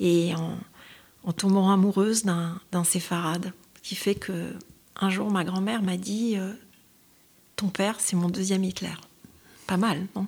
et 0.00 0.32
en, 0.34 1.32
tombant 1.32 1.70
amoureuse 1.70 2.24
d'un 2.24 2.84
séfarade, 2.84 3.52
qui 3.82 3.94
fait 3.94 4.16
que 4.16 4.52
un 5.00 5.10
jour 5.10 5.30
ma 5.30 5.44
grand-mère 5.44 5.82
m'a 5.82 5.96
dit 5.96 6.36
euh, 6.36 6.52
Ton 7.56 7.68
père, 7.68 7.96
c'est 8.00 8.16
mon 8.16 8.28
deuxième 8.28 8.64
Hitler. 8.64 8.94
Pas 9.66 9.76
mal, 9.76 10.06
non? 10.16 10.26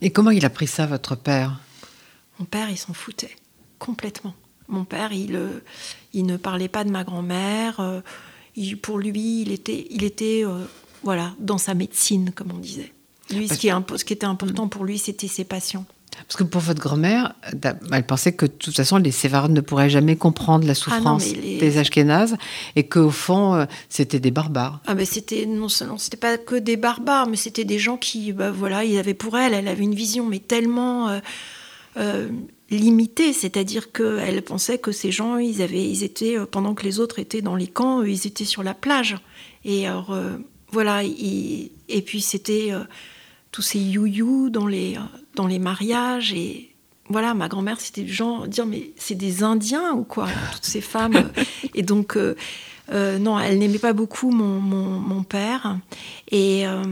Et 0.00 0.10
comment 0.10 0.30
il 0.30 0.44
a 0.44 0.50
pris 0.50 0.66
ça, 0.66 0.86
votre 0.86 1.14
père? 1.14 1.60
Mon 2.38 2.44
père, 2.44 2.70
il 2.70 2.78
s'en 2.78 2.94
foutait 2.94 3.36
complètement. 3.78 4.34
Mon 4.68 4.84
père, 4.84 5.12
il, 5.12 5.36
euh, 5.36 5.60
il 6.12 6.26
ne 6.26 6.36
parlait 6.36 6.68
pas 6.68 6.84
de 6.84 6.90
ma 6.90 7.04
grand-mère. 7.04 7.80
Euh, 7.80 8.00
pour 8.82 8.98
lui, 8.98 9.42
il 9.42 9.52
était, 9.52 9.86
il 9.90 10.04
était 10.04 10.44
voilà, 11.02 11.34
dans 11.38 11.58
sa 11.58 11.74
médecine, 11.74 12.32
comme 12.32 12.50
on 12.52 12.58
disait. 12.58 12.92
Lui, 13.30 13.48
ce 13.48 13.54
qui, 13.54 13.68
est, 13.68 13.96
ce 13.96 14.04
qui 14.04 14.12
était 14.12 14.26
important 14.26 14.68
pour 14.68 14.84
lui, 14.84 14.98
c'était 14.98 15.28
ses 15.28 15.44
patients. 15.44 15.86
Parce 16.26 16.36
que 16.36 16.44
pour 16.44 16.60
votre 16.60 16.80
grand-mère, 16.80 17.34
elle 17.92 18.06
pensait 18.06 18.32
que 18.32 18.46
de 18.46 18.50
toute 18.50 18.76
façon, 18.76 18.98
les 18.98 19.10
Sévarades 19.10 19.52
ne 19.52 19.60
pourraient 19.60 19.90
jamais 19.90 20.16
comprendre 20.16 20.64
la 20.66 20.72
ah 20.72 20.74
souffrance 20.74 21.32
des 21.32 21.78
Ashkénazes 21.78 22.36
et 22.76 22.84
qu'au 22.84 23.10
fond, 23.10 23.54
euh, 23.54 23.64
c'était 23.88 24.20
des 24.20 24.30
barbares. 24.30 24.80
Ah 24.86 24.94
ben 24.94 25.06
c'était 25.06 25.46
non 25.46 25.68
seulement 25.68 25.98
c'était 25.98 26.16
pas 26.16 26.38
que 26.38 26.56
des 26.56 26.76
barbares, 26.76 27.26
mais 27.28 27.36
c'était 27.36 27.64
des 27.64 27.78
gens 27.78 27.96
qui, 27.96 28.32
bah, 28.32 28.50
voilà, 28.50 28.84
ils 28.84 28.98
avaient 28.98 29.14
pour 29.14 29.38
elle, 29.38 29.54
elle 29.54 29.68
avait 29.68 29.82
une 29.82 29.94
vision 29.94 30.26
mais 30.26 30.38
tellement 30.38 31.08
euh, 31.08 31.20
euh, 31.96 32.28
limitée, 32.70 33.32
c'est-à-dire 33.32 33.92
qu'elle 33.92 34.42
pensait 34.42 34.78
que 34.78 34.92
ces 34.92 35.10
gens, 35.10 35.36
ils 35.38 35.62
avaient, 35.62 35.84
ils 35.84 36.04
étaient 36.04 36.36
pendant 36.50 36.74
que 36.74 36.84
les 36.84 37.00
autres 37.00 37.18
étaient 37.18 37.42
dans 37.42 37.56
les 37.56 37.66
camps, 37.66 38.02
ils 38.02 38.26
étaient 38.26 38.44
sur 38.44 38.62
la 38.62 38.74
plage. 38.74 39.16
Et 39.64 39.86
alors 39.86 40.16
voilà, 40.70 41.02
et 41.02 42.02
puis 42.06 42.20
c'était 42.20 42.72
tous 43.52 43.62
ces 43.62 43.78
you-you 43.78 44.50
dans 44.50 44.66
les 44.66 44.96
dans 45.34 45.46
les 45.46 45.58
mariages 45.58 46.32
et 46.32 46.70
voilà, 47.10 47.34
ma 47.34 47.48
grand-mère, 47.48 47.80
c'était 47.80 48.02
du 48.02 48.12
genre 48.12 48.46
dire 48.46 48.66
mais 48.66 48.92
c'est 48.96 49.16
des 49.16 49.42
Indiens 49.42 49.92
ou 49.94 50.04
quoi, 50.04 50.28
toutes 50.52 50.64
ces 50.64 50.80
femmes. 50.80 51.30
et 51.74 51.82
donc, 51.82 52.16
euh, 52.16 52.36
euh, 52.92 53.18
non, 53.18 53.38
elle 53.38 53.58
n'aimait 53.58 53.80
pas 53.80 53.92
beaucoup 53.92 54.30
mon, 54.30 54.60
mon, 54.60 55.24
père. 55.24 55.76
Et, 56.30 56.68
euh, 56.68 56.84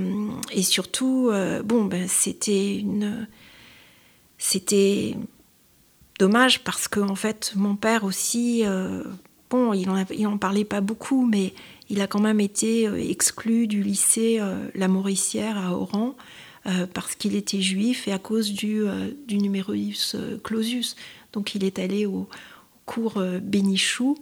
et 0.50 0.62
surtout, 0.62 1.30
bon, 1.64 1.84
ben, 1.84 2.06
c'était 2.08 2.78
une. 2.78 3.28
C'était 4.38 5.16
dommage 6.18 6.64
parce 6.64 6.88
que, 6.88 6.98
en 6.98 7.14
fait, 7.14 7.52
mon 7.54 7.76
père 7.76 8.02
aussi, 8.02 8.64
bon, 9.50 9.72
il 9.72 10.26
en 10.26 10.38
parlait 10.38 10.64
pas 10.64 10.80
beaucoup, 10.80 11.26
mais 11.26 11.54
il 11.90 12.00
a 12.00 12.08
quand 12.08 12.20
même 12.20 12.40
été 12.40 12.84
exclu 13.10 13.68
du 13.68 13.82
lycée 13.82 14.40
La 14.74 14.88
Mauricière 14.88 15.58
à 15.58 15.72
Oran. 15.76 16.16
Euh, 16.68 16.86
parce 16.92 17.14
qu'il 17.14 17.34
était 17.34 17.62
juif 17.62 18.08
et 18.08 18.12
à 18.12 18.18
cause 18.18 18.52
du, 18.52 18.82
euh, 18.82 19.10
du 19.26 19.38
numerus 19.38 20.16
clausus. 20.44 20.96
Donc 21.32 21.54
il 21.54 21.64
est 21.64 21.78
allé 21.78 22.04
au, 22.04 22.28
cours 22.88 23.18
euh, 23.18 23.38
Bénichou 23.38 24.16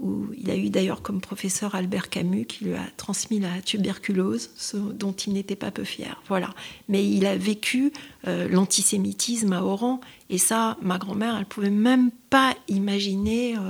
où 0.00 0.26
il 0.36 0.50
a 0.50 0.56
eu 0.56 0.70
d'ailleurs 0.70 1.02
comme 1.02 1.20
professeur 1.20 1.74
Albert 1.74 2.10
Camus 2.10 2.46
qui 2.46 2.64
lui 2.64 2.74
a 2.74 2.84
transmis 2.96 3.38
la 3.38 3.62
tuberculose, 3.62 4.50
ce 4.56 4.76
dont 4.76 5.12
il 5.12 5.34
n'était 5.34 5.56
pas 5.56 5.70
peu 5.70 5.84
fier. 5.84 6.20
Voilà. 6.26 6.52
Mais 6.88 7.08
il 7.08 7.26
a 7.26 7.36
vécu 7.36 7.92
euh, 8.26 8.48
l'antisémitisme 8.48 9.52
à 9.52 9.62
Oran, 9.62 10.00
et 10.30 10.38
ça, 10.38 10.76
ma 10.82 10.98
grand-mère, 10.98 11.36
elle 11.38 11.46
pouvait 11.46 11.70
même 11.70 12.10
pas 12.28 12.56
imaginer. 12.66 13.56
Euh, 13.56 13.60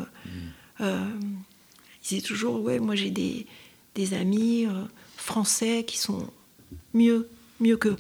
euh, 0.80 1.10
il 2.02 2.08
disait 2.08 2.22
toujours, 2.22 2.62
ouais, 2.62 2.78
moi 2.78 2.94
j'ai 2.94 3.10
des, 3.10 3.46
des 3.94 4.14
amis 4.14 4.66
français 5.16 5.84
qui 5.86 5.98
sont 5.98 6.26
mieux, 6.94 7.28
mieux 7.60 7.76
qu'eux. 7.76 7.96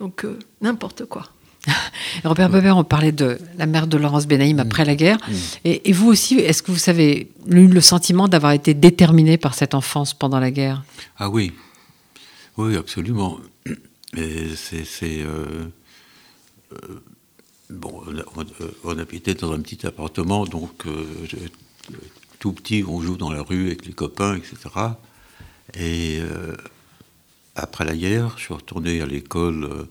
Donc 0.00 0.26
n'importe 0.60 1.04
quoi. 1.06 1.28
Robert 2.24 2.50
Beber, 2.50 2.76
on 2.76 2.84
parlait 2.84 3.12
de 3.12 3.38
la 3.56 3.66
mère 3.66 3.86
de 3.86 3.96
Laurence 3.96 4.26
Benaïm 4.26 4.58
après 4.58 4.84
la 4.84 4.94
guerre. 4.94 5.18
Mm. 5.26 5.34
Et, 5.64 5.92
vous 5.92 6.08
aussi, 6.08 6.38
est-ce 6.38 6.62
que 6.62 6.70
vous 6.70 6.90
avez 6.90 7.30
eu 7.46 7.66
le 7.66 7.80
sentiment 7.80 8.28
d'avoir 8.28 8.52
été 8.52 8.74
déterminé 8.74 9.38
par 9.38 9.54
cette 9.54 9.74
enfance 9.74 10.14
pendant 10.14 10.40
la 10.40 10.50
guerre? 10.50 10.84
Ah 11.18 11.28
oui, 11.28 11.52
oui, 12.56 12.76
absolument. 12.76 13.38
c'est. 14.14 15.22
Euh, 15.22 15.66
euh, 16.72 16.76
bon, 17.70 18.02
on, 18.84 18.98
habitait 18.98 19.34
dans 19.34 19.52
un 19.52 19.60
petit 19.60 19.86
appartement, 19.86 20.44
donc 20.44 20.86
euh, 20.86 21.04
tout 22.38 22.52
petit, 22.52 22.84
on 22.86 23.00
joue 23.00 23.16
dans 23.16 23.30
la 23.30 23.42
rue 23.42 23.66
avec 23.68 23.86
les 23.86 23.92
copains, 23.92 24.36
etc. 24.36 24.56
Et 25.78 26.20
après 27.54 27.84
la 27.84 27.96
guerre, 27.96 28.36
je 28.36 28.44
suis 28.44 28.54
retourné 28.54 29.00
à 29.00 29.06
l'école 29.06 29.88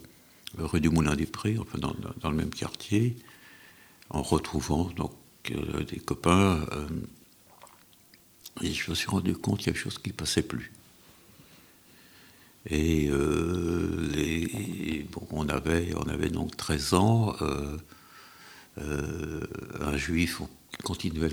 rue 0.57 0.81
du 0.81 0.89
Moulin 0.89 1.15
des 1.15 1.25
Prés, 1.25 1.57
enfin 1.59 1.77
dans, 1.79 2.29
le 2.29 2.35
même 2.35 2.49
quartier, 2.49 3.15
en 4.09 4.21
retrouvant 4.21 4.85
donc 4.95 5.11
euh, 5.51 5.83
des 5.83 5.99
copains. 5.99 6.65
Euh, 6.71 6.87
et 8.61 8.71
je 8.71 8.89
me 8.91 8.95
suis 8.95 9.07
rendu 9.07 9.35
compte 9.35 9.59
qu'il 9.59 9.67
y 9.67 9.69
avait 9.69 9.79
quelque 9.79 9.83
chose 9.83 9.97
qui 9.97 10.09
ne 10.09 10.15
passait 10.15 10.43
plus. 10.43 10.71
Et 12.69 13.09
euh, 13.09 14.09
les, 14.13 15.05
bon, 15.11 15.27
on, 15.31 15.49
avait, 15.49 15.93
on 15.95 16.07
avait 16.07 16.29
donc 16.29 16.55
13 16.55 16.93
ans. 16.93 17.35
un 18.77 19.97
juif, 19.97 20.41
continuait 20.83 21.29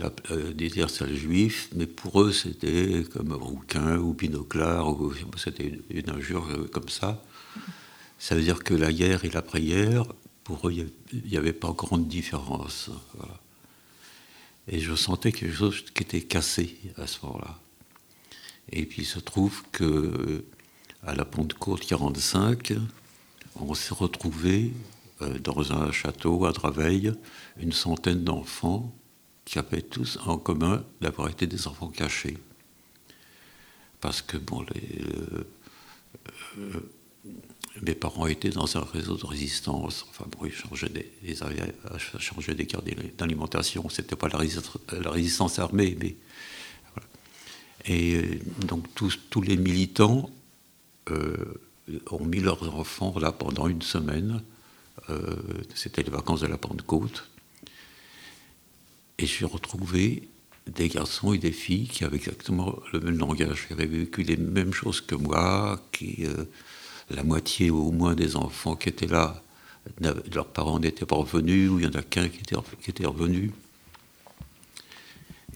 c'est 0.89 1.07
le 1.07 1.17
juif, 1.17 1.71
mais 1.75 1.87
pour 1.87 2.23
eux 2.23 2.33
c'était 2.33 3.05
comme 3.13 3.33
rouquin 3.33 3.99
ou 3.99 4.13
binoclard, 4.15 4.89
ou, 4.89 5.13
c'était 5.37 5.81
une 5.91 6.11
injure 6.11 6.49
comme 6.73 6.89
ça. 6.89 7.23
Ça 8.19 8.35
veut 8.35 8.43
dire 8.43 8.63
que 8.63 8.75
la 8.75 8.93
guerre 8.93 9.25
et 9.25 9.31
la 9.31 9.43
prière, 9.43 10.05
pour 10.45 10.69
eux, 10.69 10.73
il 10.73 11.23
n'y 11.25 11.37
avait 11.37 11.53
pas 11.53 11.73
grande 11.73 12.07
différence. 12.07 12.91
Et 14.69 14.79
je 14.79 14.95
sentais 14.95 15.33
quelque 15.33 15.55
chose 15.55 15.85
qui 15.95 16.03
était 16.03 16.23
cassé 16.23 16.77
à 16.97 17.07
ce 17.07 17.25
moment-là. 17.25 17.59
Et 18.73 18.87
puis 18.87 19.03
il 19.03 19.07
se 19.07 19.19
trouve 19.19 19.63
que 19.73 20.45
à 21.03 21.15
la 21.15 21.25
Pentecôte 21.25 21.87
45, 21.87 22.75
on 23.57 23.75
s'est 23.75 23.95
retrouvés 23.95 24.73
euh, 25.23 25.39
dans 25.39 25.73
un 25.73 25.91
château 25.93 26.45
à 26.45 26.53
Draveil, 26.53 27.13
une 27.59 27.73
centaine 27.73 28.23
d'enfants 28.23 28.95
qui 29.51 29.59
avaient 29.59 29.83
tous 29.83 30.17
en 30.27 30.39
commun 30.39 30.85
d'avoir 31.01 31.29
été 31.29 31.49
des 31.49 31.67
enfants 31.67 31.89
cachés. 31.89 32.39
Parce 34.01 34.23
que 34.23 34.37
bon, 34.37 34.65
euh, 34.65 35.45
euh, 36.57 36.81
mes 37.83 37.97
parents 37.97 38.29
étaient 38.29 38.51
dans 38.51 38.77
un 38.77 38.85
réseau 38.85 39.17
de 39.17 39.27
résistance. 39.27 40.07
Enfin 40.09 40.27
bon, 40.31 40.47
ils 40.47 40.53
changeaient 40.53 40.89
des, 40.89 41.11
ils 41.25 41.43
avaient 41.43 41.75
changé 42.21 42.55
des 42.55 42.65
cartes 42.65 42.89
d'alimentation. 43.19 43.89
C'était 43.89 44.15
pas 44.15 44.29
la, 44.29 44.39
résistance 45.11 45.59
armée, 45.59 45.97
mais 45.99 46.15
Et 47.87 48.15
euh, 48.15 48.39
donc 48.69 48.85
tous, 48.95 49.19
tous 49.31 49.43
les 49.43 49.57
militants 49.57 50.31
euh, 51.11 51.61
ont 52.13 52.25
mis 52.25 52.39
leurs 52.39 52.73
enfants 52.73 53.19
là 53.19 53.33
pendant 53.33 53.67
une 53.67 53.83
semaine. 53.83 54.45
Euh, 55.09 55.35
c'était 55.75 56.05
les 56.05 56.11
vacances 56.11 56.43
de 56.43 56.47
la 56.47 56.57
Pentecôte. 56.57 57.30
Et 59.21 59.27
j'ai 59.27 59.45
retrouvé 59.45 60.29
des 60.67 60.89
garçons 60.89 61.33
et 61.33 61.39
des 61.39 61.53
filles 61.53 61.89
qui 61.89 62.05
avaient 62.05 62.17
exactement 62.17 62.79
le 62.93 63.01
même 63.01 63.19
langage, 63.19 63.67
qui 63.67 63.73
avaient 63.75 63.87
vécu 63.87 64.23
les 64.23 64.37
mêmes 64.37 64.73
choses 64.73 65.01
que 65.01 65.15
moi, 65.15 65.81
qui 65.93 66.27
la 67.11 67.23
moitié 67.25 67.71
au 67.71 67.91
moins 67.91 68.15
des 68.15 68.37
enfants 68.37 68.77
qui 68.77 68.89
étaient 68.89 69.07
là, 69.07 69.43
leurs 70.33 70.47
parents 70.47 70.79
n'étaient 70.79 71.07
pas 71.07 71.17
revenus, 71.17 71.71
ou 71.71 71.79
il 71.79 71.85
y 71.85 71.89
en 71.89 71.99
a 71.99 72.03
qu'un 72.03 72.29
qui 72.29 72.41
était, 72.41 73.07
revenu. 73.07 73.53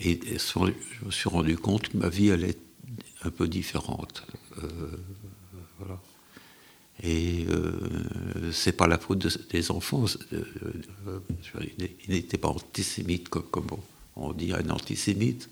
Et, 0.00 0.20
je 0.36 1.04
me 1.04 1.10
suis 1.10 1.28
rendu 1.28 1.56
compte 1.56 1.88
que 1.88 1.96
ma 1.96 2.08
vie 2.08 2.30
allait 2.30 2.58
un 3.22 3.30
peu 3.30 3.48
différente. 3.48 4.26
Euh. 4.62 4.96
Et 7.02 7.44
euh, 7.48 7.72
c'est 8.54 8.72
pas 8.72 8.86
la 8.86 8.98
faute 8.98 9.26
des 9.50 9.70
enfants. 9.70 10.06
Euh, 10.32 10.44
euh, 11.08 11.20
ils 12.06 12.14
n'étaient 12.14 12.38
pas 12.38 12.48
antisémites 12.48 13.28
comme, 13.28 13.66
on 14.16 14.32
dit 14.32 14.52
un 14.52 14.70
antisémite, 14.70 15.50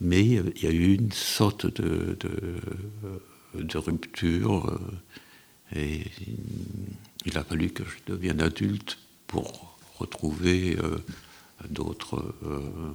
mais 0.00 0.24
il 0.24 0.62
y 0.62 0.66
a 0.66 0.70
eu 0.70 0.94
une 0.94 1.12
sorte 1.12 1.66
de 1.66 2.16
de 3.54 3.78
rupture. 3.78 4.66
Euh, 4.66 4.78
et 5.76 6.02
il 7.26 7.36
a 7.36 7.44
fallu 7.44 7.70
que 7.70 7.84
je 7.84 8.12
devienne 8.12 8.40
adulte 8.40 8.98
pour 9.26 9.78
retrouver 9.98 10.78
euh, 10.78 10.98
d'autres. 11.68 12.34
Euh, 12.46 12.92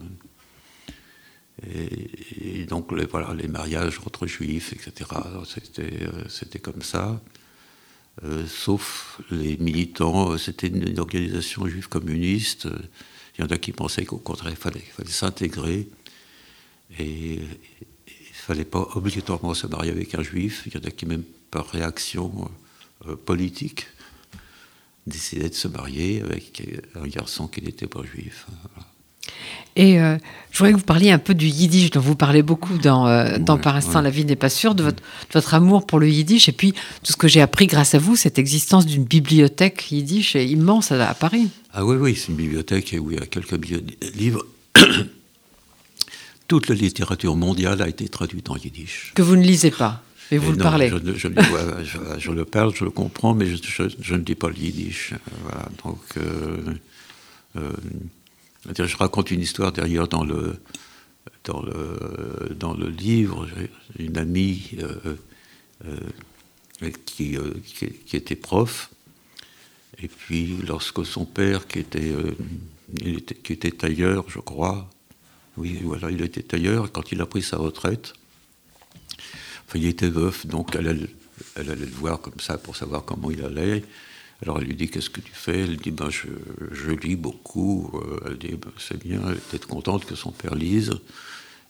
et, 1.67 2.65
donc, 2.65 2.91
les, 2.91 3.05
voilà, 3.05 3.33
les 3.35 3.47
mariages 3.47 3.99
entre 4.05 4.25
juifs, 4.25 4.73
etc., 4.73 5.09
c'était 6.27 6.59
comme 6.59 6.81
ça. 6.81 7.21
Sauf 8.47 9.21
les 9.31 9.57
militants, 9.57 10.37
c'était 10.37 10.67
une, 10.67 10.99
organisation 10.99 11.67
juive 11.67 11.89
communiste. 11.89 12.67
Il 13.37 13.41
y 13.41 13.43
en 13.43 13.47
a 13.47 13.57
qui 13.57 13.71
pensaient 13.71 14.05
qu'au 14.05 14.17
contraire, 14.17 14.51
il 14.51 14.57
fallait, 14.57 14.83
s'intégrer. 15.07 15.87
Et, 16.99 17.39
fallait 18.31 18.65
pas 18.65 18.89
obligatoirement 18.95 19.53
se 19.53 19.67
marier 19.67 19.91
avec 19.91 20.15
un 20.15 20.21
juif. 20.21 20.63
Il 20.65 20.73
y 20.73 20.77
en 20.77 20.81
a 20.81 20.91
qui, 20.91 21.05
même 21.05 21.23
par 21.49 21.67
réaction 21.67 22.51
euh, 23.07 23.15
politique, 23.15 23.87
décidaient 25.07 25.49
de 25.49 25.55
se 25.55 25.69
marier 25.69 26.21
avec 26.21 26.61
un 26.95 27.07
garçon 27.07 27.47
qui 27.47 27.61
n'était 27.61 27.87
pas 27.87 28.03
juif. 28.03 28.47
Et 29.75 29.99
euh, 29.99 30.17
je 30.51 30.59
voudrais 30.59 30.73
que 30.73 30.77
vous 30.77 30.83
parliez 30.83 31.11
un 31.11 31.17
peu 31.17 31.33
du 31.33 31.47
yiddish 31.47 31.89
dont 31.89 31.99
vous 31.99 32.15
parlez 32.15 32.43
beaucoup 32.43 32.77
dans, 32.77 33.07
euh, 33.07 33.37
dans 33.39 33.57
Par 33.57 33.75
instant 33.75 34.01
la 34.01 34.11
vie 34.11 34.23
n'est 34.23 34.35
pas 34.35 34.49
sûre, 34.49 34.75
de 34.75 34.83
votre, 34.83 35.01
votre, 35.33 35.53
amour 35.55 35.87
pour 35.87 35.99
le 35.99 36.07
yiddish 36.07 36.47
et 36.47 36.51
puis 36.51 36.73
tout 37.03 37.11
ce 37.11 37.17
que 37.17 37.27
j'ai 37.27 37.41
appris 37.41 37.65
grâce 37.65 37.95
à 37.95 37.99
vous, 37.99 38.15
cette 38.15 38.37
existence 38.37 38.85
d'une 38.85 39.03
bibliothèque 39.03 39.91
yiddish 39.91 40.35
immense 40.35 40.91
à, 40.91 41.13
Paris. 41.15 41.49
Ah 41.73 41.83
oui, 41.85 41.95
oui, 41.99 42.15
c'est 42.15 42.27
une 42.27 42.35
bibliothèque 42.35 42.95
où 42.99 43.11
il 43.11 43.17
y 43.17 43.21
a 43.21 43.25
quelques 43.25 43.59
livres 44.15 44.45
toute 46.47 46.69
la 46.69 46.75
littérature 46.75 47.35
mondiale 47.35 47.81
a 47.81 47.87
été 47.87 48.07
traduite 48.07 48.49
en 48.51 48.57
yiddish. 48.57 49.11
Que 49.15 49.23
vous 49.23 49.35
ne 49.35 49.43
lisez 49.43 49.71
pas, 49.71 50.03
mais 50.31 50.37
vous 50.37 50.51
le 50.51 50.57
parlez. 50.57 50.89
Je, 50.89 50.97
je, 51.15 51.27
je, 52.19 52.31
le 52.31 52.45
parle, 52.45 52.75
je 52.75 52.83
le 52.83 52.91
comprends, 52.91 53.33
mais 53.33 53.47
je, 53.47 54.13
ne 54.13 54.19
dis 54.19 54.35
pas 54.35 54.49
le 54.49 54.57
yiddish. 54.57 55.13
Voilà, 55.43 55.67
donc, 55.83 55.99
euh, 56.17 56.75
euh, 57.55 57.71
je 58.65 58.97
raconte 58.97 59.31
une 59.31 59.41
histoire 59.41 59.71
derrière 59.71 60.07
dans 60.07 60.23
le, 60.23 60.55
dans 61.43 61.61
le, 61.61 62.55
dans 62.57 62.73
le 62.73 62.89
livre. 62.89 63.47
Une 63.99 64.17
amie 64.17 64.77
euh, 64.81 65.99
qui, 67.05 67.37
qui, 68.05 68.15
était 68.15 68.35
prof, 68.35 68.89
et 70.01 70.07
puis 70.07 70.57
lorsque 70.65 71.05
son 71.05 71.25
père, 71.25 71.67
qui 71.67 71.79
était, 71.79 72.13
qui 73.43 73.53
était 73.53 73.71
tailleur, 73.71 74.25
je 74.29 74.39
crois, 74.39 74.89
oui, 75.57 75.79
voilà, 75.83 76.09
il 76.09 76.21
était 76.21 76.41
tailleur. 76.41 76.91
Quand 76.91 77.11
il 77.11 77.21
a 77.21 77.25
pris 77.25 77.41
sa 77.41 77.57
retraite, 77.57 78.13
enfin, 79.67 79.79
il 79.79 79.85
était 79.85 80.09
veuf, 80.09 80.45
donc 80.47 80.75
elle 80.75 80.87
allait, 81.55 81.75
le 81.75 81.85
voir 81.85 82.19
comme 82.21 82.39
ça 82.39 82.57
pour 82.57 82.75
savoir 82.75 83.05
comment 83.05 83.29
il 83.29 83.43
allait. 83.43 83.83
Alors 84.43 84.59
elle 84.59 84.67
lui 84.67 84.75
dit 84.75 84.89
Qu'est-ce 84.89 85.09
que 85.09 85.21
tu 85.21 85.31
fais? 85.33 85.61
Elle 85.61 85.77
dit 85.77 85.91
ben, 85.91 86.09
je, 86.09 86.91
lis 86.91 87.15
beaucoup. 87.15 87.89
Euh, 87.95 88.19
elle 88.27 88.37
dit 88.37 88.55
ben, 88.55 88.71
C'est 88.77 89.01
bien, 89.01 89.21
elle 89.27 89.37
était 89.37 89.65
contente 89.65 90.05
que 90.05 90.15
son 90.15 90.31
père 90.31 90.55
lise. 90.55 90.91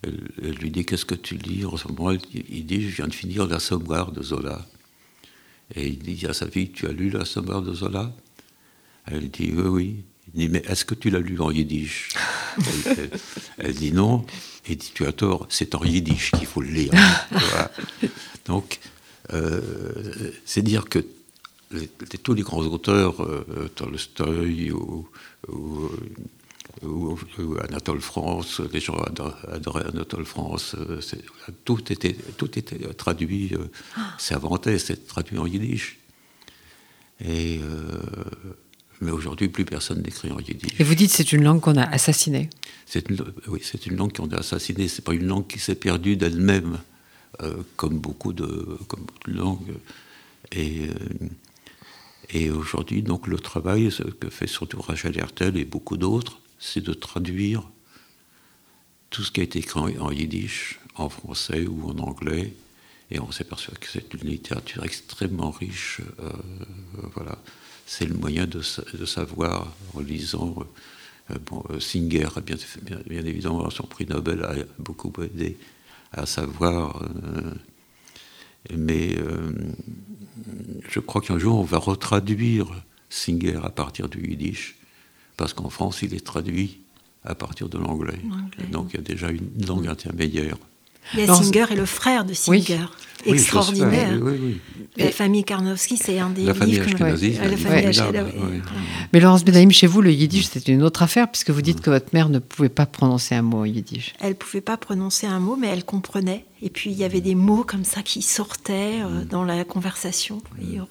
Elle, 0.04 0.56
lui 0.56 0.72
dit 0.72 0.84
Qu'est-ce 0.84 1.06
que 1.06 1.16
tu 1.16 1.36
lis? 1.36 1.66
En 1.66 1.78
ce 1.78 1.88
moment 1.88 2.12
il, 2.12 2.66
dit 2.66 2.90
Je 2.90 2.96
viens 2.96 3.08
de 3.08 3.14
finir 3.14 3.48
L'Assommoir 3.48 4.12
de 4.12 4.24
Zola. 4.24 4.66
Et 5.76 5.88
il 5.88 6.00
dit 6.00 6.26
à 6.26 6.34
sa 6.34 6.48
fille 6.48 6.72
Tu 6.72 6.88
as 6.88 6.92
lu 6.92 7.10
L'Assommoir 7.12 7.62
de 7.62 7.74
Zola? 7.74 8.12
Elle 9.06 9.30
dit 9.30 9.52
Oui, 9.56 9.68
oui. 9.68 9.96
Il 10.34 10.40
dit, 10.40 10.50
mais 10.50 10.64
est-ce 10.68 10.84
que 10.84 10.96
tu 10.96 11.12
l'as 11.12 11.20
lu 11.20 11.40
en 11.40 11.52
yiddish? 11.52 12.10
Elle, 13.60 13.76
dit 13.76 13.92
non. 13.92 14.26
Il 14.68 14.78
dit, 14.78 14.92
tu 14.92 15.06
as 15.06 15.12
tort, 15.12 15.46
c'est 15.50 15.76
en 15.76 15.84
yiddish 15.84 16.32
qu'il 16.32 16.48
faut 16.48 16.62
le 16.62 16.70
lire. 16.70 16.92
Donc, 18.48 18.80
euh, 19.32 19.62
c'est 20.46 20.64
dire 20.64 20.86
que 20.86 21.06
tous 22.24 22.34
les 22.34 22.42
grands 22.42 22.62
auteurs, 22.62 23.22
euh, 23.22 23.70
Tolstoï 23.76 24.72
ou, 24.72 25.08
ou, 25.50 27.18
Anatole 27.62 28.02
France, 28.02 28.62
les 28.72 28.80
gens 28.80 28.98
adoraient 29.52 29.86
Anatole 29.86 30.26
France. 30.26 30.76
Tout 31.66 31.92
était, 31.92 32.16
tout 32.38 32.58
était 32.58 32.80
traduit, 32.94 33.54
c'est 34.18 34.34
inventé, 34.36 34.80
c'est 34.80 35.08
traduit 35.08 35.38
en 35.38 35.46
yiddish. 35.46 36.00
Et, 37.24 37.60
mais 39.02 39.12
aujourd'hui, 39.12 39.50
plus 39.50 39.66
personne 39.66 40.02
n'écrit 40.02 40.32
en 40.32 40.40
yiddish. 40.40 40.80
Et 40.80 40.84
vous 40.84 40.96
dites 40.96 41.12
c'est 41.12 41.32
une 41.32 41.44
langue 41.44 41.62
qu'on 41.62 41.78
a 41.78 41.84
assassinée 41.84 42.50
Oui, 43.48 43.62
c'est 43.62 43.86
une 43.86 43.96
langue 43.96 44.14
qu'on 44.14 44.30
a 44.32 44.38
assassinée. 44.38 44.88
C'est 44.88 45.04
pas 45.04 45.14
une 45.14 45.28
langue 45.28 45.48
qui 45.48 45.60
s'est 45.60 45.76
perdue 45.76 46.18
d'elle-même, 46.18 46.80
comme 47.78 48.00
beaucoup 48.00 48.34
de, 48.34 48.78
comme 48.88 49.06
de 49.28 49.34
langues. 49.34 49.74
Et 50.52 50.90
et 52.30 52.50
aujourd'hui, 52.50 53.02
donc, 53.04 53.28
le 53.28 53.38
travail, 53.38 53.90
que 54.20 54.30
fait 54.30 54.48
surtout 54.48 54.82
Rachel 54.82 55.18
Hertel 55.18 55.58
et 55.58 55.66
beaucoup 55.66 55.98
d'autres, 55.98 56.40
c'est 56.60 56.82
de 56.82 56.94
traduire 56.94 57.64
tout 59.10 59.24
ce 59.24 59.32
qui 59.32 59.42
a 59.42 59.44
été 59.44 59.60
écrit 59.60 59.98
en 60.00 60.12
yiddish, 60.12 60.80
en 60.96 61.10
français 61.10 61.68
ou 61.68 61.90
en 61.90 61.98
anglais. 62.00 62.54
Et 63.12 63.20
on 63.20 63.32
s'aperçoit 63.32 63.76
que 63.76 63.88
c'est 63.88 64.14
une 64.14 64.30
littérature 64.30 64.84
extrêmement 64.84 65.52
riche. 65.52 66.02
Euh, 66.20 66.32
voilà. 67.14 67.38
C'est 67.86 68.06
le 68.06 68.16
moyen 68.16 68.48
de, 68.48 68.62
savoir 69.06 69.76
en 69.94 70.00
lisant. 70.00 70.56
Euh, 71.30 71.38
euh, 71.70 71.80
Singer, 71.80 72.28
bien, 72.46 72.58
bien, 73.08 73.26
évidemment, 73.26 73.70
son 73.70 73.84
prix 73.84 74.06
Nobel 74.06 74.44
a 74.44 74.56
beaucoup 74.80 75.14
aidé 75.22 75.58
à 76.12 76.26
savoir. 76.26 77.02
Mais 78.78 79.18
je 80.90 81.00
crois 81.00 81.22
qu'un 81.22 81.38
jour, 81.38 81.60
on 81.60 81.64
va 81.64 81.78
retraduire 81.78 82.84
Singer 83.10 83.60
à 83.64 83.70
partir 83.70 84.10
du 84.10 84.28
yiddish, 84.28 84.76
parce 85.38 85.54
qu'en 85.54 85.70
France, 85.70 86.02
il 86.02 86.14
est 86.14 86.26
traduit 86.26 86.82
à 87.24 87.36
partir 87.36 87.70
de 87.70 87.78
l'anglais. 87.78 88.20
Donc 88.72 88.94
il 88.94 88.98
y 88.98 89.00
a 89.00 89.04
déjà 89.04 89.30
une 89.30 89.66
langue 89.66 89.88
intermédiaire. 89.88 90.58
Singer 91.16 91.66
et 91.72 91.76
le 91.76 91.86
frère 91.86 92.26
de 92.26 92.34
Singer. 92.34 92.86
Extraordinaire. 93.26 94.20
la 94.98 95.12
famille 95.12 95.44
Karnowski, 95.44 95.98
c'est 95.98 96.20
un 96.20 96.30
des 96.30 96.44
la 96.44 96.54
famille 96.54 96.76
livres 96.76 96.86
que 96.86 98.50
Mais 99.14 99.20
Laurence 99.20 99.46
Benaïm, 99.46 99.72
chez 99.72 99.88
vous, 99.88 100.02
le 100.02 100.12
yiddish, 100.12 100.48
c'est 100.52 100.68
une 100.68 100.84
autre 100.84 101.04
affaire, 101.04 101.30
puisque 101.30 101.50
vous 101.50 101.62
dites 101.62 101.82
que 101.82 101.90
votre 101.90 102.08
mère 102.14 102.30
ne 102.30 102.40
pouvait 102.40 102.70
pas 102.70 102.86
prononcer 102.86 103.36
un 103.36 103.42
mot 103.42 103.60
en 103.60 103.66
yiddish. 103.66 104.14
Elle 104.20 104.30
ne 104.30 104.34
pouvait 104.34 104.62
pas 104.62 104.78
prononcer 104.78 105.28
un 105.28 105.40
mot, 105.40 105.56
mais 105.56 105.68
elle 105.68 105.86
comprenait. 105.86 106.46
Et 106.62 106.70
puis, 106.70 106.92
il 106.92 106.98
y 106.98 107.04
avait 107.04 107.22
des 107.22 107.36
mots 107.36 107.64
comme 107.64 107.84
ça 107.84 108.02
qui 108.04 108.22
sortaient 108.22 109.02
euh, 109.02 109.22
mm. 109.22 109.26
dans 109.26 109.44
la 109.44 109.64
conversation. 109.64 110.42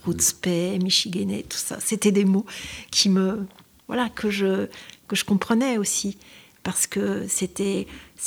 Rootspe, 0.04 0.46
Michiganais, 0.82 1.44
tout 1.48 1.58
ça. 1.58 1.78
C'était 1.80 2.12
des 2.12 2.24
mots 2.24 2.46
qui 2.90 3.08
me... 3.08 3.46
Voilà, 3.88 4.08
que 4.08 4.30
je, 4.30 4.68
que 5.08 5.16
je 5.16 5.24
comprenais 5.24 5.76
aussi. 5.78 6.16
Parce 6.62 6.86
que 6.86 7.26
c'était 7.28 7.86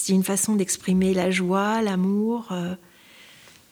une 0.09 0.23
façon 0.23 0.55
d'exprimer 0.55 1.13
la 1.13 1.31
joie, 1.31 1.81
l'amour, 1.81 2.47
euh, 2.51 2.75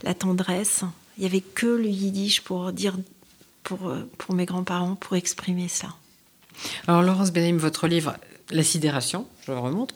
la 0.03 0.13
tendresse. 0.13 0.84
Il 1.17 1.21
n'y 1.21 1.28
avait 1.28 1.41
que 1.41 1.67
le 1.67 1.88
yiddish 1.88 2.41
pour 2.41 2.71
dire, 2.71 2.97
pour, 3.63 3.89
euh, 3.89 4.09
pour 4.17 4.34
mes 4.34 4.45
grands-parents, 4.45 4.95
pour 4.95 5.15
exprimer 5.15 5.67
ça. 5.67 5.89
Alors, 6.88 7.01
Laurence 7.01 7.32
Benaim, 7.32 7.57
votre 7.57 7.88
livre 7.88 8.15
La 8.51 8.63
sidération, 8.63 9.26
je 9.45 9.51
remonte, 9.51 9.93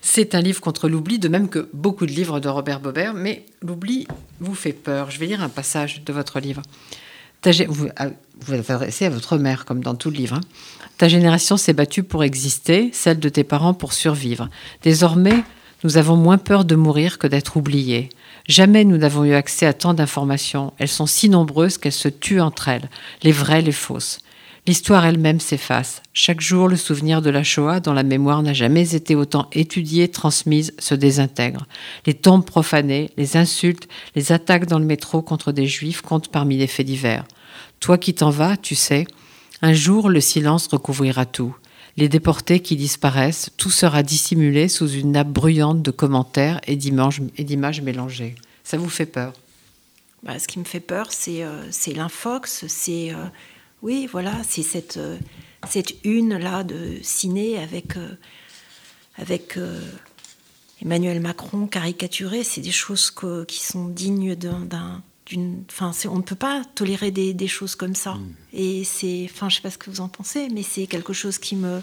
c'est 0.00 0.34
un 0.34 0.40
livre 0.40 0.60
contre 0.60 0.88
l'oubli, 0.88 1.18
de 1.18 1.28
même 1.28 1.48
que 1.48 1.68
beaucoup 1.72 2.06
de 2.06 2.12
livres 2.12 2.40
de 2.40 2.48
Robert 2.48 2.80
Bobert, 2.80 3.14
mais 3.14 3.44
l'oubli 3.62 4.06
vous 4.40 4.54
fait 4.54 4.72
peur. 4.72 5.10
Je 5.10 5.18
vais 5.18 5.26
lire 5.26 5.42
un 5.42 5.48
passage 5.48 6.02
de 6.04 6.12
votre 6.12 6.40
livre. 6.40 6.62
Vous 7.68 7.88
vous 8.40 8.54
adressez 8.54 9.06
à 9.06 9.10
votre 9.10 9.38
mère, 9.38 9.64
comme 9.64 9.82
dans 9.82 9.94
tout 9.94 10.10
le 10.10 10.16
livre. 10.16 10.36
Hein. 10.36 10.40
Ta 10.96 11.08
génération 11.08 11.56
s'est 11.56 11.72
battue 11.72 12.02
pour 12.02 12.24
exister, 12.24 12.90
celle 12.92 13.20
de 13.20 13.28
tes 13.28 13.44
parents 13.44 13.74
pour 13.74 13.92
survivre. 13.92 14.48
Désormais, 14.82 15.44
nous 15.84 15.96
avons 15.96 16.16
moins 16.16 16.38
peur 16.38 16.64
de 16.64 16.74
mourir 16.74 17.18
que 17.18 17.26
d'être 17.26 17.56
oubliés. 17.56 18.08
Jamais 18.48 18.84
nous 18.84 18.96
n'avons 18.96 19.24
eu 19.24 19.34
accès 19.34 19.66
à 19.66 19.72
tant 19.72 19.94
d'informations. 19.94 20.72
Elles 20.78 20.88
sont 20.88 21.06
si 21.06 21.28
nombreuses 21.28 21.78
qu'elles 21.78 21.92
se 21.92 22.08
tuent 22.08 22.40
entre 22.40 22.68
elles, 22.68 22.90
les 23.22 23.32
vraies, 23.32 23.62
les 23.62 23.72
fausses. 23.72 24.18
L'histoire 24.66 25.06
elle-même 25.06 25.40
s'efface. 25.40 26.02
Chaque 26.12 26.40
jour, 26.40 26.68
le 26.68 26.76
souvenir 26.76 27.22
de 27.22 27.30
la 27.30 27.42
Shoah, 27.42 27.80
dont 27.80 27.92
la 27.92 28.02
mémoire 28.02 28.42
n'a 28.42 28.52
jamais 28.52 28.94
été 28.94 29.14
autant 29.14 29.48
étudiée, 29.52 30.08
transmise, 30.08 30.74
se 30.78 30.94
désintègre. 30.94 31.66
Les 32.06 32.14
tombes 32.14 32.44
profanées, 32.44 33.10
les 33.16 33.36
insultes, 33.36 33.88
les 34.14 34.32
attaques 34.32 34.66
dans 34.66 34.78
le 34.78 34.84
métro 34.84 35.22
contre 35.22 35.52
des 35.52 35.66
juifs 35.66 36.02
comptent 36.02 36.28
parmi 36.28 36.58
les 36.58 36.66
faits 36.66 36.86
divers. 36.86 37.24
Toi 37.80 37.96
qui 37.96 38.14
t'en 38.14 38.30
vas, 38.30 38.56
tu 38.56 38.74
sais, 38.74 39.06
un 39.62 39.72
jour 39.72 40.10
le 40.10 40.20
silence 40.20 40.66
recouvrira 40.66 41.24
tout 41.24 41.54
les 41.98 42.08
déportés 42.08 42.60
qui 42.60 42.76
disparaissent, 42.76 43.50
tout 43.56 43.70
sera 43.70 44.04
dissimulé 44.04 44.68
sous 44.68 44.88
une 44.88 45.12
nappe 45.12 45.30
bruyante 45.30 45.82
de 45.82 45.90
commentaires 45.90 46.60
et 46.68 46.76
d'images 46.76 47.82
mélangées. 47.82 48.36
Ça 48.62 48.76
vous 48.76 48.88
fait 48.88 49.04
peur? 49.04 49.32
Bah, 50.22 50.38
Ce 50.38 50.46
qui 50.46 50.60
me 50.60 50.64
fait 50.64 50.78
peur, 50.78 51.08
c'est 51.10 51.42
euh, 51.42 51.64
l'infox, 51.96 52.66
c'est 52.68 53.12
euh, 53.12 53.24
oui, 53.82 54.08
voilà, 54.10 54.32
c'est 54.48 54.62
cette, 54.62 54.96
euh, 54.96 55.18
cette 55.68 56.04
une-là 56.04 56.62
de 56.62 56.98
ciné 57.02 57.58
avec 59.16 59.58
Emmanuel 60.80 61.20
Macron 61.20 61.66
caricaturé. 61.66 62.44
C'est 62.44 62.60
des 62.60 62.70
choses 62.70 63.12
qui 63.48 63.64
sont 63.64 63.88
dignes 63.88 64.36
d'un 64.36 65.02
Enfin, 65.68 65.92
on 66.06 66.16
ne 66.16 66.22
peut 66.22 66.36
pas 66.36 66.62
tolérer 66.74 67.10
des, 67.10 67.48
choses 67.48 67.74
comme 67.74 67.94
ça. 67.94 68.14
Mm. 68.14 68.34
Et 68.54 68.84
c'est, 68.84 69.28
enfin, 69.30 69.48
je 69.48 69.56
sais 69.56 69.62
pas 69.62 69.70
ce 69.70 69.78
que 69.78 69.90
vous 69.90 70.00
en 70.00 70.08
pensez, 70.08 70.48
mais 70.48 70.62
c'est 70.62 70.86
quelque 70.86 71.12
chose 71.12 71.38
qui 71.38 71.56
me, 71.56 71.82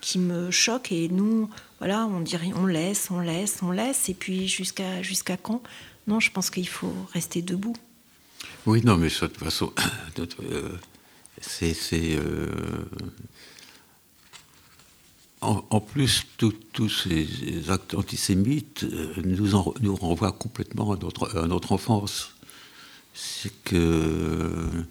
qui 0.00 0.18
me 0.18 0.50
choque. 0.50 0.92
Et 0.92 1.08
nous, 1.08 1.50
voilà, 1.78 2.06
on 2.06 2.20
dirait, 2.20 2.52
on 2.54 2.66
laisse, 2.66 3.10
on 3.10 3.20
laisse, 3.20 3.58
on 3.62 3.70
laisse. 3.70 4.08
Et 4.08 4.14
puis 4.14 4.48
jusqu'à 4.48 5.02
jusqu'à 5.02 5.36
quand? 5.36 5.62
Non, 6.06 6.20
je 6.20 6.30
pense 6.30 6.50
qu'il 6.50 6.68
faut 6.68 6.94
rester 7.12 7.42
debout. 7.42 7.76
Oui, 8.64 8.80
non, 8.84 8.96
mais 8.96 9.08
de 9.08 9.14
toute 9.14 9.36
façon, 9.36 9.72
euh, 10.18 10.76
c'est, 11.40 11.74
euh, 12.16 12.48
en, 15.40 15.80
plus, 15.80 16.26
tous 16.38 16.88
ces 16.88 17.70
actes 17.70 17.94
antisémites 17.94 18.84
euh, 18.84 19.14
nous, 19.24 19.50
nous 19.80 19.96
renvoient 19.96 20.32
complètement 20.32 20.92
à 20.92 20.96
notre, 20.96 21.36
à 21.36 21.46
notre 21.46 21.72
enfance 21.72 22.35
c'est 23.16 23.52
que 23.64 24.84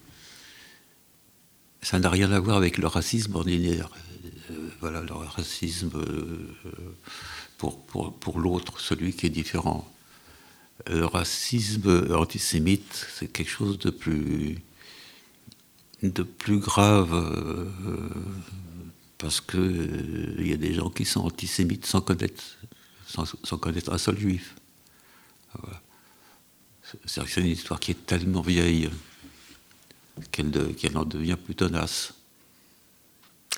ça 1.82 1.99
n'a 1.99 2.09
rien 2.09 2.32
à 2.32 2.39
voir 2.39 2.57
avec 2.57 2.80
le 2.80 2.88
racisme 2.88 3.36
ordinaire. 3.36 3.89
Euh, 4.49 4.69
voilà, 4.82 5.01
le 5.01 5.13
racisme 5.13 5.91
euh, 5.95 6.55
pour, 7.57 7.78
pour, 7.86 8.39
l'autre, 8.39 8.80
celui 8.80 9.13
qui 9.13 9.28
est 9.28 9.30
différent. 9.30 9.88
Le 10.88 11.05
racisme 11.05 12.07
antisémite, 12.11 13.07
c'est 13.13 13.28
quelque 13.28 13.49
chose 13.49 13.78
de 13.80 13.91
plus, 13.91 14.57
de 16.01 16.23
plus 16.23 16.59
grave, 16.59 17.13
euh, 17.13 17.69
parce 19.17 19.39
qu'il 19.39 20.36
il 20.39 20.47
y 20.47 20.53
a 20.53 20.57
des 20.57 20.73
gens 20.73 20.89
qui 20.89 21.05
sont 21.05 21.21
antisémites 21.21 21.86
sans 21.86 22.01
connaître, 22.01 22.43
sans, 23.07 23.57
connaître 23.57 23.93
un 23.93 23.97
seul 23.97 24.17
juif. 24.17 24.55
C'est 27.06 27.38
une 27.38 27.48
histoire 27.48 27.80
qui 27.80 27.91
est 27.91 28.06
tellement 28.06 28.41
vieille 28.41 28.89
qu'elle 30.32 30.98
en 30.98 31.06
devient 31.06 31.38
plus 31.43 31.56
tenace. 31.56 32.14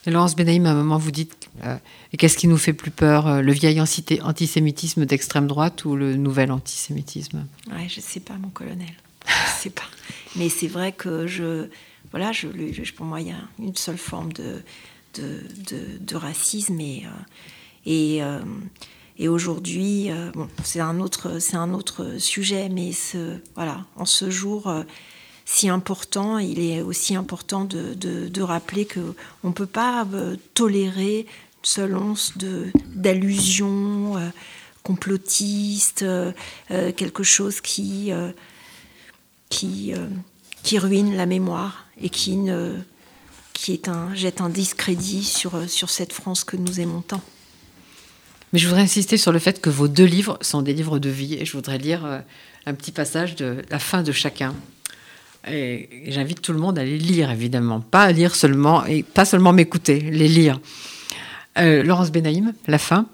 Et 0.05 0.11
Laurence 0.11 0.35
Benaïm, 0.35 0.65
à 0.65 0.71
un 0.71 0.75
moment, 0.75 0.97
vous 0.97 1.11
dites 1.11 1.49
euh, 1.65 1.77
qu'est-ce 2.17 2.37
qui 2.37 2.47
nous 2.47 2.57
fait 2.57 2.73
plus 2.73 2.91
peur, 2.91 3.27
euh, 3.27 3.41
le 3.41 3.51
vieil 3.51 3.81
antisémitisme 3.81 5.05
d'extrême 5.05 5.47
droite 5.47 5.83
ou 5.85 5.95
le 5.95 6.15
nouvel 6.15 6.51
antisémitisme? 6.51 7.45
Ouais, 7.69 7.89
Je 7.89 7.97
ne 7.97 8.05
sais 8.05 8.21
pas, 8.21 8.35
mon 8.35 8.49
colonel. 8.49 8.93
Je 9.27 9.61
sais 9.63 9.69
pas. 9.69 9.83
Mais 10.35 10.47
c'est 10.47 10.67
vrai 10.67 10.93
que 10.93 11.27
je, 11.27 11.67
voilà, 12.11 12.31
je, 12.31 12.47
pour 12.93 13.05
moi, 13.05 13.19
il 13.19 13.27
y 13.27 13.31
a 13.31 13.41
une 13.59 13.75
seule 13.75 13.97
forme 13.97 14.31
de, 14.31 14.63
de, 15.15 15.41
de, 15.99 16.15
racisme 16.15 16.79
et, 16.79 17.03
euh, 17.05 17.09
et 17.85 18.21
et 19.19 19.27
aujourd'hui, 19.27 20.11
euh, 20.11 20.31
bon, 20.33 20.47
c'est 20.63 20.79
un 20.79 20.99
autre, 20.99 21.39
c'est 21.39 21.55
un 21.55 21.73
autre 21.73 22.19
sujet, 22.19 22.69
mais 22.69 22.91
ce, 22.91 23.37
voilà, 23.55 23.85
en 23.95 24.05
ce 24.05 24.29
jour 24.29 24.67
euh, 24.67 24.83
si 25.45 25.69
important, 25.69 26.37
il 26.37 26.59
est 26.59 26.81
aussi 26.81 27.15
important 27.15 27.63
de, 27.63 27.93
de, 27.93 28.41
rappeler 28.41 28.85
que 28.85 28.99
on 29.43 29.53
peut 29.53 29.65
pas 29.65 30.05
euh, 30.13 30.35
tolérer 30.53 31.25
seule 31.63 31.95
once 31.95 32.37
de 32.37 32.67
d'allusion 32.93 34.15
complotiste, 34.83 36.05
quelque 36.69 37.23
chose 37.23 37.59
qui 37.59 38.11
qui 39.49 39.93
qui 40.63 40.79
ruine 40.79 41.15
la 41.15 41.25
mémoire 41.25 41.87
et 41.99 42.09
qui 42.09 42.37
ne 42.37 42.75
qui 43.53 43.73
est 43.73 43.89
un, 43.89 44.13
jette 44.15 44.39
un 44.39 44.49
discrédit 44.49 45.23
sur, 45.23 45.69
sur 45.69 45.89
cette 45.89 46.13
France 46.13 46.43
que 46.45 46.55
nous 46.55 46.79
aimons 46.79 47.01
tant. 47.01 47.21
Mais 48.53 48.59
je 48.59 48.67
voudrais 48.67 48.83
insister 48.83 49.17
sur 49.17 49.31
le 49.31 49.39
fait 49.39 49.61
que 49.61 49.69
vos 49.69 49.87
deux 49.87 50.05
livres 50.05 50.37
sont 50.41 50.61
des 50.61 50.73
livres 50.73 50.99
de 50.99 51.09
vie 51.09 51.35
et 51.35 51.45
je 51.45 51.51
voudrais 51.53 51.77
lire 51.77 52.05
euh, 52.05 52.19
un 52.65 52.73
petit 52.73 52.91
passage 52.91 53.35
de 53.35 53.61
la 53.69 53.79
fin 53.79 54.03
de 54.03 54.11
chacun. 54.11 54.53
Et 55.49 55.89
j'invite 56.07 56.41
tout 56.41 56.53
le 56.53 56.59
monde 56.59 56.77
à 56.77 56.83
les 56.83 56.97
lire, 56.97 57.31
évidemment. 57.31 57.79
Pas 57.79 58.03
à 58.03 58.11
lire 58.11 58.35
seulement, 58.35 58.85
et 58.85 59.03
pas 59.03 59.25
seulement 59.25 59.53
m'écouter, 59.53 59.99
les 59.99 60.27
lire. 60.27 60.59
Euh, 61.57 61.83
Laurence 61.83 62.11
Benaïm, 62.11 62.53
la 62.67 62.77
fin. 62.77 63.05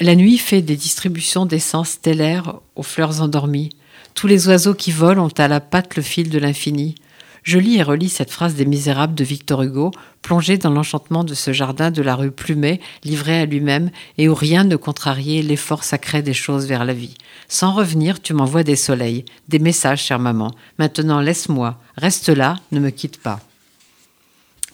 La 0.00 0.14
nuit 0.14 0.38
fait 0.38 0.62
des 0.62 0.76
distributions 0.76 1.46
d'essence 1.46 1.90
stellaire 1.90 2.54
aux 2.74 2.82
fleurs 2.82 3.20
endormies. 3.20 3.70
Tous 4.14 4.26
les 4.26 4.48
oiseaux 4.48 4.74
qui 4.74 4.90
volent 4.90 5.26
ont 5.26 5.38
à 5.38 5.48
la 5.48 5.60
patte 5.60 5.96
le 5.96 6.02
fil 6.02 6.30
de 6.30 6.38
l'infini. 6.38 6.94
Je 7.42 7.58
lis 7.58 7.76
et 7.76 7.82
relis 7.82 8.08
cette 8.08 8.30
phrase 8.30 8.54
des 8.54 8.64
Misérables 8.64 9.14
de 9.14 9.24
Victor 9.24 9.62
Hugo, 9.62 9.90
plongé 10.22 10.58
dans 10.58 10.70
l'enchantement 10.70 11.24
de 11.24 11.34
ce 11.34 11.52
jardin 11.52 11.90
de 11.90 12.02
la 12.02 12.14
rue 12.14 12.30
Plumet, 12.30 12.80
livré 13.02 13.40
à 13.40 13.46
lui-même, 13.46 13.90
et 14.16 14.28
où 14.28 14.34
rien 14.34 14.62
ne 14.62 14.76
contrariait 14.76 15.42
l'effort 15.42 15.82
sacré 15.82 16.22
des 16.22 16.34
choses 16.34 16.66
vers 16.66 16.84
la 16.84 16.94
vie. 16.94 17.14
Sans 17.48 17.72
revenir, 17.72 18.22
tu 18.22 18.32
m'envoies 18.32 18.62
des 18.62 18.76
soleils, 18.76 19.24
des 19.48 19.58
messages, 19.58 20.04
chère 20.04 20.20
maman. 20.20 20.52
Maintenant, 20.78 21.20
laisse-moi, 21.20 21.80
reste 21.96 22.28
là, 22.28 22.58
ne 22.70 22.78
me 22.78 22.90
quitte 22.90 23.20
pas. 23.20 23.40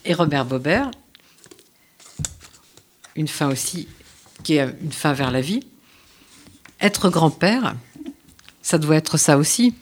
Et 0.05 0.13
Robert 0.13 0.45
Bobert, 0.45 0.91
une 3.17 3.29
fin 3.29 3.49
aussi 3.49 3.89
qui 4.43 4.57
est 4.57 4.69
une 4.83 4.93
fin 4.93 5.13
vers 5.13 5.31
la 5.31 5.41
vie. 5.41 5.61
Être 6.81 7.11
grand-père, 7.11 7.75
ça 8.63 8.79
doit 8.79 8.97
être 8.97 9.17
ça 9.17 9.39
aussi. 9.39 9.75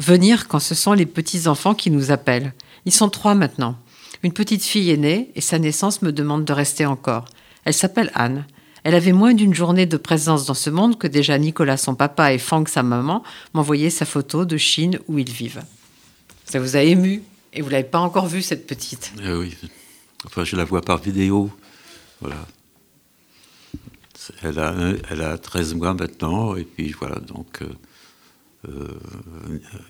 Venir 0.00 0.48
quand 0.48 0.60
ce 0.60 0.74
sont 0.74 0.94
les 0.94 1.04
petits-enfants 1.04 1.74
qui 1.74 1.90
nous 1.90 2.10
appellent. 2.10 2.54
Ils 2.86 2.92
sont 2.92 3.10
trois 3.10 3.34
maintenant. 3.34 3.76
Une 4.22 4.32
petite 4.32 4.64
fille 4.64 4.90
est 4.90 4.96
née 4.96 5.30
et 5.34 5.42
sa 5.42 5.58
naissance 5.58 6.00
me 6.00 6.10
demande 6.10 6.46
de 6.46 6.52
rester 6.54 6.86
encore. 6.86 7.26
Elle 7.64 7.74
s'appelle 7.74 8.10
Anne. 8.14 8.46
Elle 8.82 8.94
avait 8.94 9.12
moins 9.12 9.34
d'une 9.34 9.52
journée 9.52 9.84
de 9.84 9.98
présence 9.98 10.46
dans 10.46 10.54
ce 10.54 10.70
monde 10.70 10.98
que 10.98 11.06
déjà 11.06 11.36
Nicolas, 11.36 11.76
son 11.76 11.94
papa, 11.94 12.32
et 12.32 12.38
Fang, 12.38 12.64
sa 12.64 12.82
maman, 12.82 13.22
m'envoyaient 13.52 13.90
sa 13.90 14.06
photo 14.06 14.46
de 14.46 14.56
Chine 14.56 14.98
où 15.06 15.18
ils 15.18 15.30
vivent. 15.30 15.62
Ça 16.46 16.60
vous 16.60 16.76
a 16.76 16.80
ému 16.80 17.22
et 17.52 17.60
vous 17.60 17.68
l'avez 17.68 17.84
pas 17.84 17.98
encore 17.98 18.26
vue, 18.26 18.40
cette 18.40 18.66
petite? 18.66 19.12
Eh 19.22 19.32
oui. 19.32 19.54
Enfin, 20.24 20.44
je 20.44 20.56
la 20.56 20.64
vois 20.64 20.80
par 20.80 20.96
vidéo. 20.96 21.50
Voilà. 22.22 22.46
Elle 24.42 24.58
a, 24.58 24.74
elle 25.10 25.20
a 25.20 25.36
13 25.36 25.74
mois 25.74 25.92
maintenant, 25.92 26.56
et 26.56 26.64
puis 26.64 26.94
voilà, 26.98 27.20
donc 27.20 27.62
euh, 27.62 27.66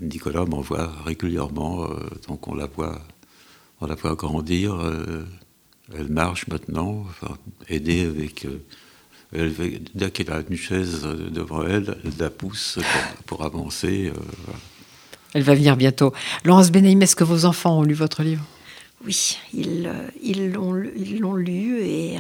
Nicolas 0.00 0.44
m'envoie 0.44 0.92
régulièrement, 1.04 1.84
euh, 1.84 2.08
donc 2.28 2.46
on 2.48 2.54
la 2.54 2.66
voit, 2.66 3.00
on 3.80 3.86
la 3.86 3.94
voit 3.94 4.14
grandir. 4.14 4.78
elle 5.96 6.08
marche 6.08 6.46
maintenant, 6.46 7.04
enfin, 7.08 7.36
aidée 7.68 8.06
avec. 8.06 8.46
Elle, 9.32 9.54
dès 9.94 10.10
qu'elle 10.10 10.30
a 10.32 10.42
une 10.48 10.56
chaise 10.56 11.02
devant 11.02 11.64
elle, 11.64 11.96
elle 12.04 12.18
la 12.18 12.30
pousse 12.30 12.80
pour, 13.26 13.44
avancer. 13.44 14.12
Elle 15.34 15.44
va 15.44 15.54
venir 15.54 15.76
bientôt. 15.76 16.12
Laurence 16.44 16.72
Benaïm, 16.72 17.00
est-ce 17.02 17.14
que 17.14 17.22
vos 17.22 17.44
enfants 17.44 17.78
ont 17.78 17.82
lu 17.84 17.94
votre 17.94 18.24
livre? 18.24 18.44
Oui, 19.04 19.38
ils 19.54 19.84
l'ont 20.52 20.82
ils 20.96 21.20
l'ont 21.20 21.36
lu 21.36 21.80
et 21.80 22.18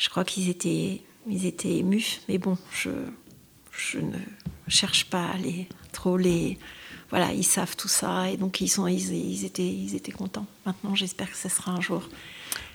je 0.00 0.08
crois 0.08 0.24
qu'ils 0.24 0.48
étaient, 0.48 1.02
ils 1.28 1.44
étaient 1.44 1.76
émus, 1.76 2.22
mais 2.26 2.38
bon, 2.38 2.56
je, 2.72 2.88
je 3.70 3.98
ne 3.98 4.16
cherche 4.70 5.06
pas 5.06 5.26
à 5.26 5.36
les 5.36 5.68
trop. 5.92 6.18
Voilà, 7.10 7.32
ils 7.32 7.44
savent 7.44 7.76
tout 7.76 7.88
ça 7.88 8.30
et 8.30 8.36
donc 8.36 8.60
ils, 8.60 8.68
sont, 8.68 8.86
ils, 8.86 9.44
étaient, 9.44 9.66
ils 9.66 9.96
étaient 9.96 10.12
contents. 10.12 10.46
Maintenant, 10.64 10.94
j'espère 10.94 11.30
que 11.30 11.36
ce 11.36 11.48
sera 11.48 11.72
un 11.72 11.80
jour. 11.80 12.08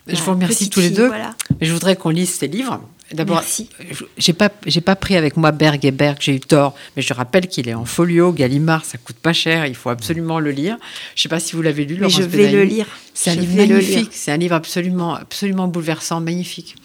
Je 0.07 0.21
vous 0.21 0.31
remercie 0.31 0.69
tous 0.69 0.81
les 0.81 0.91
deux. 0.91 1.11
Je 1.61 1.71
voudrais 1.71 1.95
qu'on 1.95 2.09
lise 2.09 2.33
ces 2.33 2.47
livres. 2.47 2.81
D'abord, 3.13 3.43
j'ai 4.17 4.33
pas, 4.33 4.49
j'ai 4.65 4.81
pas 4.81 4.95
pris 4.95 5.15
avec 5.15 5.37
moi 5.37 5.51
Berg 5.51 5.85
et 5.85 5.91
Berg, 5.91 6.17
j'ai 6.19 6.33
eu 6.33 6.39
tort, 6.39 6.73
mais 6.95 7.03
je 7.03 7.13
rappelle 7.13 7.47
qu'il 7.47 7.69
est 7.69 7.75
en 7.75 7.85
folio, 7.85 8.31
Gallimard, 8.33 8.83
ça 8.83 8.97
coûte 8.97 9.17
pas 9.17 9.31
cher, 9.31 9.67
il 9.67 9.75
faut 9.75 9.91
absolument 9.91 10.39
le 10.39 10.49
lire. 10.49 10.77
Je 11.15 11.21
sais 11.21 11.29
pas 11.29 11.39
si 11.39 11.55
vous 11.55 11.61
l'avez 11.61 11.85
lu, 11.85 11.97
mais 12.01 12.09
je 12.09 12.23
vais 12.23 12.51
le 12.51 12.63
lire. 12.63 12.87
C'est 13.13 13.29
un 13.29 13.35
livre 13.35 13.55
magnifique, 13.55 14.09
c'est 14.11 14.31
un 14.31 14.37
livre 14.37 14.55
absolument, 14.55 15.13
absolument 15.13 15.67
bouleversant, 15.67 16.19
magnifique. 16.19 16.75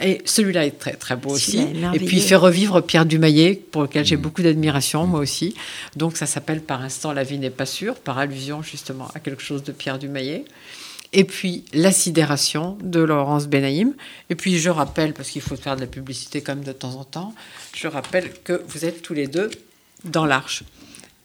Et 0.00 0.20
celui-là 0.24 0.66
est 0.66 0.78
très, 0.78 0.94
très 0.94 1.14
beau 1.14 1.30
aussi. 1.30 1.60
Et 1.94 2.00
puis 2.00 2.16
il 2.16 2.22
fait 2.22 2.36
revivre 2.36 2.82
Pierre 2.82 3.06
Dumaillet, 3.06 3.54
pour 3.70 3.82
lequel 3.82 4.04
j'ai 4.04 4.16
beaucoup 4.16 4.42
d'admiration, 4.42 5.06
moi 5.06 5.20
aussi. 5.20 5.54
Donc 5.94 6.16
ça 6.16 6.26
s'appelle 6.26 6.62
Par 6.62 6.82
instant, 6.82 7.12
la 7.12 7.22
vie 7.22 7.38
n'est 7.38 7.48
pas 7.48 7.66
sûre, 7.66 7.94
par 7.94 8.18
allusion 8.18 8.60
justement 8.60 9.08
à 9.14 9.20
quelque 9.20 9.42
chose 9.42 9.62
de 9.62 9.70
Pierre 9.70 10.00
Dumaillet 10.00 10.44
et 11.12 11.24
puis 11.24 11.64
la 11.72 11.92
sidération 11.92 12.78
de 12.82 13.00
Laurence 13.00 13.48
Benaïm. 13.48 13.94
Et 14.28 14.34
puis 14.34 14.58
je 14.58 14.70
rappelle, 14.70 15.12
parce 15.12 15.30
qu'il 15.30 15.42
faut 15.42 15.56
faire 15.56 15.76
de 15.76 15.80
la 15.80 15.86
publicité 15.86 16.40
comme 16.40 16.62
de 16.62 16.72
temps 16.72 16.94
en 16.96 17.04
temps, 17.04 17.34
je 17.74 17.88
rappelle 17.88 18.32
que 18.44 18.62
vous 18.68 18.84
êtes 18.84 19.02
tous 19.02 19.14
les 19.14 19.26
deux 19.26 19.50
dans 20.04 20.26
l'Arche. 20.26 20.62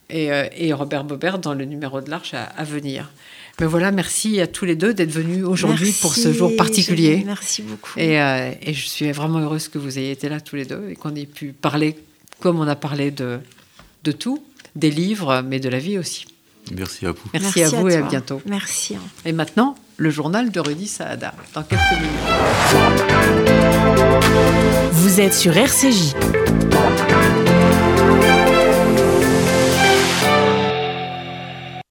Et, 0.10 0.32
euh, 0.32 0.76
Robert 0.76 1.04
Bobert 1.04 1.40
dans 1.40 1.54
le 1.54 1.66
numéro 1.66 2.02
de 2.02 2.10
l'Arche 2.10 2.34
à, 2.34 2.64
venir. 2.64 3.12
Mais 3.60 3.66
voilà, 3.66 3.92
merci 3.92 4.40
à 4.42 4.48
tous 4.48 4.66
les 4.66 4.76
deux 4.76 4.94
d'être 4.94 5.12
venus 5.12 5.44
aujourd'hui 5.46 5.94
pour 6.02 6.14
ce 6.14 6.34
jour 6.34 6.56
particulier. 6.56 7.24
merci 7.26 7.62
beaucoup. 7.62 7.98
Euh, 7.98 8.52
et, 8.62 8.74
je 8.74 8.86
suis 8.86 9.12
vraiment 9.12 9.40
heureuse 9.40 9.68
que 9.68 9.78
vous 9.78 9.98
ayez 9.98 10.12
été 10.12 10.30
là 10.30 10.42
tous 10.42 10.56
les 10.56 10.66
deux 10.66 10.90
et 10.90 10.96
qu'on 10.96 11.16
ait 11.16 11.26
pu 11.26 11.54
parler 11.54 11.96
comme 12.40 12.60
on 12.60 12.68
a 12.68 12.76
parlé 12.76 13.12
de, 13.12 13.40
de 14.04 14.12
tout, 14.12 14.44
des 14.76 14.92
livres, 14.92 15.42
mais 15.42 15.60
de 15.60 15.70
la 15.70 15.80
vie 15.80 15.98
aussi. 15.98 16.26
Merci 16.72 17.06
à 17.06 17.12
vous. 17.12 17.30
Merci, 17.34 17.64
à 17.64 17.70
vous 17.70 17.90
et 17.90 17.96
à 17.96 18.02
bientôt. 18.02 18.42
Merci. 18.46 18.98
Et 19.26 19.32
maintenant, 19.32 19.76
le 19.98 20.10
journal 20.10 20.52
de 20.52 20.60
Rudy 20.60 20.88
Saada, 20.88 21.34
dans 21.54 21.64
quelques 21.64 21.82
minutes. 21.94 22.10
Vous 24.92 25.22
êtes 25.22 25.34
sur 25.34 25.56
RCJ. 25.56 26.14